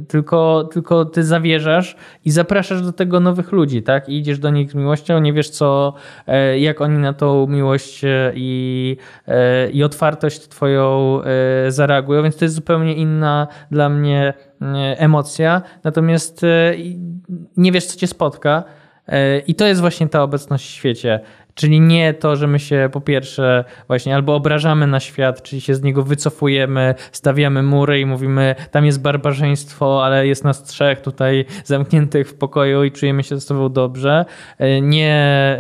tylko, 0.07 0.69
tylko 0.71 1.05
ty 1.05 1.23
zawierzasz 1.23 1.95
i 2.25 2.31
zapraszasz 2.31 2.81
do 2.81 2.93
tego 2.93 3.19
nowych 3.19 3.51
ludzi, 3.51 3.83
tak? 3.83 4.09
I 4.09 4.17
idziesz 4.17 4.39
do 4.39 4.49
nich 4.49 4.71
z 4.71 4.75
miłością, 4.75 5.19
nie 5.19 5.33
wiesz 5.33 5.49
co, 5.49 5.93
e, 6.27 6.59
jak 6.59 6.81
oni 6.81 6.97
na 6.97 7.13
tą 7.13 7.47
miłość 7.47 8.03
e, 8.03 8.31
i, 8.35 8.97
i 9.73 9.83
otwartość 9.83 10.47
twoją 10.47 11.21
zareagują, 11.67 12.23
więc 12.23 12.37
to 12.37 12.45
jest 12.45 12.55
zupełnie 12.55 12.93
inna 12.93 13.47
dla 13.71 13.89
mnie 13.89 14.33
emocja, 14.97 15.61
natomiast 15.83 16.43
e, 16.43 16.73
nie 17.57 17.71
wiesz, 17.71 17.85
co 17.85 17.99
cię 17.99 18.07
spotka. 18.07 18.63
E, 19.07 19.39
I 19.39 19.55
to 19.55 19.65
jest 19.65 19.81
właśnie 19.81 20.09
ta 20.09 20.23
obecność 20.23 20.67
w 20.67 20.73
świecie. 20.73 21.19
Czyli 21.53 21.81
nie 21.81 22.13
to, 22.13 22.35
że 22.35 22.47
my 22.47 22.59
się 22.59 22.89
po 22.91 23.01
pierwsze 23.01 23.63
właśnie 23.87 24.15
albo 24.15 24.35
obrażamy 24.35 24.87
na 24.87 24.99
świat, 24.99 25.43
czyli 25.43 25.61
się 25.61 25.75
z 25.75 25.81
niego 25.81 26.03
wycofujemy, 26.03 26.95
stawiamy 27.11 27.63
mury 27.63 27.99
i 27.99 28.05
mówimy, 28.05 28.55
tam 28.71 28.85
jest 28.85 29.01
barbarzyństwo, 29.01 30.05
ale 30.05 30.27
jest 30.27 30.43
nas 30.43 30.63
trzech 30.63 31.01
tutaj 31.01 31.45
zamkniętych 31.65 32.29
w 32.29 32.33
pokoju 32.33 32.83
i 32.83 32.91
czujemy 32.91 33.23
się 33.23 33.35
ze 33.35 33.41
sobą 33.41 33.69
dobrze. 33.69 34.25
E, 34.57 34.81
nie 34.81 35.57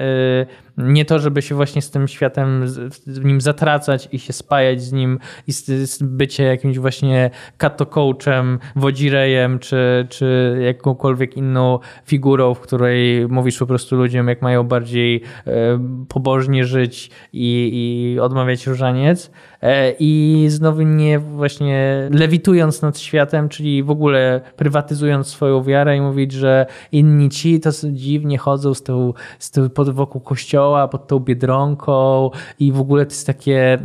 Nie 0.79 1.05
to, 1.05 1.19
żeby 1.19 1.41
się 1.41 1.55
właśnie 1.55 1.81
z 1.81 1.91
tym 1.91 2.07
światem, 2.07 2.65
w 3.07 3.25
nim 3.25 3.41
zatracać 3.41 4.09
i 4.11 4.19
się 4.19 4.33
spajać 4.33 4.81
z 4.81 4.91
nim 4.91 5.19
i 5.47 5.53
z, 5.53 5.65
z 5.65 6.03
bycie 6.03 6.43
jakimś 6.43 6.79
właśnie 6.79 7.29
katokołczem, 7.57 8.59
wodzirejem, 8.75 9.59
czy, 9.59 10.07
czy 10.09 10.57
jakąkolwiek 10.65 11.37
inną 11.37 11.79
figurą, 12.05 12.53
w 12.53 12.59
której 12.59 13.27
mówisz 13.27 13.57
po 13.59 13.65
prostu 13.65 13.95
ludziom, 13.95 14.27
jak 14.27 14.41
mają 14.41 14.63
bardziej 14.63 15.21
e, 15.47 15.79
pobożnie 16.07 16.65
żyć 16.65 17.09
i, 17.33 17.71
i 17.73 18.19
odmawiać 18.19 18.67
różaniec. 18.67 19.31
E, 19.61 19.93
I 19.99 20.45
znowu 20.49 20.81
nie 20.81 21.19
właśnie 21.19 22.09
lewitując 22.11 22.81
nad 22.81 22.99
światem, 22.99 23.49
czyli 23.49 23.83
w 23.83 23.89
ogóle 23.89 24.41
prywatyzując 24.55 25.27
swoją 25.27 25.63
wiarę 25.63 25.97
i 25.97 26.01
mówić, 26.01 26.31
że 26.31 26.65
inni 26.91 27.29
ci 27.29 27.59
to 27.59 27.69
dziwnie 27.91 28.37
chodzą 28.37 28.73
z 28.73 28.83
tą, 28.83 29.13
z 29.39 29.51
tą 29.51 29.69
wokół 29.93 30.21
kościoła, 30.21 30.68
pod 30.91 31.07
tą 31.07 31.19
biedronką 31.19 32.29
i 32.59 32.71
w 32.71 32.79
ogóle 32.79 33.05
to 33.05 33.11
jest 33.11 33.27
takie 33.27 33.77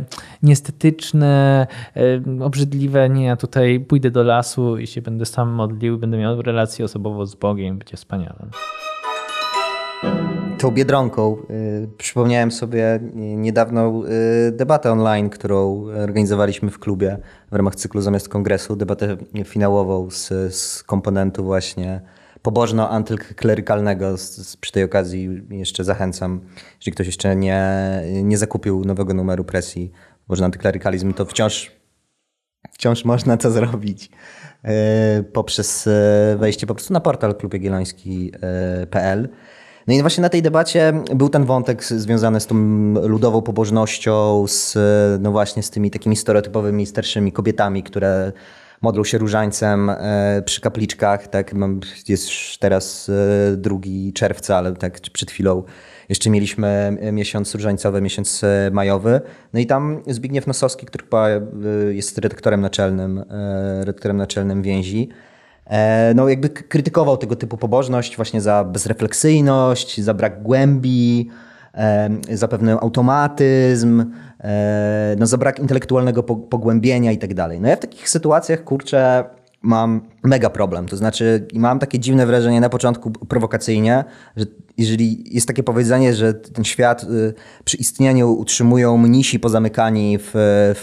niestetyczne, 0.43 1.67
obrzydliwe. 2.41 3.09
Nie, 3.09 3.25
ja 3.25 3.35
tutaj 3.35 3.79
pójdę 3.79 4.11
do 4.11 4.23
lasu 4.23 4.77
i 4.77 4.87
się 4.87 5.01
będę 5.01 5.25
sam 5.25 5.49
modlił, 5.49 5.97
będę 5.97 6.17
miał 6.17 6.41
relację 6.41 6.85
osobową 6.85 7.25
z 7.25 7.35
Bogiem, 7.35 7.77
będzie 7.77 7.97
wspaniale 7.97 8.49
tą 10.65 10.71
biedronką 10.71 11.37
y, 11.49 11.87
przypomniałem 11.97 12.51
sobie 12.51 12.99
niedawną 13.15 14.03
y, 14.03 14.51
debatę 14.51 14.91
online, 14.91 15.29
którą 15.29 15.85
organizowaliśmy 16.03 16.69
w 16.69 16.79
klubie 16.79 17.17
w 17.51 17.55
ramach 17.55 17.75
cyklu 17.75 18.01
zamiast 18.01 18.29
kongresu, 18.29 18.75
debatę 18.75 19.17
finałową 19.43 20.09
z, 20.11 20.55
z 20.55 20.83
komponentu 20.83 21.43
właśnie 21.43 22.01
pobożno-antyklerykalnego. 22.45 24.15
Przy 24.61 24.71
tej 24.71 24.83
okazji 24.83 25.41
jeszcze 25.49 25.83
zachęcam, 25.83 26.41
jeśli 26.79 26.91
ktoś 26.91 27.07
jeszcze 27.07 27.35
nie, 27.35 27.61
nie 28.23 28.37
zakupił 28.37 28.85
nowego 28.85 29.13
numeru 29.13 29.43
presji 29.43 29.91
pobożno-antyklerykalizm, 30.27 31.13
to 31.13 31.25
wciąż, 31.25 31.71
wciąż 32.71 33.05
można 33.05 33.37
to 33.37 33.51
zrobić 33.51 34.09
y, 35.19 35.23
poprzez 35.23 35.87
y, 35.87 35.91
wejście 36.39 36.67
po 36.67 36.75
prostu 36.75 36.93
na 36.93 36.99
portal 36.99 37.35
klubjagielloński.pl. 37.35 39.25
Y, 39.25 39.29
no 39.87 39.93
i 39.93 40.01
właśnie 40.01 40.21
na 40.21 40.29
tej 40.29 40.41
debacie 40.41 40.93
był 41.15 41.29
ten 41.29 41.45
wątek 41.45 41.83
związany 41.83 42.39
z 42.39 42.47
tą 42.47 42.55
ludową 42.93 43.41
pobożnością, 43.41 44.45
z, 44.47 44.77
no 45.21 45.31
właśnie 45.31 45.63
z 45.63 45.69
tymi 45.69 45.91
takimi 45.91 46.15
stereotypowymi 46.15 46.85
starszymi 46.85 47.31
kobietami, 47.31 47.83
które 47.83 48.31
modlą 48.81 49.03
się 49.03 49.17
różańcem 49.17 49.89
e, 49.89 50.41
przy 50.45 50.61
kapliczkach. 50.61 51.27
Tak, 51.27 51.55
jest 52.07 52.29
teraz 52.59 53.11
2 53.57 53.75
e, 53.75 54.11
czerwca, 54.13 54.57
ale 54.57 54.73
tak 54.73 54.99
przed 54.99 55.31
chwilą 55.31 55.63
jeszcze 56.09 56.29
mieliśmy 56.29 56.97
miesiąc 57.11 57.55
różańcowy, 57.55 58.01
miesiąc 58.01 58.43
e, 58.43 58.69
majowy. 58.73 59.21
No 59.53 59.59
i 59.59 59.65
tam 59.65 60.01
Zbigniew 60.07 60.47
Nosowski, 60.47 60.85
który 60.85 61.03
chyba 61.03 61.27
jest 61.89 62.17
redaktorem 62.17 62.61
naczelnym, 62.61 63.23
redaktorem 63.79 64.17
naczelnym 64.17 64.61
więzi, 64.61 65.09
no 66.15 66.29
jakby 66.29 66.49
krytykował 66.49 67.17
tego 67.17 67.35
typu 67.35 67.57
pobożność 67.57 68.15
właśnie 68.15 68.41
za 68.41 68.63
bezrefleksyjność, 68.63 70.01
za 70.01 70.13
brak 70.13 70.43
głębi, 70.43 71.29
za 72.31 72.47
pewien 72.47 72.69
automatyzm, 72.69 74.11
no 75.17 75.25
za 75.25 75.37
brak 75.37 75.59
intelektualnego 75.59 76.23
pogłębienia 76.23 77.11
i 77.11 77.17
tak 77.17 77.33
dalej. 77.33 77.61
No 77.61 77.67
ja 77.67 77.75
w 77.75 77.79
takich 77.79 78.09
sytuacjach, 78.09 78.63
kurczę, 78.63 79.23
mam 79.61 80.01
mega 80.23 80.49
problem. 80.49 80.87
To 80.87 80.97
znaczy, 80.97 81.47
mam 81.53 81.79
takie 81.79 81.99
dziwne 81.99 82.25
wrażenie 82.25 82.61
na 82.61 82.69
początku 82.69 83.11
prowokacyjnie, 83.11 84.03
że 84.35 84.45
jeżeli 84.77 85.35
jest 85.35 85.47
takie 85.47 85.63
powiedzenie, 85.63 86.13
że 86.13 86.33
ten 86.33 86.63
świat 86.63 87.03
y, 87.03 87.33
przy 87.65 87.77
istnieniu 87.77 88.33
utrzymują 88.33 88.97
mnisi 88.97 89.39
pozamykani 89.39 90.17
w, 90.17 90.31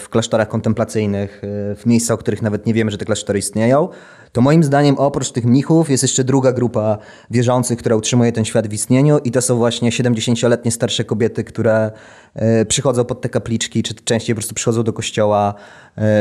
w 0.03 0.09
klasztorach 0.09 0.47
kontemplacyjnych, 0.47 1.43
y, 1.43 1.75
w 1.75 1.85
miejscach, 1.85 2.15
o 2.15 2.17
których 2.17 2.41
nawet 2.41 2.65
nie 2.65 2.73
wiemy, 2.73 2.91
że 2.91 2.97
te 2.97 3.05
klasztory 3.05 3.39
istnieją, 3.39 3.89
to 4.31 4.41
moim 4.41 4.63
zdaniem 4.63 4.97
oprócz 4.97 5.31
tych 5.31 5.45
mnichów 5.45 5.89
jest 5.89 6.03
jeszcze 6.03 6.23
druga 6.23 6.51
grupa 6.51 6.97
wierzących, 7.31 7.79
która 7.79 7.95
utrzymuje 7.95 8.31
ten 8.31 8.45
świat 8.45 8.67
w 8.67 8.73
istnieniu 8.73 9.17
i 9.17 9.31
to 9.31 9.41
są 9.41 9.57
właśnie 9.57 9.89
70-letnie 9.89 10.71
starsze 10.71 11.03
kobiety, 11.03 11.43
które 11.43 11.91
e, 12.35 12.65
przychodzą 12.65 13.05
pod 13.05 13.21
te 13.21 13.29
kapliczki, 13.29 13.83
czy 13.83 13.93
częściej 13.93 14.35
po 14.35 14.39
prostu 14.39 14.55
przychodzą 14.55 14.83
do 14.83 14.93
kościoła 14.93 15.53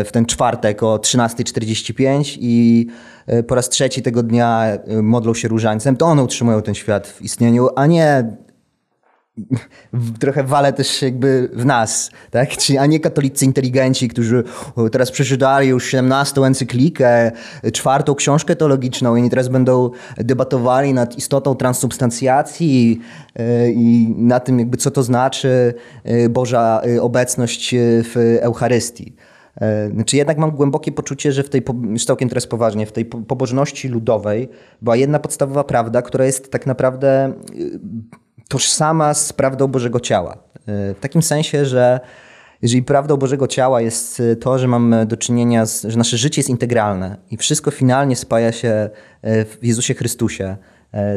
w 0.04 0.08
ten 0.12 0.26
czwartek 0.26 0.82
o 0.82 0.96
13.45 0.96 2.36
i 2.40 2.86
po 3.46 3.54
raz 3.54 3.68
trzeci 3.68 4.02
tego 4.02 4.22
dnia 4.22 4.66
modlą 5.02 5.34
się 5.34 5.48
różańcem, 5.48 5.96
to 5.96 6.06
one 6.06 6.22
utrzymują 6.24 6.62
ten 6.62 6.74
świat 6.74 7.06
w 7.06 7.22
istnieniu, 7.22 7.68
a 7.76 7.86
nie 7.86 8.24
trochę 10.20 10.44
wale 10.44 10.72
też 10.72 11.02
jakby 11.02 11.50
w 11.52 11.64
nas, 11.64 12.10
tak? 12.30 12.56
Czyli, 12.56 12.78
a 12.78 12.86
nie 12.86 13.00
katolicy 13.00 13.44
inteligenci, 13.44 14.08
którzy 14.08 14.44
teraz 14.92 15.10
przeczytali 15.10 15.68
już 15.68 15.90
17 15.90 16.40
encyklikę, 16.40 17.32
czwartą 17.72 18.14
książkę 18.14 18.56
teologiczną 18.56 19.16
i 19.16 19.20
oni 19.20 19.30
teraz 19.30 19.48
będą 19.48 19.90
debatowali 20.16 20.94
nad 20.94 21.18
istotą 21.18 21.54
transsubstancjacji 21.54 23.00
e, 23.36 23.70
i 23.70 24.14
na 24.18 24.40
tym 24.40 24.58
jakby 24.58 24.76
co 24.76 24.90
to 24.90 25.02
znaczy 25.02 25.74
e, 26.04 26.28
Boża 26.28 26.80
e, 26.96 27.02
obecność 27.02 27.74
w 27.78 28.38
Eucharystii. 28.40 29.16
Znaczy 29.94 30.16
jednak 30.16 30.38
mam 30.38 30.50
głębokie 30.50 30.92
poczucie, 30.92 31.32
że 31.32 31.42
w 31.42 31.48
tej, 31.48 31.62
już 31.90 32.04
całkiem 32.04 32.28
teraz 32.28 32.46
poważnie, 32.46 32.86
w 32.86 32.92
tej 32.92 33.04
pobożności 33.04 33.88
ludowej 33.88 34.48
była 34.82 34.96
jedna 34.96 35.18
podstawowa 35.18 35.64
prawda, 35.64 36.02
która 36.02 36.24
jest 36.24 36.50
tak 36.52 36.66
naprawdę 36.66 37.32
tożsama 38.52 39.14
z 39.14 39.32
prawdą 39.32 39.68
Bożego 39.68 40.00
Ciała. 40.00 40.32
E, 40.32 40.94
w 40.94 41.00
takim 41.00 41.22
sensie, 41.22 41.64
że 41.66 42.00
jeżeli 42.62 42.82
prawdą 42.82 43.16
Bożego 43.16 43.46
Ciała 43.46 43.80
jest 43.80 44.20
e, 44.20 44.36
to, 44.36 44.58
że 44.58 44.68
mamy 44.68 45.06
do 45.06 45.16
czynienia 45.16 45.66
z, 45.66 45.82
że 45.82 45.98
nasze 45.98 46.16
życie 46.16 46.40
jest 46.40 46.50
integralne 46.50 47.16
i 47.30 47.36
wszystko 47.36 47.70
finalnie 47.70 48.16
spaja 48.16 48.52
się 48.52 48.68
e, 49.22 49.44
w 49.44 49.58
Jezusie 49.62 49.94
Chrystusie, 49.94 50.56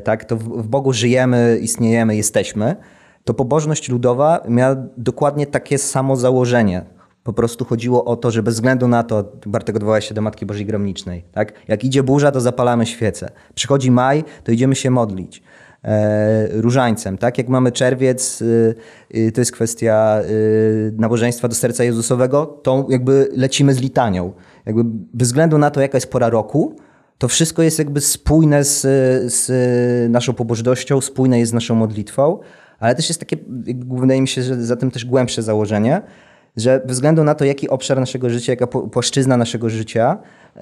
tak, 0.04 0.26
to 0.26 0.38
w 0.38 0.68
Bogu 0.68 0.94
żyjemy, 0.94 1.60
istniejemy, 1.62 2.16
jesteśmy, 2.16 2.76
to 3.24 3.34
pobożność 3.34 3.90
ludowa 3.90 4.44
miała 4.50 4.76
dokładnie 4.98 5.48
takie 5.48 5.78
samo 5.78 6.16
założenie. 6.16 6.86
Po 7.26 7.34
prostu 7.34 7.66
chodziło 7.66 8.06
o 8.06 8.16
to, 8.16 8.32
że 8.32 8.44
bez 8.44 8.56
względu 8.56 8.88
na 8.88 9.04
to, 9.04 9.32
Bartek 9.46 9.76
odwołał 9.76 10.02
się 10.02 10.14
do 10.14 10.22
Matki 10.22 10.46
Bożej 10.46 10.66
Gromnicznej, 10.66 11.24
tak? 11.32 11.54
jak 11.68 11.84
idzie 11.84 12.04
burza, 12.04 12.32
to 12.32 12.42
zapalamy 12.42 12.86
świece. 12.86 13.32
Przychodzi 13.56 13.92
maj, 13.92 14.24
to 14.44 14.52
idziemy 14.52 14.76
się 14.76 14.92
modlić. 14.92 15.44
E, 15.84 16.48
różańcem. 16.62 17.18
Tak 17.18 17.38
jak 17.38 17.48
mamy 17.48 17.72
czerwiec, 17.72 18.42
y, 18.42 18.76
y, 19.16 19.32
to 19.32 19.42
jest 19.42 19.52
kwestia 19.52 20.22
nabożeństwa 20.98 21.48
do 21.48 21.56
serca 21.56 21.84
Jezusowego, 21.84 22.46
to 22.46 22.88
jakby 22.90 23.30
lecimy 23.36 23.74
z 23.74 23.82
litanią. 23.82 24.34
Jakby 24.66 24.84
bez 25.14 25.28
względu 25.28 25.58
na 25.58 25.72
to, 25.72 25.82
jaka 25.82 25.98
jest 25.98 26.12
pora 26.12 26.30
roku, 26.30 26.76
to 27.18 27.28
wszystko 27.28 27.62
jest 27.64 27.80
jakby 27.80 28.02
spójne 28.02 28.64
z, 28.64 28.82
z 29.34 29.52
naszą 30.12 30.34
pobożnością, 30.34 31.02
spójne 31.02 31.40
jest 31.40 31.50
z 31.50 31.54
naszą 31.54 31.76
modlitwą, 31.76 32.40
ale 32.80 32.96
też 32.96 33.10
jest 33.10 33.20
takie, 33.20 33.38
wydaje 33.90 34.22
mi 34.22 34.28
się, 34.28 34.44
że 34.44 34.64
za 34.64 34.76
tym 34.76 34.92
też 34.92 35.06
głębsze 35.06 35.42
założenie, 35.42 36.02
że 36.58 36.82
bez 36.86 36.98
względu 36.98 37.24
na 37.24 37.36
to, 37.36 37.46
jaki 37.46 37.70
obszar 37.70 38.00
naszego 38.00 38.30
życia, 38.30 38.52
jaka 38.52 38.68
płaszczyzna 38.68 39.38
naszego 39.38 39.70
życia, 39.70 40.18
e, 40.56 40.60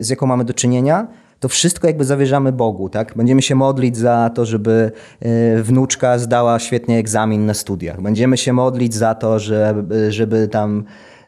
z 0.00 0.10
jaką 0.10 0.26
mamy 0.26 0.44
do 0.44 0.54
czynienia, 0.54 1.06
to 1.40 1.48
wszystko 1.48 1.86
jakby 1.86 2.04
zawierzamy 2.04 2.52
Bogu, 2.52 2.88
tak? 2.88 3.12
Będziemy 3.16 3.42
się 3.42 3.54
modlić 3.54 3.96
za 3.96 4.30
to, 4.34 4.44
żeby 4.44 4.92
e, 5.20 5.62
wnuczka 5.62 6.18
zdała 6.18 6.58
świetnie 6.58 6.98
egzamin 6.98 7.46
na 7.46 7.54
studiach. 7.54 8.00
Będziemy 8.00 8.36
się 8.36 8.52
modlić 8.52 8.94
za 8.94 9.14
to, 9.14 9.38
żeby, 9.38 10.12
żeby 10.12 10.48
tam 10.48 10.84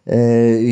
e, 0.07 0.13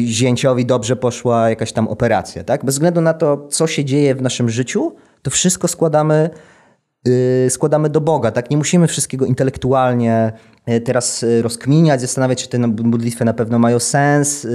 zięciowi 0.04 0.66
dobrze 0.66 0.96
poszła 0.96 1.50
jakaś 1.50 1.72
tam 1.72 1.88
operacja, 1.88 2.44
tak? 2.44 2.64
Bez 2.64 2.74
względu 2.74 3.00
na 3.00 3.14
to, 3.14 3.46
co 3.50 3.66
się 3.66 3.84
dzieje 3.84 4.14
w 4.14 4.22
naszym 4.22 4.50
życiu, 4.50 4.92
to 5.22 5.30
wszystko 5.30 5.68
składamy 5.68 6.30
składamy 7.48 7.88
do 7.88 8.00
Boga. 8.00 8.30
Tak? 8.30 8.50
Nie 8.50 8.56
musimy 8.56 8.86
wszystkiego 8.86 9.26
intelektualnie 9.26 10.32
teraz 10.84 11.22
y, 11.22 11.42
rozkminiać, 11.42 12.00
zastanawiać 12.00 12.40
się, 12.40 12.46
czy 12.46 12.50
te 12.50 12.58
modlitwy 12.58 13.24
na 13.24 13.32
pewno 13.32 13.58
mają 13.58 13.78
sens, 13.78 14.46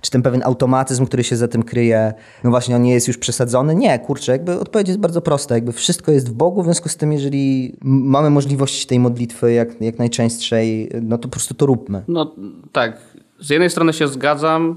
czy 0.00 0.10
ten 0.10 0.22
pewien 0.22 0.42
automatyzm, 0.44 1.06
który 1.06 1.24
się 1.24 1.36
za 1.36 1.48
tym 1.48 1.62
kryje, 1.62 2.12
no 2.44 2.50
właśnie 2.50 2.76
on 2.76 2.82
nie 2.82 2.92
jest 2.92 3.08
już 3.08 3.18
przesadzony. 3.18 3.74
Nie, 3.74 3.98
kurczę, 3.98 4.32
jakby 4.32 4.60
odpowiedź 4.60 4.88
jest 4.88 5.00
bardzo 5.00 5.20
prosta. 5.20 5.54
Jakby 5.54 5.72
wszystko 5.72 6.12
jest 6.12 6.28
w 6.28 6.32
Bogu, 6.32 6.62
w 6.62 6.64
związku 6.64 6.88
z 6.88 6.96
tym, 6.96 7.12
jeżeli 7.12 7.76
mamy 7.82 8.30
możliwość 8.30 8.86
tej 8.86 8.98
modlitwy 8.98 9.52
jak, 9.52 9.80
jak 9.80 9.98
najczęstszej, 9.98 10.90
no 11.02 11.18
to 11.18 11.22
po 11.22 11.32
prostu 11.32 11.54
to 11.54 11.66
róbmy. 11.66 12.02
No 12.08 12.34
tak. 12.72 12.98
Z 13.38 13.50
jednej 13.50 13.70
strony 13.70 13.92
się 13.92 14.08
zgadzam, 14.08 14.76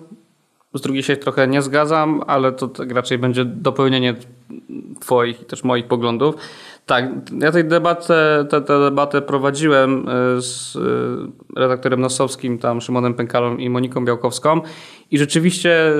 z 0.73 0.81
drugiej 0.81 1.03
się 1.03 1.17
trochę 1.17 1.47
nie 1.47 1.61
zgadzam, 1.61 2.21
ale 2.27 2.51
to 2.51 2.67
tak 2.67 2.91
raczej 2.91 3.17
będzie 3.17 3.45
dopełnienie 3.45 4.15
twoich 4.99 5.41
i 5.41 5.45
też 5.45 5.63
moich 5.63 5.87
poglądów. 5.87 6.35
Tak, 6.85 7.05
ja 7.39 7.51
tej 7.51 7.65
debatę, 7.65 8.45
tę, 8.49 8.61
tę 8.61 8.79
debatę 8.79 9.21
prowadziłem 9.21 10.09
e, 10.09 10.41
z 10.41 10.75
e, 10.75 11.59
redaktorem 11.59 12.01
Nosowskim, 12.01 12.59
tam 12.59 12.81
Szymonem 12.81 13.13
Pękalą 13.13 13.57
i 13.57 13.69
Moniką 13.69 14.05
Białkowską. 14.05 14.61
I 15.11 15.17
rzeczywiście 15.17 15.87
e, 15.87 15.93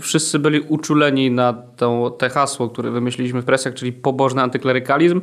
wszyscy 0.00 0.38
byli 0.38 0.60
uczuleni 0.60 1.30
na 1.30 1.52
to, 1.52 2.10
te 2.10 2.28
hasło, 2.28 2.68
które 2.68 2.90
wymyśliliśmy 2.90 3.42
w 3.42 3.44
presjach, 3.44 3.74
czyli 3.74 3.92
pobożny 3.92 4.42
antyklerykalizm, 4.42 5.20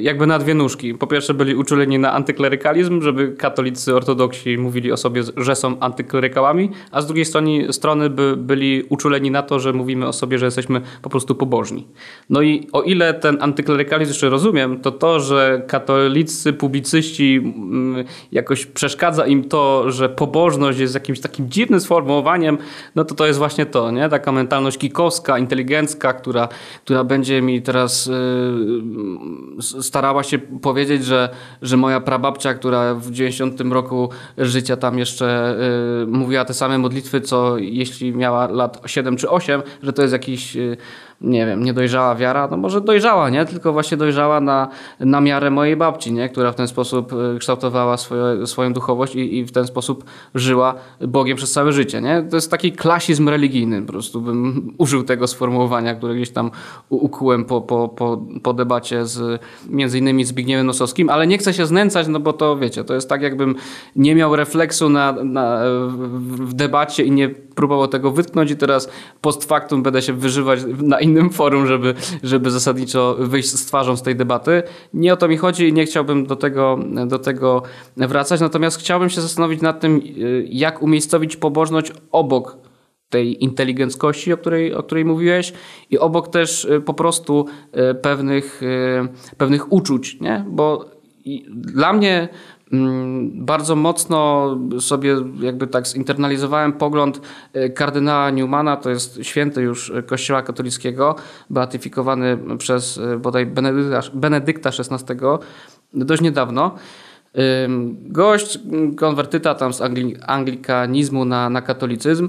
jakby 0.00 0.26
na 0.26 0.38
dwie 0.38 0.54
nóżki. 0.54 0.94
Po 0.94 1.06
pierwsze 1.06 1.34
byli 1.34 1.54
uczuleni 1.54 1.98
na 1.98 2.12
antyklerykalizm, 2.12 3.02
żeby 3.02 3.32
katolicy 3.32 3.94
ortodoksi 3.94 4.58
mówili 4.58 4.92
o 4.92 4.96
sobie, 4.96 5.22
że 5.36 5.56
są 5.56 5.80
antyklerykałami, 5.80 6.70
a 6.92 7.02
z 7.02 7.06
drugiej 7.06 7.24
strony, 7.24 7.72
strony 7.72 8.10
by, 8.10 8.36
byli 8.36 8.82
uczuleni 8.88 9.30
na 9.30 9.42
to, 9.42 9.60
że 9.60 9.72
mówimy 9.72 10.08
o 10.08 10.12
sobie, 10.12 10.38
że 10.38 10.44
jesteśmy 10.44 10.80
po 11.02 11.10
prostu 11.10 11.34
pobożni. 11.34 11.86
No 12.30 12.42
i 12.42 12.68
o 12.72 12.82
ile 12.82 13.14
ten 13.14 13.38
antyklerykalizm 13.40 14.10
jeszcze 14.10 14.28
rozumiem, 14.28 14.80
to 14.80 14.92
to, 14.92 15.20
że 15.20 15.62
katolicy 15.66 16.52
publicyści 16.52 17.36
mm, 17.36 18.04
jakoś 18.32 18.66
przeszkadza 18.66 19.26
im 19.26 19.44
to, 19.44 19.90
że 19.90 20.08
pobożność 20.08 20.78
jest 20.78 20.94
jakimś 20.94 21.20
takim 21.20 21.50
dziwnym 21.50 21.80
sformułowaniem, 21.80 22.58
no 22.94 23.04
to 23.04 23.14
to 23.14 23.26
jest 23.26 23.38
właśnie 23.38 23.66
to, 23.66 23.90
nie? 23.90 24.08
Taka 24.08 24.32
mentalność 24.32 24.78
kikowska, 24.78 25.38
inteligencka, 25.38 26.12
która, 26.12 26.48
która 26.84 27.04
będzie 27.04 27.42
mi 27.42 27.62
teraz 27.62 28.06
yy, 28.06 29.47
starała 29.60 30.22
się 30.22 30.38
powiedzieć, 30.38 31.04
że, 31.04 31.28
że 31.62 31.76
moja 31.76 32.00
prababcia, 32.00 32.54
która 32.54 32.94
w 32.94 33.10
90 33.10 33.60
roku 33.60 34.10
życia 34.38 34.76
tam 34.76 34.98
jeszcze 34.98 35.56
yy, 36.00 36.06
mówiła 36.06 36.44
te 36.44 36.54
same 36.54 36.78
modlitwy, 36.78 37.20
co 37.20 37.58
jeśli 37.58 38.14
miała 38.14 38.46
lat 38.46 38.82
7 38.86 39.16
czy 39.16 39.30
8, 39.30 39.62
że 39.82 39.92
to 39.92 40.02
jest 40.02 40.12
jakiś 40.12 40.54
yy, 40.54 40.76
nie 41.20 41.46
wiem, 41.46 41.64
niedojrzała 41.64 42.14
wiara, 42.14 42.48
no 42.50 42.56
może 42.56 42.80
dojrzała, 42.80 43.30
nie? 43.30 43.44
Tylko 43.44 43.72
właśnie 43.72 43.96
dojrzała 43.96 44.40
na, 44.40 44.68
na 45.00 45.20
miarę 45.20 45.50
mojej 45.50 45.76
babci, 45.76 46.12
nie? 46.12 46.28
Która 46.28 46.52
w 46.52 46.54
ten 46.54 46.68
sposób 46.68 47.12
y, 47.12 47.38
kształtowała 47.38 47.96
swoje, 47.96 48.46
swoją 48.46 48.72
duchowość 48.72 49.14
i, 49.14 49.38
i 49.38 49.44
w 49.44 49.52
ten 49.52 49.66
sposób 49.66 50.04
żyła 50.34 50.74
Bogiem 51.00 51.36
przez 51.36 51.52
całe 51.52 51.72
życie, 51.72 52.00
nie? 52.00 52.22
To 52.30 52.36
jest 52.36 52.50
taki 52.50 52.72
klasizm 52.72 53.28
religijny, 53.28 53.82
po 53.82 53.92
prostu 53.92 54.20
bym 54.20 54.68
użył 54.78 55.02
tego 55.02 55.26
sformułowania, 55.26 55.94
które 55.94 56.14
gdzieś 56.14 56.30
tam 56.30 56.50
ukułem 56.88 57.44
po, 57.44 57.60
po, 57.60 57.88
po, 57.88 58.22
po 58.42 58.52
debacie 58.52 59.06
z 59.06 59.42
między 59.68 59.98
innymi 59.98 60.24
Zbigniewem 60.24 60.66
Nosowskim, 60.66 61.10
ale 61.10 61.26
nie 61.26 61.38
chcę 61.38 61.54
się 61.54 61.66
znęcać, 61.66 62.08
no 62.08 62.20
bo 62.20 62.32
to 62.32 62.56
wiecie, 62.56 62.84
to 62.84 62.94
jest 62.94 63.08
tak 63.08 63.22
jakbym 63.22 63.54
nie 63.96 64.14
miał 64.14 64.36
refleksu 64.36 64.88
na, 64.88 65.12
na, 65.12 65.60
w 66.18 66.54
debacie 66.54 67.04
i 67.04 67.10
nie 67.10 67.28
próbował 67.28 67.88
tego 67.88 68.10
wytknąć 68.10 68.50
i 68.50 68.56
teraz 68.56 68.90
post 69.20 69.44
factum 69.44 69.82
będę 69.82 70.02
się 70.02 70.12
wyżywać 70.12 70.60
na 70.82 71.00
innym 71.08 71.30
forum, 71.30 71.66
żeby, 71.66 71.94
żeby 72.22 72.50
zasadniczo 72.50 73.16
wyjść 73.18 73.48
z 73.48 73.66
twarzą 73.66 73.96
z 73.96 74.02
tej 74.02 74.16
debaty. 74.16 74.62
Nie 74.94 75.12
o 75.12 75.16
to 75.16 75.28
mi 75.28 75.36
chodzi 75.36 75.68
i 75.68 75.72
nie 75.72 75.86
chciałbym 75.86 76.26
do 76.26 76.36
tego, 76.36 76.78
do 77.06 77.18
tego 77.18 77.62
wracać, 77.96 78.40
natomiast 78.40 78.78
chciałbym 78.78 79.10
się 79.10 79.20
zastanowić 79.20 79.60
nad 79.60 79.80
tym, 79.80 80.00
jak 80.46 80.82
umiejscowić 80.82 81.36
pobożność 81.36 81.92
obok 82.12 82.68
tej 83.08 83.44
inteligenckości, 83.44 84.32
o 84.32 84.36
której, 84.36 84.74
o 84.74 84.82
której 84.82 85.04
mówiłeś 85.04 85.52
i 85.90 85.98
obok 85.98 86.28
też 86.28 86.64
y, 86.64 86.80
po 86.80 86.94
prostu 86.94 87.46
y, 87.90 87.94
pewnych, 87.94 88.62
y, 88.62 89.36
pewnych 89.36 89.72
uczuć, 89.72 90.20
nie? 90.20 90.44
bo 90.48 90.98
dla 91.50 91.92
mnie 91.92 92.28
bardzo 93.34 93.76
mocno 93.76 94.48
sobie 94.80 95.16
jakby 95.40 95.66
tak 95.66 95.88
zinternalizowałem 95.88 96.72
pogląd 96.72 97.20
e, 97.52 97.68
kardynała 97.68 98.30
Newmana, 98.30 98.76
to 98.76 98.90
jest 98.90 99.18
święty 99.22 99.62
już 99.62 99.92
kościoła 100.06 100.42
katolickiego, 100.42 101.14
beatyfikowany 101.50 102.38
przez 102.58 102.98
e, 102.98 103.16
bodaj 103.16 103.46
Benedykta, 103.46 104.00
Benedykta 104.14 104.70
XVI 104.70 105.16
dość 105.94 106.22
niedawno. 106.22 106.74
Gość, 108.00 108.58
konwertyta 108.96 109.54
tam 109.54 109.72
z 109.72 109.82
anglikanizmu 110.26 111.24
na, 111.24 111.50
na 111.50 111.62
katolicyzm, 111.62 112.28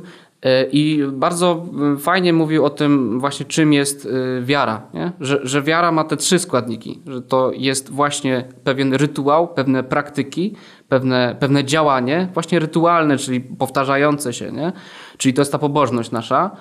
I 0.71 1.03
bardzo 1.11 1.65
mm, 1.73 1.97
fajnie 1.97 2.33
mówił 2.33 2.65
o 2.65 2.69
tym 2.69 3.19
właśnie, 3.19 3.45
czym 3.45 3.73
jest 3.73 4.05
y, 4.05 4.41
wiara. 4.43 4.81
Nie? 4.93 5.11
Że, 5.19 5.39
że 5.43 5.61
wiara 5.61 5.91
ma 5.91 6.03
te 6.03 6.17
trzy 6.17 6.39
składniki, 6.39 7.01
że 7.07 7.21
to 7.21 7.51
jest 7.55 7.89
właśnie 7.89 8.47
pewien 8.63 8.93
rytuał, 8.93 9.47
pewne 9.47 9.83
praktyki, 9.83 10.55
pewne, 10.89 11.35
pewne 11.39 11.63
działanie, 11.63 12.29
właśnie 12.33 12.59
rytualne, 12.59 13.17
czyli 13.17 13.41
powtarzające 13.41 14.33
się. 14.33 14.51
Nie? 14.51 14.71
Czyli 15.17 15.33
to 15.33 15.41
jest 15.41 15.51
ta 15.51 15.59
pobożność 15.59 16.11
nasza. 16.11 16.51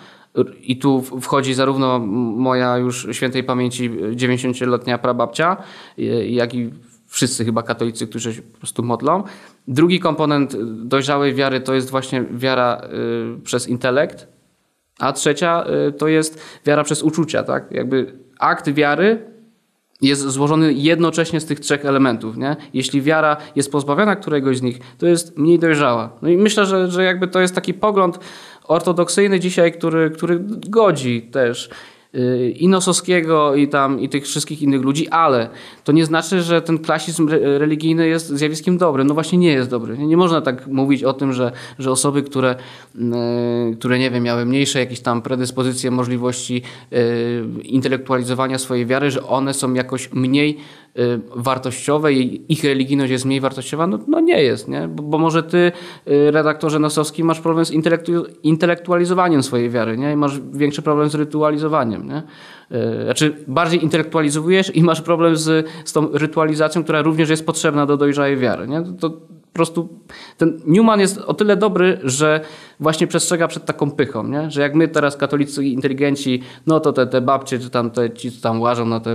I 0.61 0.77
tu 0.77 1.03
wchodzi 1.03 1.55
zarówno 1.55 1.99
moja 1.99 2.77
już 2.77 3.09
świętej 3.13 3.45
pamięci 3.45 3.91
90-letnia 3.91 4.99
prababcia, 4.99 5.57
jak 6.29 6.55
i 6.55 6.71
wszyscy 7.09 7.45
chyba 7.45 7.63
katolicy, 7.63 8.07
którzy 8.07 8.35
się 8.35 8.43
po 8.43 8.59
prostu 8.59 8.83
modlą. 8.83 9.23
Drugi 9.69 10.01
komponent 10.01 10.57
dojrzałej 10.85 11.35
wiary 11.35 11.61
to 11.61 11.75
jest 11.75 11.91
właśnie 11.91 12.25
wiara 12.31 12.83
y, 13.37 13.41
przez 13.41 13.69
intelekt, 13.69 14.27
a 14.99 15.13
trzecia 15.13 15.65
y, 15.89 15.93
to 15.93 16.09
jest 16.09 16.41
wiara 16.67 16.85
przez 16.85 17.03
uczucia. 17.03 17.43
Tak? 17.43 17.73
Jakby 17.73 18.19
akt 18.39 18.71
wiary 18.71 19.23
jest 20.01 20.23
złożony 20.23 20.73
jednocześnie 20.73 21.41
z 21.41 21.47
tych 21.47 21.61
trzech 21.61 21.85
elementów. 21.85 22.37
Nie? 22.37 22.57
Jeśli 22.75 23.03
wiara 23.03 23.37
jest 23.57 23.73
pozbawiona 23.73 24.17
któregoś 24.17 24.59
z 24.59 24.63
nich, 24.63 24.79
to 24.99 25.07
jest 25.07 25.39
mniej 25.39 25.59
dojrzała. 25.59 26.11
No 26.23 26.29
i 26.29 26.37
myślę, 26.37 26.67
że, 26.67 26.91
że 26.91 27.05
jakby 27.05 27.29
to 27.29 27.41
jest 27.41 27.55
taki 27.55 27.75
pogląd 27.75 28.19
ortodoksyjny 28.65 29.41
dzisiaj, 29.41 29.73
który, 29.73 30.11
który 30.11 30.41
godzi 30.69 31.23
też 31.23 31.71
i 32.57 32.69
Nosowskiego, 32.69 33.55
i 33.55 33.69
tam, 33.69 34.01
i 34.01 34.09
tych 34.09 34.25
wszystkich 34.25 34.63
innych 34.63 34.83
ludzi, 34.83 35.09
ale 35.09 35.49
to 35.85 35.93
nie 35.93 36.05
znaczy, 36.05 36.43
że 36.43 36.63
ten 36.63 36.79
klasizm 36.79 37.29
religijny 37.59 38.09
jest 38.09 38.29
zjawiskiem 38.29 38.79
dobrym. 38.79 39.07
No 39.07 39.15
właśnie 39.15 39.39
nie 39.39 39.53
jest 39.53 39.71
dobry. 39.71 39.99
Nie 39.99 40.17
można 40.17 40.41
tak 40.41 40.67
mówić 40.67 41.05
o 41.05 41.13
tym, 41.13 41.33
że, 41.33 41.53
że 41.79 41.91
osoby, 41.91 42.23
które, 42.23 42.57
y, 42.95 43.77
które 43.77 43.99
nie 43.99 44.11
wiem, 44.11 44.23
miały 44.23 44.45
mniejsze 44.45 44.79
jakieś 44.79 45.01
tam 45.01 45.23
predyspozycje, 45.23 45.91
możliwości 45.91 46.63
y, 46.93 47.45
intelektualizowania 47.63 48.59
swojej 48.59 48.87
wiary, 48.87 49.11
że 49.11 49.27
one 49.27 49.55
są 49.55 49.75
jakoś 49.75 50.13
mniej 50.13 50.59
Y, 50.88 50.88
wartościowe 51.37 52.13
i 52.13 52.53
ich 52.53 52.65
religijność 52.65 53.11
jest 53.11 53.25
mniej 53.25 53.41
wartościowa, 53.41 53.87
no, 53.87 53.99
no 54.09 54.21
nie 54.21 54.43
jest, 54.43 54.69
nie? 54.69 54.89
Bo, 54.89 55.03
bo, 55.03 55.19
może 55.19 55.43
ty, 55.43 55.73
y, 56.09 56.31
redaktorze 56.31 56.79
Nosowski, 56.79 57.25
masz 57.25 57.41
problem 57.41 57.65
z 57.65 57.71
intelektu 57.71 58.27
intelektualizowaniem 58.43 59.43
swojej 59.43 59.71
wiary, 59.71 59.99
nie? 59.99 60.13
I 60.13 60.17
masz 60.17 60.41
większy 60.53 60.83
problem 60.83 61.11
z 61.11 61.15
rytualizowaniem, 61.15 62.09
nie? 62.09 62.23
Y, 62.79 63.05
znaczy 63.05 63.37
bardziej 63.47 63.85
intelektualizujesz 63.85 64.77
i 64.77 64.83
masz 64.83 65.03
problem 65.03 65.37
z, 65.37 65.69
z 65.85 65.93
tą 65.93 66.09
rytualizacją, 66.13 66.85
która 66.85 67.03
również 67.03 67.31
jest 67.31 67.47
potrzebna 67.47 67.87
do 67.87 67.97
dojrzałej 67.97 68.37
wiary, 68.37 68.69
nie? 68.69 68.83
To, 68.83 68.93
to 68.93 69.11
po 69.11 69.53
prostu 69.53 69.89
ten 70.37 70.61
Newman 70.67 71.01
jest 71.01 71.19
o 71.19 71.35
tyle 71.35 71.57
dobry, 71.57 72.01
że 72.03 72.41
właśnie 72.81 73.07
przestrzega 73.07 73.49
przed 73.49 73.65
taką 73.65 73.91
pychą, 73.91 74.29
nie? 74.29 74.51
że 74.51 74.61
jak 74.61 74.75
my 74.75 74.89
teraz 74.89 75.17
katolicy 75.17 75.65
inteligenci, 75.65 76.43
no 76.67 76.81
to 76.81 76.93
te, 76.93 77.07
te 77.07 77.21
babcie, 77.21 77.59
czy 77.59 77.71
tam 77.71 77.91
te, 77.91 78.11
ci, 78.11 78.33
co 78.33 78.43
tam 78.43 78.61
łażą 78.61 78.87
na 78.87 79.01
te 79.01 79.13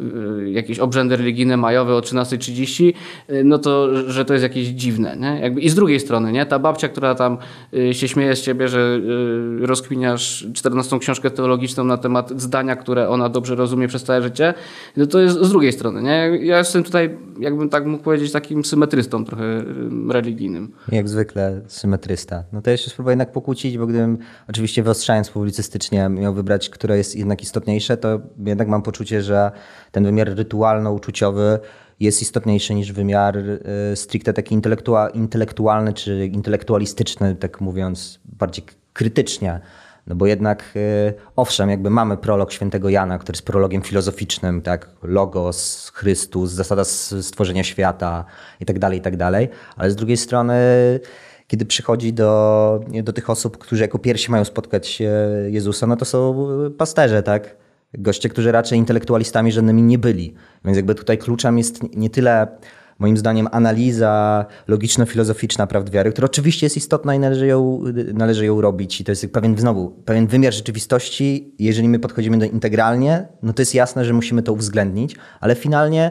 y, 0.00 0.50
jakieś 0.50 0.78
obrzędy 0.78 1.16
religijne 1.16 1.56
majowe 1.56 1.94
o 1.94 2.00
13.30, 2.00 2.92
y, 3.30 3.44
no 3.44 3.58
to, 3.58 4.02
że 4.10 4.24
to 4.24 4.32
jest 4.32 4.42
jakieś 4.42 4.66
dziwne. 4.68 5.16
Nie? 5.16 5.40
Jakby, 5.40 5.60
I 5.60 5.68
z 5.68 5.74
drugiej 5.74 6.00
strony, 6.00 6.32
nie? 6.32 6.46
ta 6.46 6.58
babcia, 6.58 6.88
która 6.88 7.14
tam 7.14 7.38
się 7.92 8.08
śmieje 8.08 8.36
z 8.36 8.42
ciebie, 8.42 8.68
że 8.68 9.00
rozkminiasz 9.60 10.46
14 10.54 10.98
książkę 10.98 11.30
teologiczną 11.30 11.84
na 11.84 11.96
temat 11.96 12.42
zdania, 12.42 12.76
które 12.76 13.08
ona 13.08 13.28
dobrze 13.28 13.54
rozumie 13.54 13.88
przez 13.88 14.04
całe 14.04 14.22
życie, 14.22 14.54
no 14.96 15.06
to 15.06 15.20
jest 15.20 15.40
z 15.40 15.50
drugiej 15.50 15.72
strony. 15.72 16.02
Nie? 16.02 16.38
Ja 16.42 16.58
jestem 16.58 16.84
tutaj, 16.84 17.18
jakbym 17.40 17.68
tak 17.68 17.86
mógł 17.86 18.04
powiedzieć, 18.04 18.32
takim 18.32 18.64
symetrystą 18.64 19.24
trochę 19.24 19.64
religijnym. 20.08 20.72
Jak 20.92 21.08
zwykle 21.08 21.60
symetrysta. 21.66 22.44
No 22.52 22.62
to 22.62 22.70
jeszcze 22.78 22.90
spróbuję 22.90 23.12
jednak 23.12 23.32
pokłócić, 23.32 23.78
bo 23.78 23.86
gdybym 23.86 24.18
oczywiście 24.48 24.82
wyostrzając 24.82 25.30
publicystycznie 25.30 26.08
miał 26.08 26.34
wybrać, 26.34 26.70
które 26.70 26.96
jest 26.96 27.16
jednak 27.16 27.42
istotniejsze, 27.42 27.96
to 27.96 28.20
jednak 28.46 28.68
mam 28.68 28.82
poczucie, 28.82 29.22
że 29.22 29.50
ten 29.92 30.04
wymiar 30.04 30.28
rytualno-uczuciowy 30.34 31.58
jest 32.00 32.22
istotniejszy 32.22 32.74
niż 32.74 32.92
wymiar 32.92 33.36
y, 33.36 33.60
stricte 33.94 34.32
taki 34.32 34.54
intelektualny 35.14 35.92
czy 35.92 36.26
intelektualistyczny, 36.26 37.34
tak 37.34 37.60
mówiąc 37.60 38.20
bardziej 38.24 38.64
krytycznie. 38.92 39.60
No 40.06 40.14
bo 40.14 40.26
jednak, 40.26 40.64
y, 40.76 41.14
owszem, 41.36 41.70
jakby 41.70 41.90
mamy 41.90 42.16
prolog 42.16 42.52
świętego 42.52 42.88
Jana, 42.88 43.18
który 43.18 43.36
jest 43.36 43.46
prologiem 43.46 43.82
filozoficznym, 43.82 44.62
tak? 44.62 44.90
Logos, 45.02 45.90
Chrystus, 45.94 46.50
zasada 46.50 46.84
stworzenia 46.84 47.64
świata 47.64 48.24
i 48.60 48.64
tak 48.64 48.78
dalej, 48.78 48.98
i 48.98 49.02
tak 49.02 49.16
dalej. 49.16 49.48
Ale 49.76 49.90
z 49.90 49.96
drugiej 49.96 50.16
strony 50.16 50.54
kiedy 51.48 51.66
przychodzi 51.66 52.12
do, 52.12 52.80
do 53.02 53.12
tych 53.12 53.30
osób, 53.30 53.58
którzy 53.58 53.82
jako 53.82 53.98
pierwsi 53.98 54.30
mają 54.30 54.44
spotkać 54.44 55.02
Jezusa, 55.48 55.86
no 55.86 55.96
to 55.96 56.04
są 56.04 56.48
pasterze, 56.78 57.22
tak? 57.22 57.56
Goście, 57.94 58.28
którzy 58.28 58.52
raczej 58.52 58.78
intelektualistami 58.78 59.52
żadnymi 59.52 59.82
nie 59.82 59.98
byli. 59.98 60.34
Więc 60.64 60.76
jakby 60.76 60.94
tutaj 60.94 61.18
kluczem 61.18 61.58
jest 61.58 61.96
nie 61.96 62.10
tyle 62.10 62.46
moim 62.98 63.16
zdaniem 63.16 63.48
analiza 63.52 64.46
logiczno-filozoficzna 64.68 65.66
prawd 65.66 65.90
wiary, 65.90 66.12
która 66.12 66.26
oczywiście 66.26 66.66
jest 66.66 66.76
istotna 66.76 67.14
i 67.14 67.18
należy 67.18 67.46
ją, 67.46 67.82
należy 68.14 68.46
ją 68.46 68.60
robić 68.60 69.00
i 69.00 69.04
to 69.04 69.12
jest 69.12 69.32
pewien, 69.32 69.58
znowu, 69.58 69.90
pewien 69.90 70.26
wymiar 70.26 70.52
rzeczywistości. 70.52 71.54
Jeżeli 71.58 71.88
my 71.88 71.98
podchodzimy 71.98 72.38
do 72.38 72.44
integralnie, 72.44 73.28
no 73.42 73.52
to 73.52 73.62
jest 73.62 73.74
jasne, 73.74 74.04
że 74.04 74.12
musimy 74.12 74.42
to 74.42 74.52
uwzględnić, 74.52 75.16
ale 75.40 75.54
finalnie 75.54 76.10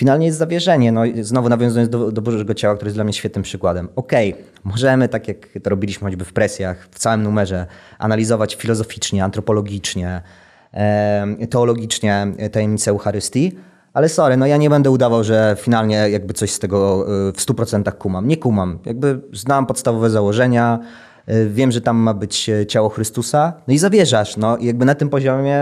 finalnie 0.00 0.26
jest 0.26 0.38
zawierzenie. 0.38 0.92
No, 0.92 1.02
znowu 1.20 1.48
nawiązując 1.48 1.90
do, 1.90 2.12
do 2.12 2.22
Bożego 2.22 2.54
Ciała, 2.54 2.74
który 2.74 2.88
jest 2.88 2.96
dla 2.96 3.04
mnie 3.04 3.12
świetnym 3.12 3.42
przykładem. 3.42 3.88
Okej, 3.96 4.32
okay, 4.32 4.44
możemy, 4.64 5.08
tak 5.08 5.28
jak 5.28 5.36
to 5.62 5.70
robiliśmy 5.70 6.08
choćby 6.08 6.24
w 6.24 6.32
presjach, 6.32 6.88
w 6.90 6.98
całym 6.98 7.22
numerze, 7.22 7.66
analizować 7.98 8.54
filozoficznie, 8.54 9.24
antropologicznie, 9.24 10.22
e, 10.72 11.46
teologicznie 11.50 12.26
tajemnicę 12.52 12.90
Eucharystii, 12.90 13.52
ale 13.92 14.08
sorry, 14.08 14.36
no 14.36 14.46
ja 14.46 14.56
nie 14.56 14.70
będę 14.70 14.90
udawał, 14.90 15.24
że 15.24 15.56
finalnie 15.58 16.10
jakby 16.10 16.34
coś 16.34 16.50
z 16.50 16.58
tego 16.58 17.06
w 17.34 17.40
100% 17.40 17.92
kumam. 17.92 18.28
Nie 18.28 18.36
kumam. 18.36 18.78
Jakby 18.86 19.20
znam 19.32 19.66
podstawowe 19.66 20.10
założenia, 20.10 20.78
wiem, 21.48 21.72
że 21.72 21.80
tam 21.80 21.96
ma 21.96 22.14
być 22.14 22.50
ciało 22.68 22.88
Chrystusa, 22.88 23.52
no 23.68 23.74
i 23.74 23.78
zawierzasz. 23.78 24.36
No 24.36 24.58
jakby 24.60 24.84
na 24.84 24.94
tym 24.94 25.08
poziomie 25.08 25.58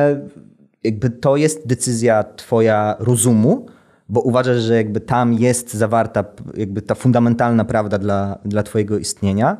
jakby 0.84 1.10
to 1.10 1.36
jest 1.36 1.66
decyzja 1.66 2.24
twoja 2.36 2.96
rozumu, 2.98 3.66
bo 4.08 4.20
uważasz, 4.20 4.62
że 4.62 4.76
jakby 4.76 5.00
tam 5.00 5.34
jest 5.34 5.74
zawarta 5.74 6.24
jakby 6.56 6.82
ta 6.82 6.94
fundamentalna 6.94 7.64
prawda 7.64 7.98
dla, 7.98 8.38
dla 8.44 8.62
twojego 8.62 8.98
istnienia 8.98 9.56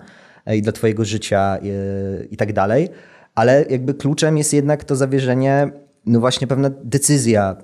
e, 0.47 0.57
i 0.57 0.63
dla 0.63 0.73
twojego 0.73 1.05
życia 1.05 1.59
i, 1.63 1.69
e, 1.69 1.75
i 2.31 2.37
tak 2.37 2.53
dalej, 2.53 2.89
ale 3.35 3.65
jakby 3.71 3.95
kluczem 3.95 4.39
jest 4.39 4.53
jednak 4.53 4.85
to 4.85 4.97
zawierzenie, 4.97 5.71
no 6.07 6.21
właśnie 6.21 6.47
pewna 6.47 6.71
decyzja 6.85 7.57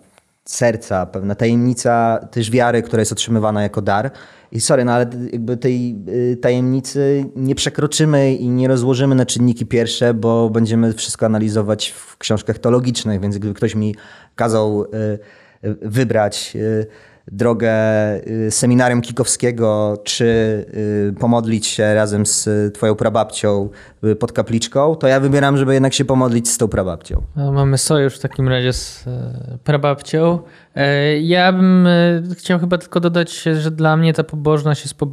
serca, 0.45 1.07
pewna 1.07 1.35
tajemnica 1.35 2.19
też 2.31 2.51
wiary, 2.51 2.83
która 2.83 3.01
jest 3.01 3.13
otrzymywana 3.13 3.63
jako 3.63 3.83
dar. 3.83 4.11
I 4.53 4.61
sorry, 4.61 4.85
no 4.85 4.93
ale 4.93 5.07
jakby 5.33 5.57
tej 5.57 5.97
y, 6.09 6.37
tajemnicy 6.37 7.25
nie 7.37 7.55
przekroczymy 7.55 8.35
i 8.35 8.49
nie 8.49 8.69
rozłożymy 8.69 9.15
na 9.15 9.27
czynniki 9.27 9.67
pierwsze, 9.67 10.15
bo 10.15 10.51
będziemy 10.51 10.93
wszystko 10.93 11.27
analizować 11.27 11.91
w 11.91 12.19
książkach 12.19 12.59
teologicznych, 12.59 13.21
więc 13.21 13.39
gdyby 13.39 13.55
ktoś 13.55 13.75
mi 13.75 13.95
kazał 14.35 14.85
y, 14.85 15.19
wybrać 15.83 16.53
y, 16.57 16.87
drogę 17.33 17.73
y, 18.27 18.51
seminarium 18.51 19.01
Kikowskiego, 19.01 19.99
czy 20.05 20.25
y, 21.15 21.15
pomodlić 21.21 21.67
się 21.67 21.95
razem 21.95 22.27
z 22.27 22.49
twoją 22.75 22.95
prababcią 22.95 23.69
pod 24.19 24.33
kapliczką, 24.33 24.97
to 24.97 25.07
ja 25.07 25.21
wybieram, 25.21 25.57
żeby 25.57 25.75
jednak 25.75 25.95
się 25.95 26.05
pomodlić 26.05 26.49
z 26.49 26.59
tą 26.59 26.69
prababcią. 26.69 27.23
No, 27.37 27.53
mamy 27.53 27.79
sojusz 27.79 28.17
w 28.17 28.21
takim 28.21 28.49
razie 28.49 28.73
z 28.73 29.05
prababcią. 29.65 30.39
E, 30.75 31.19
ja 31.19 31.53
bym 31.53 31.87
e, 31.87 32.23
chciał 32.39 32.59
chyba 32.59 32.79
tylko 32.79 33.01
dodać, 33.01 33.43
że 33.43 33.71
dla 33.71 33.97
mnie 33.97 34.13
ta 34.13 34.25
pobożność 34.25 34.83
jest 34.83 34.95
po, 34.95 35.07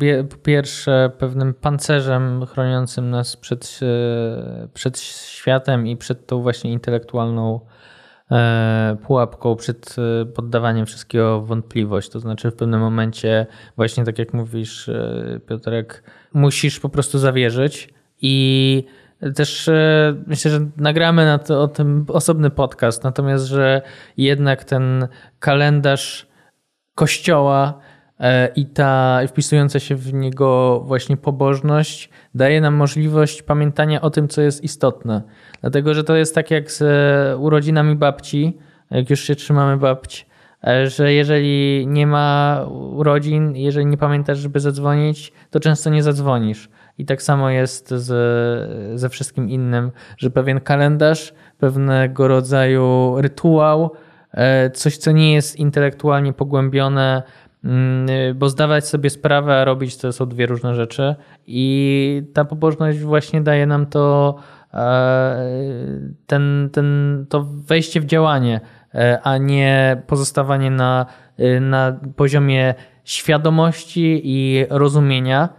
pierwsze 0.44 1.12
pewnym 1.18 1.54
pancerzem 1.54 2.46
chroniącym 2.46 3.10
nas 3.10 3.38
przed, 3.38 3.80
e, 3.82 4.68
przed 4.74 5.00
światem 5.00 5.88
i 5.88 5.98
przed 5.98 6.28
tą 6.28 6.42
właśnie 6.42 6.72
intelektualną 6.72 7.60
E, 7.66 7.71
pułapką 9.04 9.56
przed 9.56 9.96
e, 10.22 10.26
poddawaniem 10.26 10.86
wszystkiego 10.86 11.42
wątpliwość. 11.42 12.10
To 12.10 12.20
znaczy 12.20 12.52
w 12.52 12.56
pewnym 12.56 12.80
momencie, 12.80 13.48
właśnie 13.76 14.04
tak 14.04 14.20
jak 14.20 14.34
mówisz, 14.34 14.90
e, 14.90 15.40
Piotrek, 15.48 16.04
musisz 16.34 16.80
po 16.80 16.90
prostu 16.90 17.20
zawierzyć 17.20 17.94
i 18.22 18.86
też 19.36 19.70
myślę, 20.28 20.52
że 20.52 20.60
nagramy 20.78 21.26
na 21.26 21.38
to, 21.38 21.62
o 21.62 21.68
tym 21.68 22.06
osobny 22.08 22.50
podcast, 22.50 23.04
natomiast, 23.04 23.46
że 23.46 23.82
jednak 24.18 24.64
ten 24.64 25.08
kalendarz 25.40 26.28
kościoła 26.96 27.80
i 28.56 28.66
ta 28.66 29.20
wpisująca 29.28 29.80
się 29.80 29.96
w 29.96 30.14
niego 30.14 30.80
właśnie 30.86 31.18
pobożność 31.18 32.10
daje 32.36 32.62
nam 32.62 32.74
możliwość 32.74 33.42
pamiętania 33.42 34.02
o 34.02 34.10
tym, 34.10 34.28
co 34.28 34.42
jest 34.42 34.64
istotne. 34.64 35.22
Dlatego, 35.62 35.94
że 35.94 36.04
to 36.04 36.16
jest 36.16 36.36
tak 36.36 36.52
jak 36.52 36.72
z 36.72 36.82
e, 36.82 37.38
urodzinami 37.38 37.96
babci, 37.96 38.58
jak 38.92 39.10
już 39.10 39.20
się 39.20 39.36
trzymamy 39.36 39.78
babci, 39.78 40.26
e, 40.68 40.88
że 40.88 41.14
jeżeli 41.14 41.88
nie 41.88 42.08
ma 42.08 42.62
urodzin, 42.94 43.56
jeżeli 43.56 43.86
nie 43.86 43.98
pamiętasz, 43.98 44.38
żeby 44.38 44.60
zadzwonić, 44.60 45.34
to 45.50 45.60
często 45.60 45.90
nie 45.90 46.04
zadzwonisz. 46.04 46.70
I 46.98 47.06
tak 47.06 47.22
samo 47.22 47.50
jest 47.50 47.90
z, 47.90 49.00
ze 49.00 49.10
wszystkim 49.10 49.50
innym, 49.50 49.92
że 50.18 50.30
pewien 50.30 50.60
kalendarz, 50.60 51.34
pewnego 51.60 52.28
rodzaju 52.28 53.16
rytuał, 53.18 53.92
e, 54.32 54.70
coś, 54.70 54.98
co 54.98 55.12
nie 55.12 55.34
jest 55.34 55.56
intelektualnie 55.56 56.34
pogłębione, 56.34 57.24
mm, 57.64 58.08
bo 58.36 58.50
zdawać 58.50 58.88
sobie 58.88 59.10
sprawę, 59.10 59.62
a 59.62 59.66
robić 59.66 59.98
to 59.98 60.12
są 60.12 60.26
dwie 60.26 60.46
różne 60.46 60.76
rzeczy. 60.76 61.16
I 61.48 62.24
ta 62.34 62.46
pobożność 62.46 63.00
właśnie 63.00 63.42
daje 63.42 63.66
nam 63.66 63.86
to 63.86 64.36
E, 64.61 64.61
ten, 66.28 66.70
ten, 66.72 67.26
to 67.30 67.44
wejście 67.44 68.02
w 68.02 68.06
działanie, 68.06 68.62
e, 68.96 69.20
a 69.24 69.38
nie 69.38 70.02
pozostawanie 70.08 70.72
na, 70.72 71.06
e, 71.38 71.60
na 71.60 72.00
poziomie 72.16 72.74
świadomości 73.04 74.22
i 74.24 74.66
rozumienia. 74.70 75.50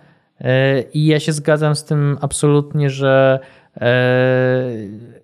I 0.94 1.06
ja 1.06 1.20
się 1.20 1.32
zgadzam 1.32 1.74
z 1.74 1.84
tym 1.84 2.18
absolutnie, 2.20 2.90
że 2.90 3.38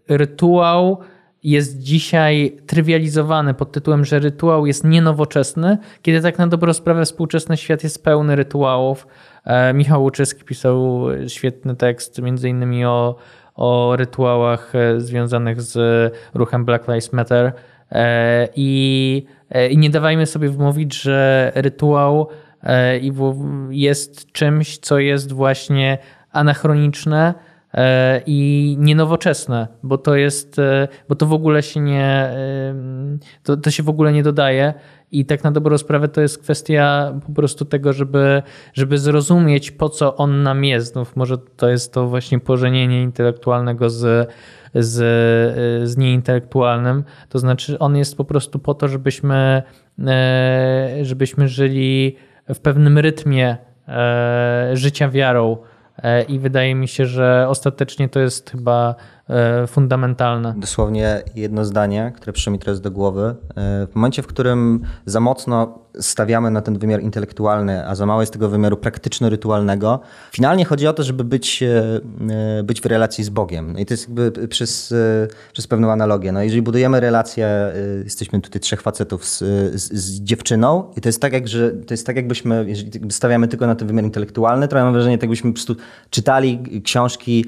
rytuał 0.09 0.99
jest 1.45 1.78
dzisiaj 1.78 2.57
trywializowany 2.66 3.55
pod 3.55 3.72
tytułem, 3.72 4.05
że 4.05 4.18
rytuał 4.18 4.66
jest 4.66 4.84
nienowoczesny, 4.84 5.78
kiedy 6.03 6.20
tak 6.20 6.39
na 6.39 6.47
dobrą 6.47 6.72
sprawę 6.72 7.05
współczesny 7.05 7.57
świat 7.57 7.84
jest 7.84 8.05
pełny 8.05 8.36
rytuałów. 8.36 9.07
Michał 9.74 10.03
Łuczyski 10.03 10.45
pisał 10.45 11.07
świetny 11.28 11.76
tekst 11.76 12.22
między 12.22 12.49
innymi 12.49 12.84
o 12.84 13.16
o 13.59 13.96
rytuałach 13.96 14.74
e, 14.74 15.00
związanych 15.00 15.62
z 15.62 15.78
ruchem 16.34 16.64
Black 16.64 16.88
Lives 16.88 17.12
Matter. 17.12 17.52
E, 17.92 18.48
e, 19.50 19.68
i 19.68 19.78
nie 19.78 19.90
dawajmy 19.90 20.26
sobie 20.26 20.48
wmówić, 20.48 21.00
że 21.00 21.52
rytuał 21.54 22.28
jest 23.70 24.32
czymś, 24.32 24.78
co 24.78 24.98
jest 24.98 25.32
właśnie 25.32 25.98
anachroniczne 26.32 27.34
i 28.26 28.76
nienowoczesne, 28.78 29.68
bo 29.82 29.98
to 29.98 30.16
jest, 30.16 30.56
bo 31.08 31.14
to 31.14 31.26
w 31.26 31.32
ogóle 31.32 31.62
się 31.62 31.80
nie, 31.80 32.30
to, 33.42 33.56
to 33.56 33.70
się 33.70 33.82
w 33.82 33.88
ogóle 33.88 34.12
nie 34.12 34.22
dodaje. 34.22 34.74
I 35.12 35.24
tak 35.24 35.44
na 35.44 35.52
dobrą 35.52 35.78
sprawę 35.78 36.08
to 36.08 36.20
jest 36.20 36.42
kwestia 36.42 37.12
po 37.26 37.32
prostu 37.32 37.64
tego, 37.64 37.92
żeby, 37.92 38.42
żeby 38.74 38.98
zrozumieć, 38.98 39.70
po 39.70 39.88
co 39.88 40.16
on 40.16 40.42
nam 40.42 40.64
jest. 40.64 40.94
No, 40.94 41.06
może 41.16 41.38
to 41.38 41.68
jest 41.68 41.92
to 41.92 42.08
właśnie 42.08 42.40
pożenienie 42.40 43.02
intelektualnego 43.02 43.90
z, 43.90 44.30
z, 44.74 44.96
z 45.90 45.96
nieintelektualnym. 45.96 47.04
To 47.28 47.38
znaczy, 47.38 47.78
on 47.78 47.96
jest 47.96 48.16
po 48.16 48.24
prostu 48.24 48.58
po 48.58 48.74
to, 48.74 48.88
żebyśmy, 48.88 49.62
e, 50.06 50.98
żebyśmy 51.02 51.48
żyli 51.48 52.16
w 52.54 52.60
pewnym 52.60 52.98
rytmie 52.98 53.56
e, 53.88 54.70
życia 54.72 55.08
wiarą. 55.08 55.56
E, 56.03 56.22
I 56.22 56.38
wydaje 56.38 56.74
mi 56.74 56.88
się, 56.88 57.07
że 57.07 57.46
ostatecznie 57.49 58.09
to 58.09 58.20
jest 58.20 58.51
chyba 58.51 58.94
E, 59.28 59.66
fundamentalne. 59.66 60.55
Dosłownie 60.57 61.22
jedno 61.34 61.64
zdanie, 61.64 62.12
które 62.16 62.32
przyszło 62.32 62.53
mi 62.53 62.59
teraz 62.59 62.80
do 62.80 62.90
głowy. 62.90 63.34
E, 63.57 63.86
w 63.86 63.94
momencie, 63.94 64.22
w 64.22 64.26
którym 64.26 64.84
za 65.07 65.20
mocno 65.20 65.78
stawiamy 66.01 66.51
na 66.51 66.62
ten 66.62 66.78
wymiar 66.78 67.03
intelektualny, 67.03 67.86
a 67.86 67.94
za 67.94 68.07
mało 68.07 68.20
jest 68.20 68.32
tego 68.32 68.49
wymiaru 68.49 68.76
praktyczno-rytualnego, 68.76 70.01
finalnie 70.32 70.64
chodzi 70.64 70.86
o 70.86 70.92
to, 70.92 71.03
żeby 71.03 71.24
być, 71.24 71.62
e, 71.62 72.62
być 72.64 72.80
w 72.80 72.86
relacji 72.86 73.24
z 73.24 73.28
Bogiem. 73.28 73.72
No 73.72 73.78
I 73.78 73.86
to 73.86 73.94
jest 73.94 74.09
jakby 74.09 74.49
przez, 74.49 74.94
przez 75.53 75.66
pewną 75.66 75.92
analogię. 75.92 76.32
No 76.32 76.42
jeżeli 76.42 76.62
budujemy 76.62 77.01
relację, 77.01 77.72
jesteśmy 78.05 78.40
tutaj 78.40 78.61
trzech 78.61 78.82
facetów 78.82 79.24
z, 79.24 79.38
z, 79.74 79.92
z, 79.92 80.20
dziewczyną 80.20 80.84
i 80.96 81.01
to 81.01 81.09
jest 81.09 81.20
tak, 81.20 81.32
jak, 81.32 81.49
że, 81.49 81.70
to 81.70 81.94
jest 81.94 82.07
tak 82.07 82.16
jakbyśmy, 82.16 82.64
jeżeli 82.68 82.90
stawiamy 83.11 83.49
tylko 83.49 83.66
na 83.66 83.74
ten 83.74 83.88
wymiar 83.88 84.05
intelektualny, 84.05 84.68
to 84.68 84.76
mam 84.76 84.92
wrażenie, 84.92 85.18
tak 85.18 85.22
jakbyśmy 85.22 85.51
po 85.51 85.55
prostu 85.55 85.76
czytali 86.11 86.82
książki 86.84 87.44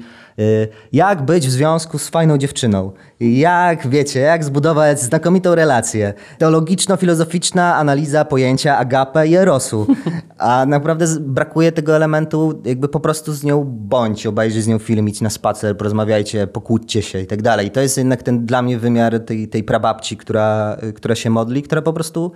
jak 0.93 1.21
być 1.25 1.47
w 1.47 1.51
związku 1.51 1.99
z 1.99 2.09
fajną 2.09 2.37
dziewczyną, 2.37 2.91
jak, 3.19 3.87
wiecie, 3.87 4.19
jak 4.19 4.43
zbudować 4.43 5.01
znakomitą 5.01 5.55
relację. 5.55 6.13
Teologiczno-filozoficzna 6.39 7.75
analiza 7.75 8.25
pojęcia 8.25 8.40
agape 8.77 9.27
i 9.27 9.35
erosu. 9.35 9.87
A 10.37 10.65
naprawdę 10.65 11.05
brakuje 11.19 11.71
tego 11.71 11.95
elementu, 11.95 12.61
jakby 12.65 12.87
po 12.87 12.99
prostu 12.99 13.33
z 13.33 13.43
nią 13.43 13.63
bądź, 13.67 14.27
obejrzyj 14.27 14.61
z 14.61 14.67
nią 14.67 14.79
film, 14.79 15.09
idź 15.09 15.21
na 15.21 15.29
spacer, 15.29 15.77
porozmawiajcie, 15.77 16.47
pokłóćcie 16.47 17.01
się 17.01 17.19
i 17.19 17.27
tak 17.27 17.41
dalej. 17.41 17.71
To 17.71 17.81
jest 17.81 17.97
jednak 17.97 18.23
ten 18.23 18.45
dla 18.45 18.61
mnie 18.61 18.77
wymiar 18.77 19.19
tej, 19.19 19.47
tej 19.47 19.63
prababci, 19.63 20.17
która, 20.17 20.77
która 20.95 21.15
się 21.15 21.29
modli, 21.29 21.63
która 21.63 21.81
po 21.81 21.93
prostu 21.93 22.31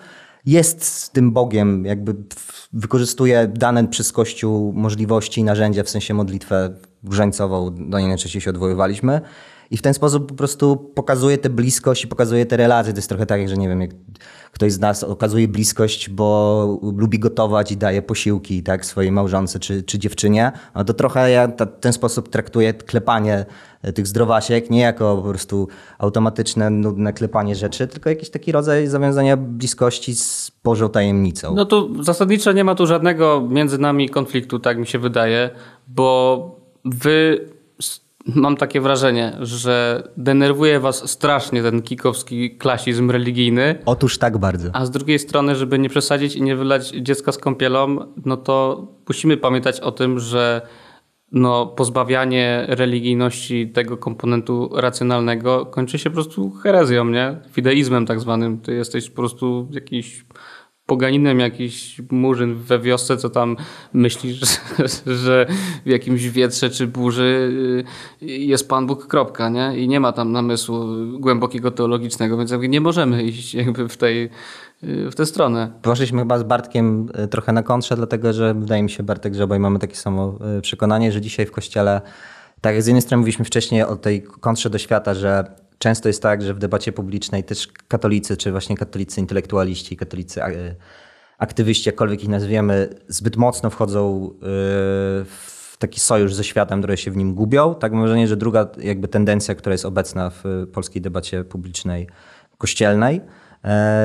jest 0.45 1.13
tym 1.13 1.31
Bogiem, 1.31 1.85
jakby 1.85 2.15
wykorzystuje 2.73 3.47
dane 3.47 3.87
przez 3.87 4.11
Kościół 4.11 4.73
możliwości 4.73 5.41
i 5.41 5.43
narzędzia, 5.43 5.83
w 5.83 5.89
sensie 5.89 6.13
modlitwę 6.13 6.69
różańcową, 7.03 7.75
do 7.89 7.99
niej 7.99 8.07
najczęściej 8.07 8.41
się 8.41 8.49
odwoływaliśmy. 8.49 9.21
I 9.71 9.77
w 9.77 9.81
ten 9.81 9.93
sposób 9.93 10.27
po 10.27 10.35
prostu 10.35 10.91
pokazuje 10.95 11.37
tę 11.37 11.49
bliskość 11.49 12.03
i 12.03 12.07
pokazuje 12.07 12.45
te 12.45 12.57
relacje. 12.57 12.93
To 12.93 12.97
jest 12.97 13.09
trochę 13.09 13.25
tak, 13.25 13.49
że 13.49 13.57
nie 13.57 13.69
wiem, 13.69 13.81
jak 13.81 13.91
ktoś 14.51 14.71
z 14.71 14.79
nas 14.79 15.03
okazuje 15.03 15.47
bliskość, 15.47 16.09
bo 16.09 16.79
lubi 16.97 17.19
gotować 17.19 17.71
i 17.71 17.77
daje 17.77 18.01
posiłki 18.01 18.63
tak, 18.63 18.85
swojej 18.85 19.11
małżonce 19.11 19.59
czy, 19.59 19.83
czy 19.83 19.99
dziewczynie, 19.99 20.51
no 20.75 20.83
to 20.83 20.93
trochę 20.93 21.31
ja 21.31 21.47
ta, 21.47 21.65
ten 21.65 21.93
sposób 21.93 22.29
traktuję 22.29 22.73
klepanie 22.73 23.45
e, 23.81 23.93
tych 23.93 24.07
zdrowasiek 24.07 24.69
nie 24.69 24.79
jako 24.79 25.17
po 25.17 25.29
prostu 25.29 25.67
automatyczne, 25.97 26.69
nudne 26.69 27.13
klepanie 27.13 27.55
rzeczy, 27.55 27.87
tylko 27.87 28.09
jakiś 28.09 28.29
taki 28.29 28.51
rodzaj 28.51 28.87
zawiązania 28.87 29.37
bliskości 29.37 30.15
z 30.15 30.51
Bożą 30.63 30.89
tajemnicą. 30.89 31.55
No 31.55 31.65
tu 31.65 32.03
zasadniczo 32.03 32.51
nie 32.51 32.63
ma 32.63 32.75
tu 32.75 32.87
żadnego 32.87 33.47
między 33.49 33.77
nami 33.77 34.09
konfliktu, 34.09 34.59
tak 34.59 34.77
mi 34.77 34.87
się 34.87 34.99
wydaje, 34.99 35.49
bo 35.87 36.59
wy 36.85 37.45
mam 38.25 38.57
takie 38.57 38.81
wrażenie, 38.81 39.37
że 39.39 40.03
denerwuje 40.17 40.79
was 40.79 41.09
strasznie 41.09 41.63
ten 41.63 41.81
kikowski 41.81 42.57
klasizm 42.57 43.11
religijny. 43.11 43.79
Otóż 43.85 44.17
tak 44.17 44.37
bardzo. 44.37 44.69
A 44.73 44.85
z 44.85 44.91
drugiej 44.91 45.19
strony, 45.19 45.55
żeby 45.55 45.79
nie 45.79 45.89
przesadzić 45.89 46.35
i 46.35 46.41
nie 46.41 46.55
wylać 46.55 46.89
dziecka 46.89 47.31
z 47.31 47.37
kąpielą, 47.37 47.97
no 48.25 48.37
to 48.37 48.87
musimy 49.07 49.37
pamiętać 49.37 49.79
o 49.79 49.91
tym, 49.91 50.19
że 50.19 50.61
no, 51.31 51.67
pozbawianie 51.67 52.65
religijności 52.67 53.69
tego 53.69 53.97
komponentu 53.97 54.69
racjonalnego 54.75 55.65
kończy 55.65 55.99
się 55.99 56.09
po 56.09 56.13
prostu 56.13 56.51
herezją, 56.51 57.05
nie? 57.05 57.37
Fideizmem 57.51 58.05
tak 58.05 58.19
zwanym. 58.19 58.59
Ty 58.59 58.73
jesteś 58.73 59.09
po 59.09 59.15
prostu 59.15 59.67
jakiś 59.71 60.25
poganinem 60.85 61.39
jakiś 61.39 62.01
murzyn 62.11 62.55
we 62.55 62.79
wiosce, 62.79 63.17
co 63.17 63.29
tam 63.29 63.57
myślisz, 63.93 64.41
że 65.23 65.45
w 65.85 65.89
jakimś 65.89 66.29
wietrze 66.29 66.69
czy 66.69 66.87
burzy 66.87 67.51
y, 68.21 68.25
jest 68.25 68.69
Pan 68.69 68.87
Bóg, 68.87 69.07
kropka, 69.07 69.49
nie? 69.49 69.77
I 69.77 69.87
nie 69.87 69.99
ma 69.99 70.11
tam 70.11 70.31
namysłu 70.31 70.85
głębokiego 71.19 71.71
teologicznego, 71.71 72.37
więc 72.37 72.51
nie 72.69 72.81
możemy 72.81 73.23
iść 73.23 73.53
jakby 73.53 73.89
w 73.89 73.97
tej 73.97 74.29
y, 74.83 75.11
w 75.11 75.15
tę 75.15 75.25
stronę. 75.25 75.71
Poszliśmy 75.81 76.19
chyba 76.19 76.39
z 76.39 76.43
Bartkiem 76.43 77.09
y, 77.23 77.27
trochę 77.27 77.51
na 77.53 77.63
kontrze, 77.63 77.95
dlatego 77.95 78.33
że 78.33 78.53
wydaje 78.53 78.83
mi 78.83 78.89
się, 78.89 79.03
Bartek, 79.03 79.35
że 79.35 79.43
obaj 79.43 79.59
mamy 79.59 79.79
takie 79.79 79.95
samo 79.95 80.39
przekonanie, 80.61 81.11
że 81.11 81.21
dzisiaj 81.21 81.45
w 81.45 81.51
kościele, 81.51 82.01
tak 82.61 82.73
jak 82.73 82.83
z 82.83 82.87
jednej 82.87 83.01
strony 83.01 83.19
mówiliśmy 83.19 83.45
wcześniej 83.45 83.83
o 83.83 83.95
tej 83.95 84.23
kontrze 84.23 84.69
do 84.69 84.77
świata, 84.77 85.13
że 85.13 85.55
często 85.85 86.09
jest 86.09 86.21
tak, 86.21 86.41
że 86.41 86.53
w 86.53 86.59
debacie 86.59 86.91
publicznej 86.91 87.43
też 87.43 87.67
katolicy, 87.87 88.37
czy 88.37 88.51
właśnie 88.51 88.77
katolicy 88.77 89.21
intelektualiści, 89.21 89.97
katolicy 89.97 90.41
aktywiści, 91.37 91.89
jakkolwiek 91.89 92.23
ich 92.23 92.29
nazwiemy, 92.29 92.89
zbyt 93.07 93.37
mocno 93.37 93.69
wchodzą 93.69 94.29
y, 94.29 94.37
w 95.25 95.75
taki 95.79 95.99
sojusz 95.99 96.33
ze 96.33 96.43
światem, 96.43 96.79
które 96.79 96.97
się 96.97 97.11
w 97.11 97.17
nim 97.17 97.33
gubią. 97.33 97.75
Tak 97.75 97.91
mam 97.91 98.01
wrażenie, 98.01 98.27
że 98.27 98.37
druga 98.37 98.67
jakby 98.77 99.07
tendencja, 99.07 99.55
która 99.55 99.73
jest 99.73 99.85
obecna 99.85 100.29
w 100.29 100.43
polskiej 100.73 101.01
debacie 101.01 101.43
publicznej, 101.43 102.07
kościelnej, 102.57 103.15
e, 103.15 103.21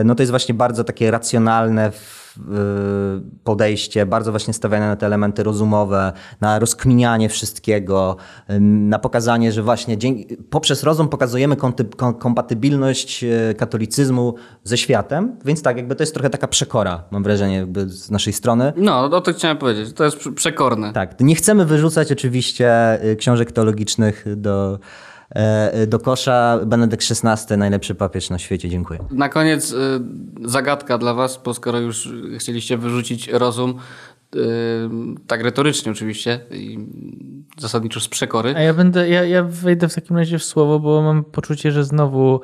no 0.04 0.14
to 0.14 0.22
jest 0.22 0.30
właśnie 0.30 0.54
bardzo 0.54 0.84
takie 0.84 1.10
racjonalne 1.10 1.92
Y, 2.36 3.42
podejście, 3.44 4.06
bardzo 4.06 4.30
właśnie 4.30 4.54
stawiane 4.54 4.88
na 4.88 4.96
te 4.96 5.06
elementy 5.06 5.42
rozumowe, 5.42 6.12
na 6.40 6.58
rozkminianie 6.58 7.28
wszystkiego, 7.28 8.16
na 8.60 8.98
pokazanie, 8.98 9.52
że 9.52 9.62
właśnie 9.62 9.98
dzięki, 9.98 10.36
poprzez 10.36 10.82
rozum 10.82 11.08
pokazujemy 11.08 11.56
kompatybilność 12.18 13.24
y, 13.24 13.54
katolicyzmu 13.58 14.34
ze 14.64 14.78
światem, 14.78 15.36
więc 15.44 15.62
tak, 15.62 15.76
jakby 15.76 15.94
to 15.96 16.02
jest 16.02 16.14
trochę 16.14 16.30
taka 16.30 16.48
przekora, 16.48 17.04
mam 17.10 17.22
wrażenie, 17.22 17.56
jakby 17.56 17.88
z 17.88 18.10
naszej 18.10 18.32
strony. 18.32 18.72
No, 18.76 19.04
o 19.04 19.20
to 19.20 19.32
chciałem 19.32 19.56
powiedzieć, 19.56 19.92
to 19.92 20.04
jest 20.04 20.28
przekorne. 20.34 20.92
Tak, 20.92 21.20
nie 21.20 21.34
chcemy 21.34 21.66
wyrzucać 21.66 22.12
oczywiście 22.12 22.98
książek 23.18 23.52
teologicznych 23.52 24.24
do 24.36 24.78
E, 24.78 24.78
do 25.86 25.98
kosza. 25.98 26.60
Benedykt 26.66 27.04
XVI, 27.10 27.56
najlepszy 27.56 27.94
papież 27.94 28.30
na 28.30 28.38
świecie. 28.38 28.68
Dziękuję. 28.68 29.00
Na 29.10 29.28
koniec 29.28 29.72
e, 29.72 29.76
zagadka 30.44 30.98
dla 30.98 31.14
Was, 31.14 31.40
bo 31.44 31.54
skoro 31.54 31.78
już 31.78 32.08
chcieliście 32.38 32.76
wyrzucić 32.78 33.28
rozum, 33.28 33.74
e, 34.36 34.38
tak 35.26 35.42
retorycznie 35.42 35.92
oczywiście 35.92 36.40
i 36.50 36.78
zasadniczo 37.58 38.00
z 38.00 38.08
przekory. 38.08 38.54
A 38.56 38.60
ja 38.60 38.74
będę, 38.74 39.08
ja, 39.08 39.24
ja 39.24 39.42
wejdę 39.44 39.88
w 39.88 39.94
takim 39.94 40.16
razie 40.16 40.38
w 40.38 40.44
słowo, 40.44 40.78
bo 40.80 41.02
mam 41.02 41.24
poczucie, 41.24 41.72
że 41.72 41.84
znowu 41.84 42.40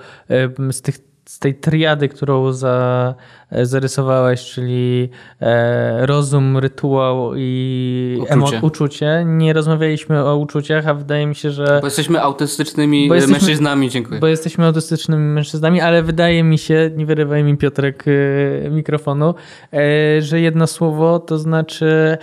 z 0.73 0.83
tych 0.83 0.99
z 1.27 1.39
tej 1.39 1.55
triady, 1.55 2.09
którą 2.09 2.53
za, 2.53 3.15
e, 3.51 3.67
zarysowałeś, 3.67 4.45
czyli 4.45 5.09
e, 5.41 6.07
rozum, 6.07 6.59
rytuał 6.59 7.33
i 7.37 8.19
uczucie. 8.31 8.61
uczucie. 8.63 9.25
Nie 9.27 9.53
rozmawialiśmy 9.53 10.25
o 10.25 10.37
uczuciach, 10.37 10.87
a 10.87 10.95
wydaje 10.95 11.27
mi 11.27 11.35
się, 11.35 11.51
że. 11.51 11.79
Bo 11.81 11.87
jesteśmy 11.87 12.23
autystycznymi 12.23 13.09
jesteśmy, 13.09 13.33
mężczyznami, 13.33 13.91
dziękuję. 13.91 14.21
Bo 14.21 14.27
jesteśmy 14.27 14.67
autystycznymi 14.67 15.23
mężczyznami, 15.23 15.81
ale 15.81 16.03
wydaje 16.03 16.43
mi 16.43 16.59
się, 16.59 16.91
nie 16.97 17.07
wyrywaj 17.07 17.45
mi 17.45 17.57
Piotrek 17.57 18.05
e, 18.09 18.71
mikrofonu, 18.71 19.35
że 20.19 20.41
jedno 20.41 20.67
słowo 20.67 21.19
to 21.19 21.39
znaczy 21.39 22.19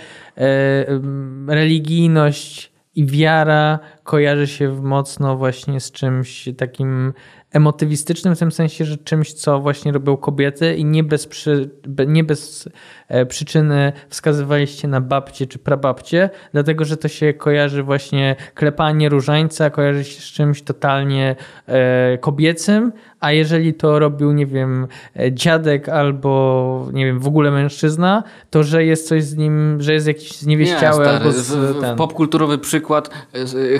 religijność 1.48 2.72
i 2.94 3.06
wiara 3.06 3.78
kojarzy 4.04 4.46
się 4.46 4.82
mocno 4.82 5.36
właśnie 5.36 5.80
z 5.80 5.92
czymś 5.92 6.48
takim 6.58 7.12
emotywistycznym 7.54 8.36
w 8.36 8.38
tym 8.38 8.52
sensie, 8.52 8.84
że 8.84 8.96
czymś, 8.96 9.32
co 9.32 9.60
właśnie 9.60 9.92
robią 9.92 10.16
kobiety 10.16 10.76
i 10.76 10.84
nie 10.84 11.04
bez, 11.04 11.26
przy, 11.26 11.70
nie 12.06 12.24
bez 12.24 12.68
przyczyny 13.28 13.92
wskazywaliście 14.08 14.88
na 14.88 15.00
babcie 15.00 15.46
czy 15.46 15.58
prababcie, 15.58 16.30
dlatego, 16.52 16.84
że 16.84 16.96
to 16.96 17.08
się 17.08 17.34
kojarzy 17.34 17.82
właśnie 17.82 18.36
klepanie 18.54 19.08
różańca, 19.08 19.70
kojarzy 19.70 20.04
się 20.04 20.20
z 20.20 20.24
czymś 20.24 20.62
totalnie 20.62 21.36
e, 21.66 22.18
kobiecym, 22.18 22.92
a 23.20 23.32
jeżeli 23.32 23.74
to 23.74 23.98
robił, 23.98 24.32
nie 24.32 24.46
wiem, 24.46 24.86
e, 25.16 25.32
dziadek 25.32 25.88
albo, 25.88 26.88
nie 26.92 27.06
wiem, 27.06 27.20
w 27.20 27.26
ogóle 27.26 27.50
mężczyzna, 27.50 28.22
to 28.50 28.62
że 28.62 28.84
jest 28.84 29.08
coś 29.08 29.24
z 29.24 29.36
nim, 29.36 29.82
że 29.82 29.92
jest 29.92 30.06
jakiś 30.06 30.32
zniewieściały 30.32 31.04
nie, 31.04 31.10
albo 31.10 31.32
z, 31.32 31.50
w, 31.50 31.80
ten. 31.80 31.96
Popkulturowy 31.96 32.58
przykład 32.58 33.10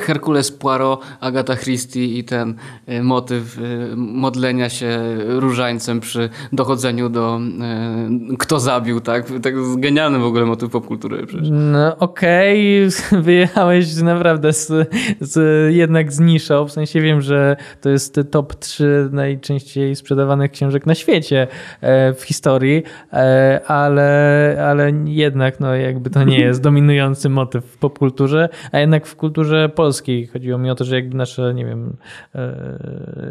Herkules 0.01 0.53
Poirot, 0.53 1.01
Agata 1.21 1.57
Christie 1.57 2.19
i 2.19 2.25
ten 2.25 2.55
motyw 3.03 3.59
modlenia 3.97 4.69
się 4.69 4.99
różańcem 5.27 6.01
przy 6.01 6.29
dochodzeniu 6.53 7.09
do 7.09 7.41
e, 7.61 8.37
kto 8.39 8.61
zabił, 8.61 9.01
tak? 9.01 9.24
Tak 9.43 9.55
jest 9.55 9.81
genialny 9.81 10.19
w 10.19 10.25
ogóle 10.25 10.45
motyw 10.45 10.71
popkultury 10.71 11.27
przecież. 11.27 11.49
No 11.51 11.97
okej, 11.97 12.87
okay. 12.87 13.23
wyjechałeś 13.23 13.97
naprawdę 13.97 14.53
z, 14.53 14.73
z, 15.21 15.75
jednak 15.75 16.13
z 16.13 16.21
niszą, 16.21 16.65
w 16.65 16.73
sensie 16.73 17.01
wiem, 17.01 17.21
że 17.21 17.57
to 17.81 17.91
jest 17.91 18.21
top 18.31 18.55
3 18.55 19.09
najczęściej 19.13 19.97
sprzedawanych 19.97 20.51
książek 20.51 20.87
na 20.87 20.95
świecie 20.95 21.47
e, 21.81 22.15
w 22.15 22.23
historii, 22.23 22.83
e, 23.13 23.61
ale, 23.67 24.67
ale 24.69 24.93
jednak 25.05 25.61
no 25.61 25.75
jakby 25.75 26.11
to 26.11 26.25
nie 26.25 26.41
jest 26.41 26.63
dominujący 26.69 27.29
motyw 27.29 27.65
w 27.65 27.79
popkulturze, 27.79 28.49
a 28.73 28.79
jednak 28.79 29.07
w 29.07 29.17
kulturze 29.17 29.69
polskiej 29.69 30.27
chodziło 30.27 30.59
mi 30.59 30.71
o 30.71 30.75
to, 30.75 30.85
że 30.85 30.95
jakby 30.95 31.17
nasze, 31.17 31.55
nie 31.55 31.65
wiem, 31.65 31.97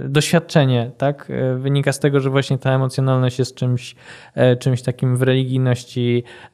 doświadczenie, 0.10 0.92
tak? 0.98 1.28
E, 1.30 1.56
wynika 1.56 1.92
z 1.92 2.00
tego, 2.00 2.20
że 2.20 2.30
właśnie 2.30 2.58
ta 2.58 2.72
emocjonalność 2.72 3.40
jest 3.40 3.56
czymś, 3.56 3.96
e, 4.36 4.56
czymś 4.56 4.82
takim 4.82 5.18
w 5.18 5.22
religijności 5.22 5.73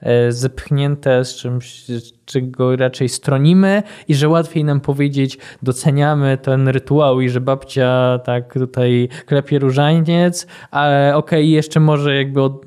e, 0.01 0.32
zepchnięte, 0.32 1.26
z 1.26 1.36
czymś, 1.36 1.86
czego 2.26 2.76
raczej 2.76 3.09
stronimy 3.09 3.84
i 4.07 4.15
że 4.15 4.30
łatwiej 4.30 4.63
nam 4.63 4.80
powiedzieć, 4.82 5.38
doceniamy 5.63 6.38
ten 6.38 6.67
rytuał 6.67 7.22
i 7.22 7.30
że 7.30 7.41
babcia 7.41 8.20
tak 8.24 8.53
tutaj 8.53 9.09
klepie 9.26 9.59
różaniec, 9.59 10.47
ale 10.72 11.15
okej, 11.15 11.39
okay, 11.39 11.45
jeszcze 11.45 11.80
może 11.80 12.15
jakby 12.15 12.41
od, 12.41 12.65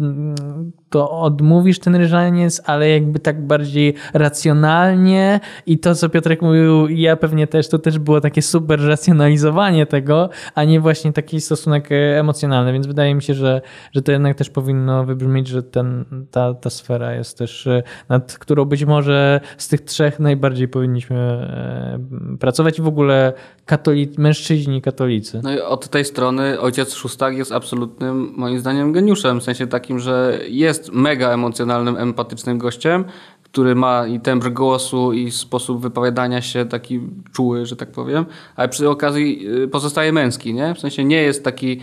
to 0.93 1.11
odmówisz 1.11 1.78
ten 1.78 1.97
ryżaniec, 1.97 2.62
ale 2.64 2.90
jakby 2.90 3.18
tak 3.18 3.47
bardziej 3.47 3.95
racjonalnie. 4.14 5.40
I 5.66 5.78
to, 5.78 5.95
co 5.95 6.09
Piotrek 6.09 6.43
mówił, 6.43 6.88
ja 6.88 7.16
pewnie 7.16 7.47
też, 7.47 7.68
to 7.68 7.78
też 7.78 7.99
było 7.99 8.20
takie 8.20 8.43
super 8.43 8.80
racjonalizowanie 8.80 9.86
tego, 9.86 10.28
a 10.55 10.64
nie 10.64 10.80
właśnie 10.80 11.12
taki 11.12 11.40
stosunek 11.40 11.88
emocjonalny, 12.18 12.72
więc 12.72 12.86
wydaje 12.86 13.14
mi 13.14 13.22
się, 13.22 13.34
że, 13.34 13.61
że 13.93 14.03
to 14.03 14.12
jednak 14.12 14.36
też 14.36 14.51
powinno 14.51 15.05
wybrzmieć, 15.05 15.49
że 15.49 15.62
ten, 15.62 16.05
ta, 16.30 16.55
ta 16.55 16.70
sfera 16.70 17.14
jest 17.14 17.38
też, 17.38 17.68
nad 18.09 18.38
którą 18.38 18.64
być 18.64 18.84
może 18.84 19.40
z 19.59 19.68
tych 19.68 19.80
trzech 19.80 20.20
najbardziej 20.20 20.68
powinniśmy 20.68 21.16
e, 21.16 22.36
pracować. 22.40 22.80
W 22.80 22.86
ogóle 22.86 23.32
katolic, 23.66 24.18
mężczyźni 24.18 24.82
katolicy. 24.82 25.40
No 25.43 25.55
i 25.55 25.61
od 25.61 25.88
tej 25.88 26.05
strony 26.05 26.61
ojciec 26.61 26.95
Szóstak 26.95 27.36
jest 27.36 27.53
absolutnym, 27.53 28.32
moim 28.36 28.61
zdaniem, 28.61 28.93
geniuszem, 28.93 29.40
w 29.40 29.43
sensie 29.43 29.66
takim, 29.66 29.99
że 29.99 30.38
jest 30.49 30.81
mega 30.92 31.30
emocjonalnym, 31.30 31.96
empatycznym 31.96 32.58
gościem, 32.58 33.04
który 33.42 33.74
ma 33.74 34.06
i 34.06 34.20
tembr 34.20 34.50
głosu, 34.50 35.12
i 35.12 35.30
sposób 35.30 35.82
wypowiadania 35.82 36.42
się 36.42 36.64
taki 36.64 37.00
czuły, 37.32 37.66
że 37.66 37.76
tak 37.76 37.90
powiem, 37.90 38.26
ale 38.56 38.68
przy 38.68 38.90
okazji 38.90 39.48
y, 39.62 39.68
pozostaje 39.68 40.12
męski, 40.12 40.54
nie? 40.54 40.74
W 40.74 40.78
sensie 40.78 41.04
nie 41.04 41.22
jest 41.22 41.44
taki 41.44 41.80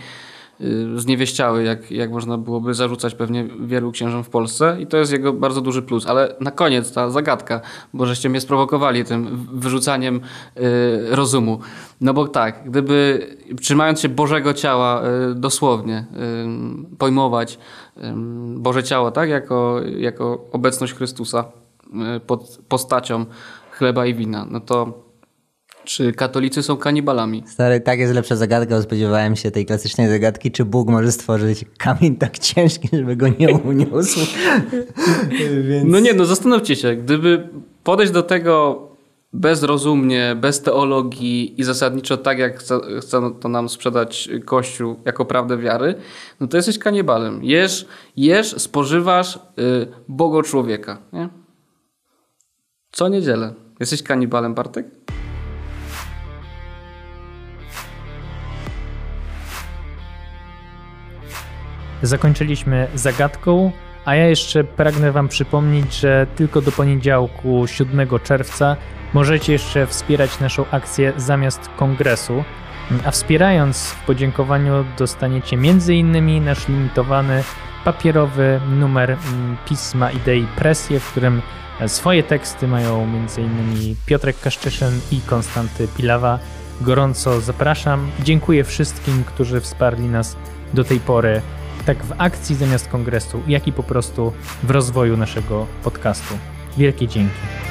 zniewieściały, 0.96 1.64
jak, 1.64 1.90
jak 1.90 2.10
można 2.10 2.38
byłoby 2.38 2.74
zarzucać 2.74 3.14
pewnie 3.14 3.48
wielu 3.60 3.92
księżom 3.92 4.24
w 4.24 4.28
Polsce 4.28 4.76
i 4.80 4.86
to 4.86 4.96
jest 4.96 5.12
jego 5.12 5.32
bardzo 5.32 5.60
duży 5.60 5.82
plus. 5.82 6.06
Ale 6.06 6.34
na 6.40 6.50
koniec 6.50 6.92
ta 6.92 7.10
zagadka, 7.10 7.60
bo 7.94 8.06
żeście 8.06 8.28
mnie 8.28 8.40
sprowokowali 8.40 9.04
tym 9.04 9.46
wyrzucaniem 9.52 10.20
y, 10.56 10.60
rozumu. 11.10 11.60
No 12.00 12.14
bo 12.14 12.28
tak, 12.28 12.62
gdyby 12.66 13.26
trzymając 13.60 14.00
się 14.00 14.08
Bożego 14.08 14.54
ciała 14.54 15.02
y, 15.30 15.34
dosłownie 15.34 16.04
y, 16.92 16.96
pojmować 16.96 17.58
y, 17.96 18.00
Boże 18.56 18.82
ciało, 18.82 19.10
tak, 19.10 19.28
jako, 19.28 19.80
jako 19.98 20.44
obecność 20.52 20.94
Chrystusa 20.94 21.44
y, 22.16 22.20
pod 22.20 22.58
postacią 22.68 23.24
chleba 23.70 24.06
i 24.06 24.14
wina, 24.14 24.46
no 24.50 24.60
to 24.60 25.09
czy 25.84 26.12
katolicy 26.12 26.62
są 26.62 26.76
kanibalami? 26.76 27.42
Stary, 27.46 27.80
tak 27.80 27.98
jest 27.98 28.14
lepsza 28.14 28.36
zagadka, 28.36 28.82
spodziewałem 28.82 29.36
się 29.36 29.50
tej 29.50 29.66
klasycznej 29.66 30.08
zagadki, 30.08 30.50
czy 30.50 30.64
Bóg 30.64 30.88
może 30.88 31.12
stworzyć 31.12 31.64
kamień 31.78 32.16
tak 32.16 32.38
ciężki, 32.38 32.88
żeby 32.92 33.16
go 33.16 33.28
nie 33.28 33.48
uniósł. 33.54 34.20
Więc... 35.68 35.90
No 35.90 36.00
nie, 36.00 36.14
no 36.14 36.24
zastanówcie 36.24 36.76
się, 36.76 36.96
gdyby 36.96 37.48
podejść 37.84 38.12
do 38.12 38.22
tego 38.22 38.86
bezrozumnie, 39.32 40.36
bez 40.40 40.62
teologii 40.62 41.60
i 41.60 41.64
zasadniczo 41.64 42.16
tak, 42.16 42.38
jak 42.38 42.58
chce, 42.58 42.80
chce 43.00 43.30
to 43.40 43.48
nam 43.48 43.68
sprzedać 43.68 44.28
Kościół 44.44 44.96
jako 45.04 45.24
prawdę 45.24 45.58
wiary, 45.58 45.94
no 46.40 46.46
to 46.46 46.56
jesteś 46.56 46.78
kanibalem. 46.78 47.44
Jesz, 47.44 47.86
jesz 48.16 48.54
spożywasz 48.62 49.36
y, 49.36 49.40
Bogo 50.08 50.42
człowieka. 50.42 50.98
Nie? 51.12 51.28
Co 52.92 53.08
niedzielę. 53.08 53.54
Jesteś 53.80 54.02
kanibalem, 54.02 54.54
Bartek? 54.54 54.86
Zakończyliśmy 62.02 62.88
zagadką, 62.94 63.72
a 64.04 64.14
ja 64.14 64.26
jeszcze 64.26 64.64
pragnę 64.64 65.12
Wam 65.12 65.28
przypomnieć, 65.28 65.94
że 65.94 66.26
tylko 66.36 66.60
do 66.60 66.72
poniedziałku 66.72 67.66
7 67.66 68.08
czerwca 68.24 68.76
możecie 69.14 69.52
jeszcze 69.52 69.86
wspierać 69.86 70.40
naszą 70.40 70.64
akcję 70.70 71.12
zamiast 71.16 71.70
kongresu. 71.76 72.44
A 73.04 73.10
wspierając 73.10 73.90
w 73.90 74.04
podziękowaniu 74.04 74.84
dostaniecie 74.98 75.56
m.in. 75.56 76.44
nasz 76.44 76.68
limitowany 76.68 77.42
papierowy 77.84 78.60
numer 78.70 79.10
mm, 79.10 79.56
pisma 79.68 80.10
Idei 80.10 80.46
Presję, 80.56 81.00
w 81.00 81.10
którym 81.10 81.42
swoje 81.86 82.22
teksty 82.22 82.68
mają 82.68 83.02
m.in. 83.02 83.96
Piotrek 84.06 84.40
Kaszczyszyn 84.40 85.00
i 85.12 85.20
Konstanty 85.20 85.88
Pilawa. 85.96 86.38
Gorąco 86.80 87.40
zapraszam. 87.40 88.10
Dziękuję 88.22 88.64
wszystkim, 88.64 89.24
którzy 89.24 89.60
wsparli 89.60 90.08
nas 90.08 90.36
do 90.74 90.84
tej 90.84 91.00
pory 91.00 91.42
tak 91.94 92.04
w 92.04 92.12
akcji 92.18 92.56
zamiast 92.56 92.88
kongresu, 92.88 93.42
jak 93.46 93.66
i 93.66 93.72
po 93.72 93.82
prostu 93.82 94.32
w 94.62 94.70
rozwoju 94.70 95.16
naszego 95.16 95.66
podcastu. 95.84 96.34
Wielkie 96.76 97.08
dzięki. 97.08 97.69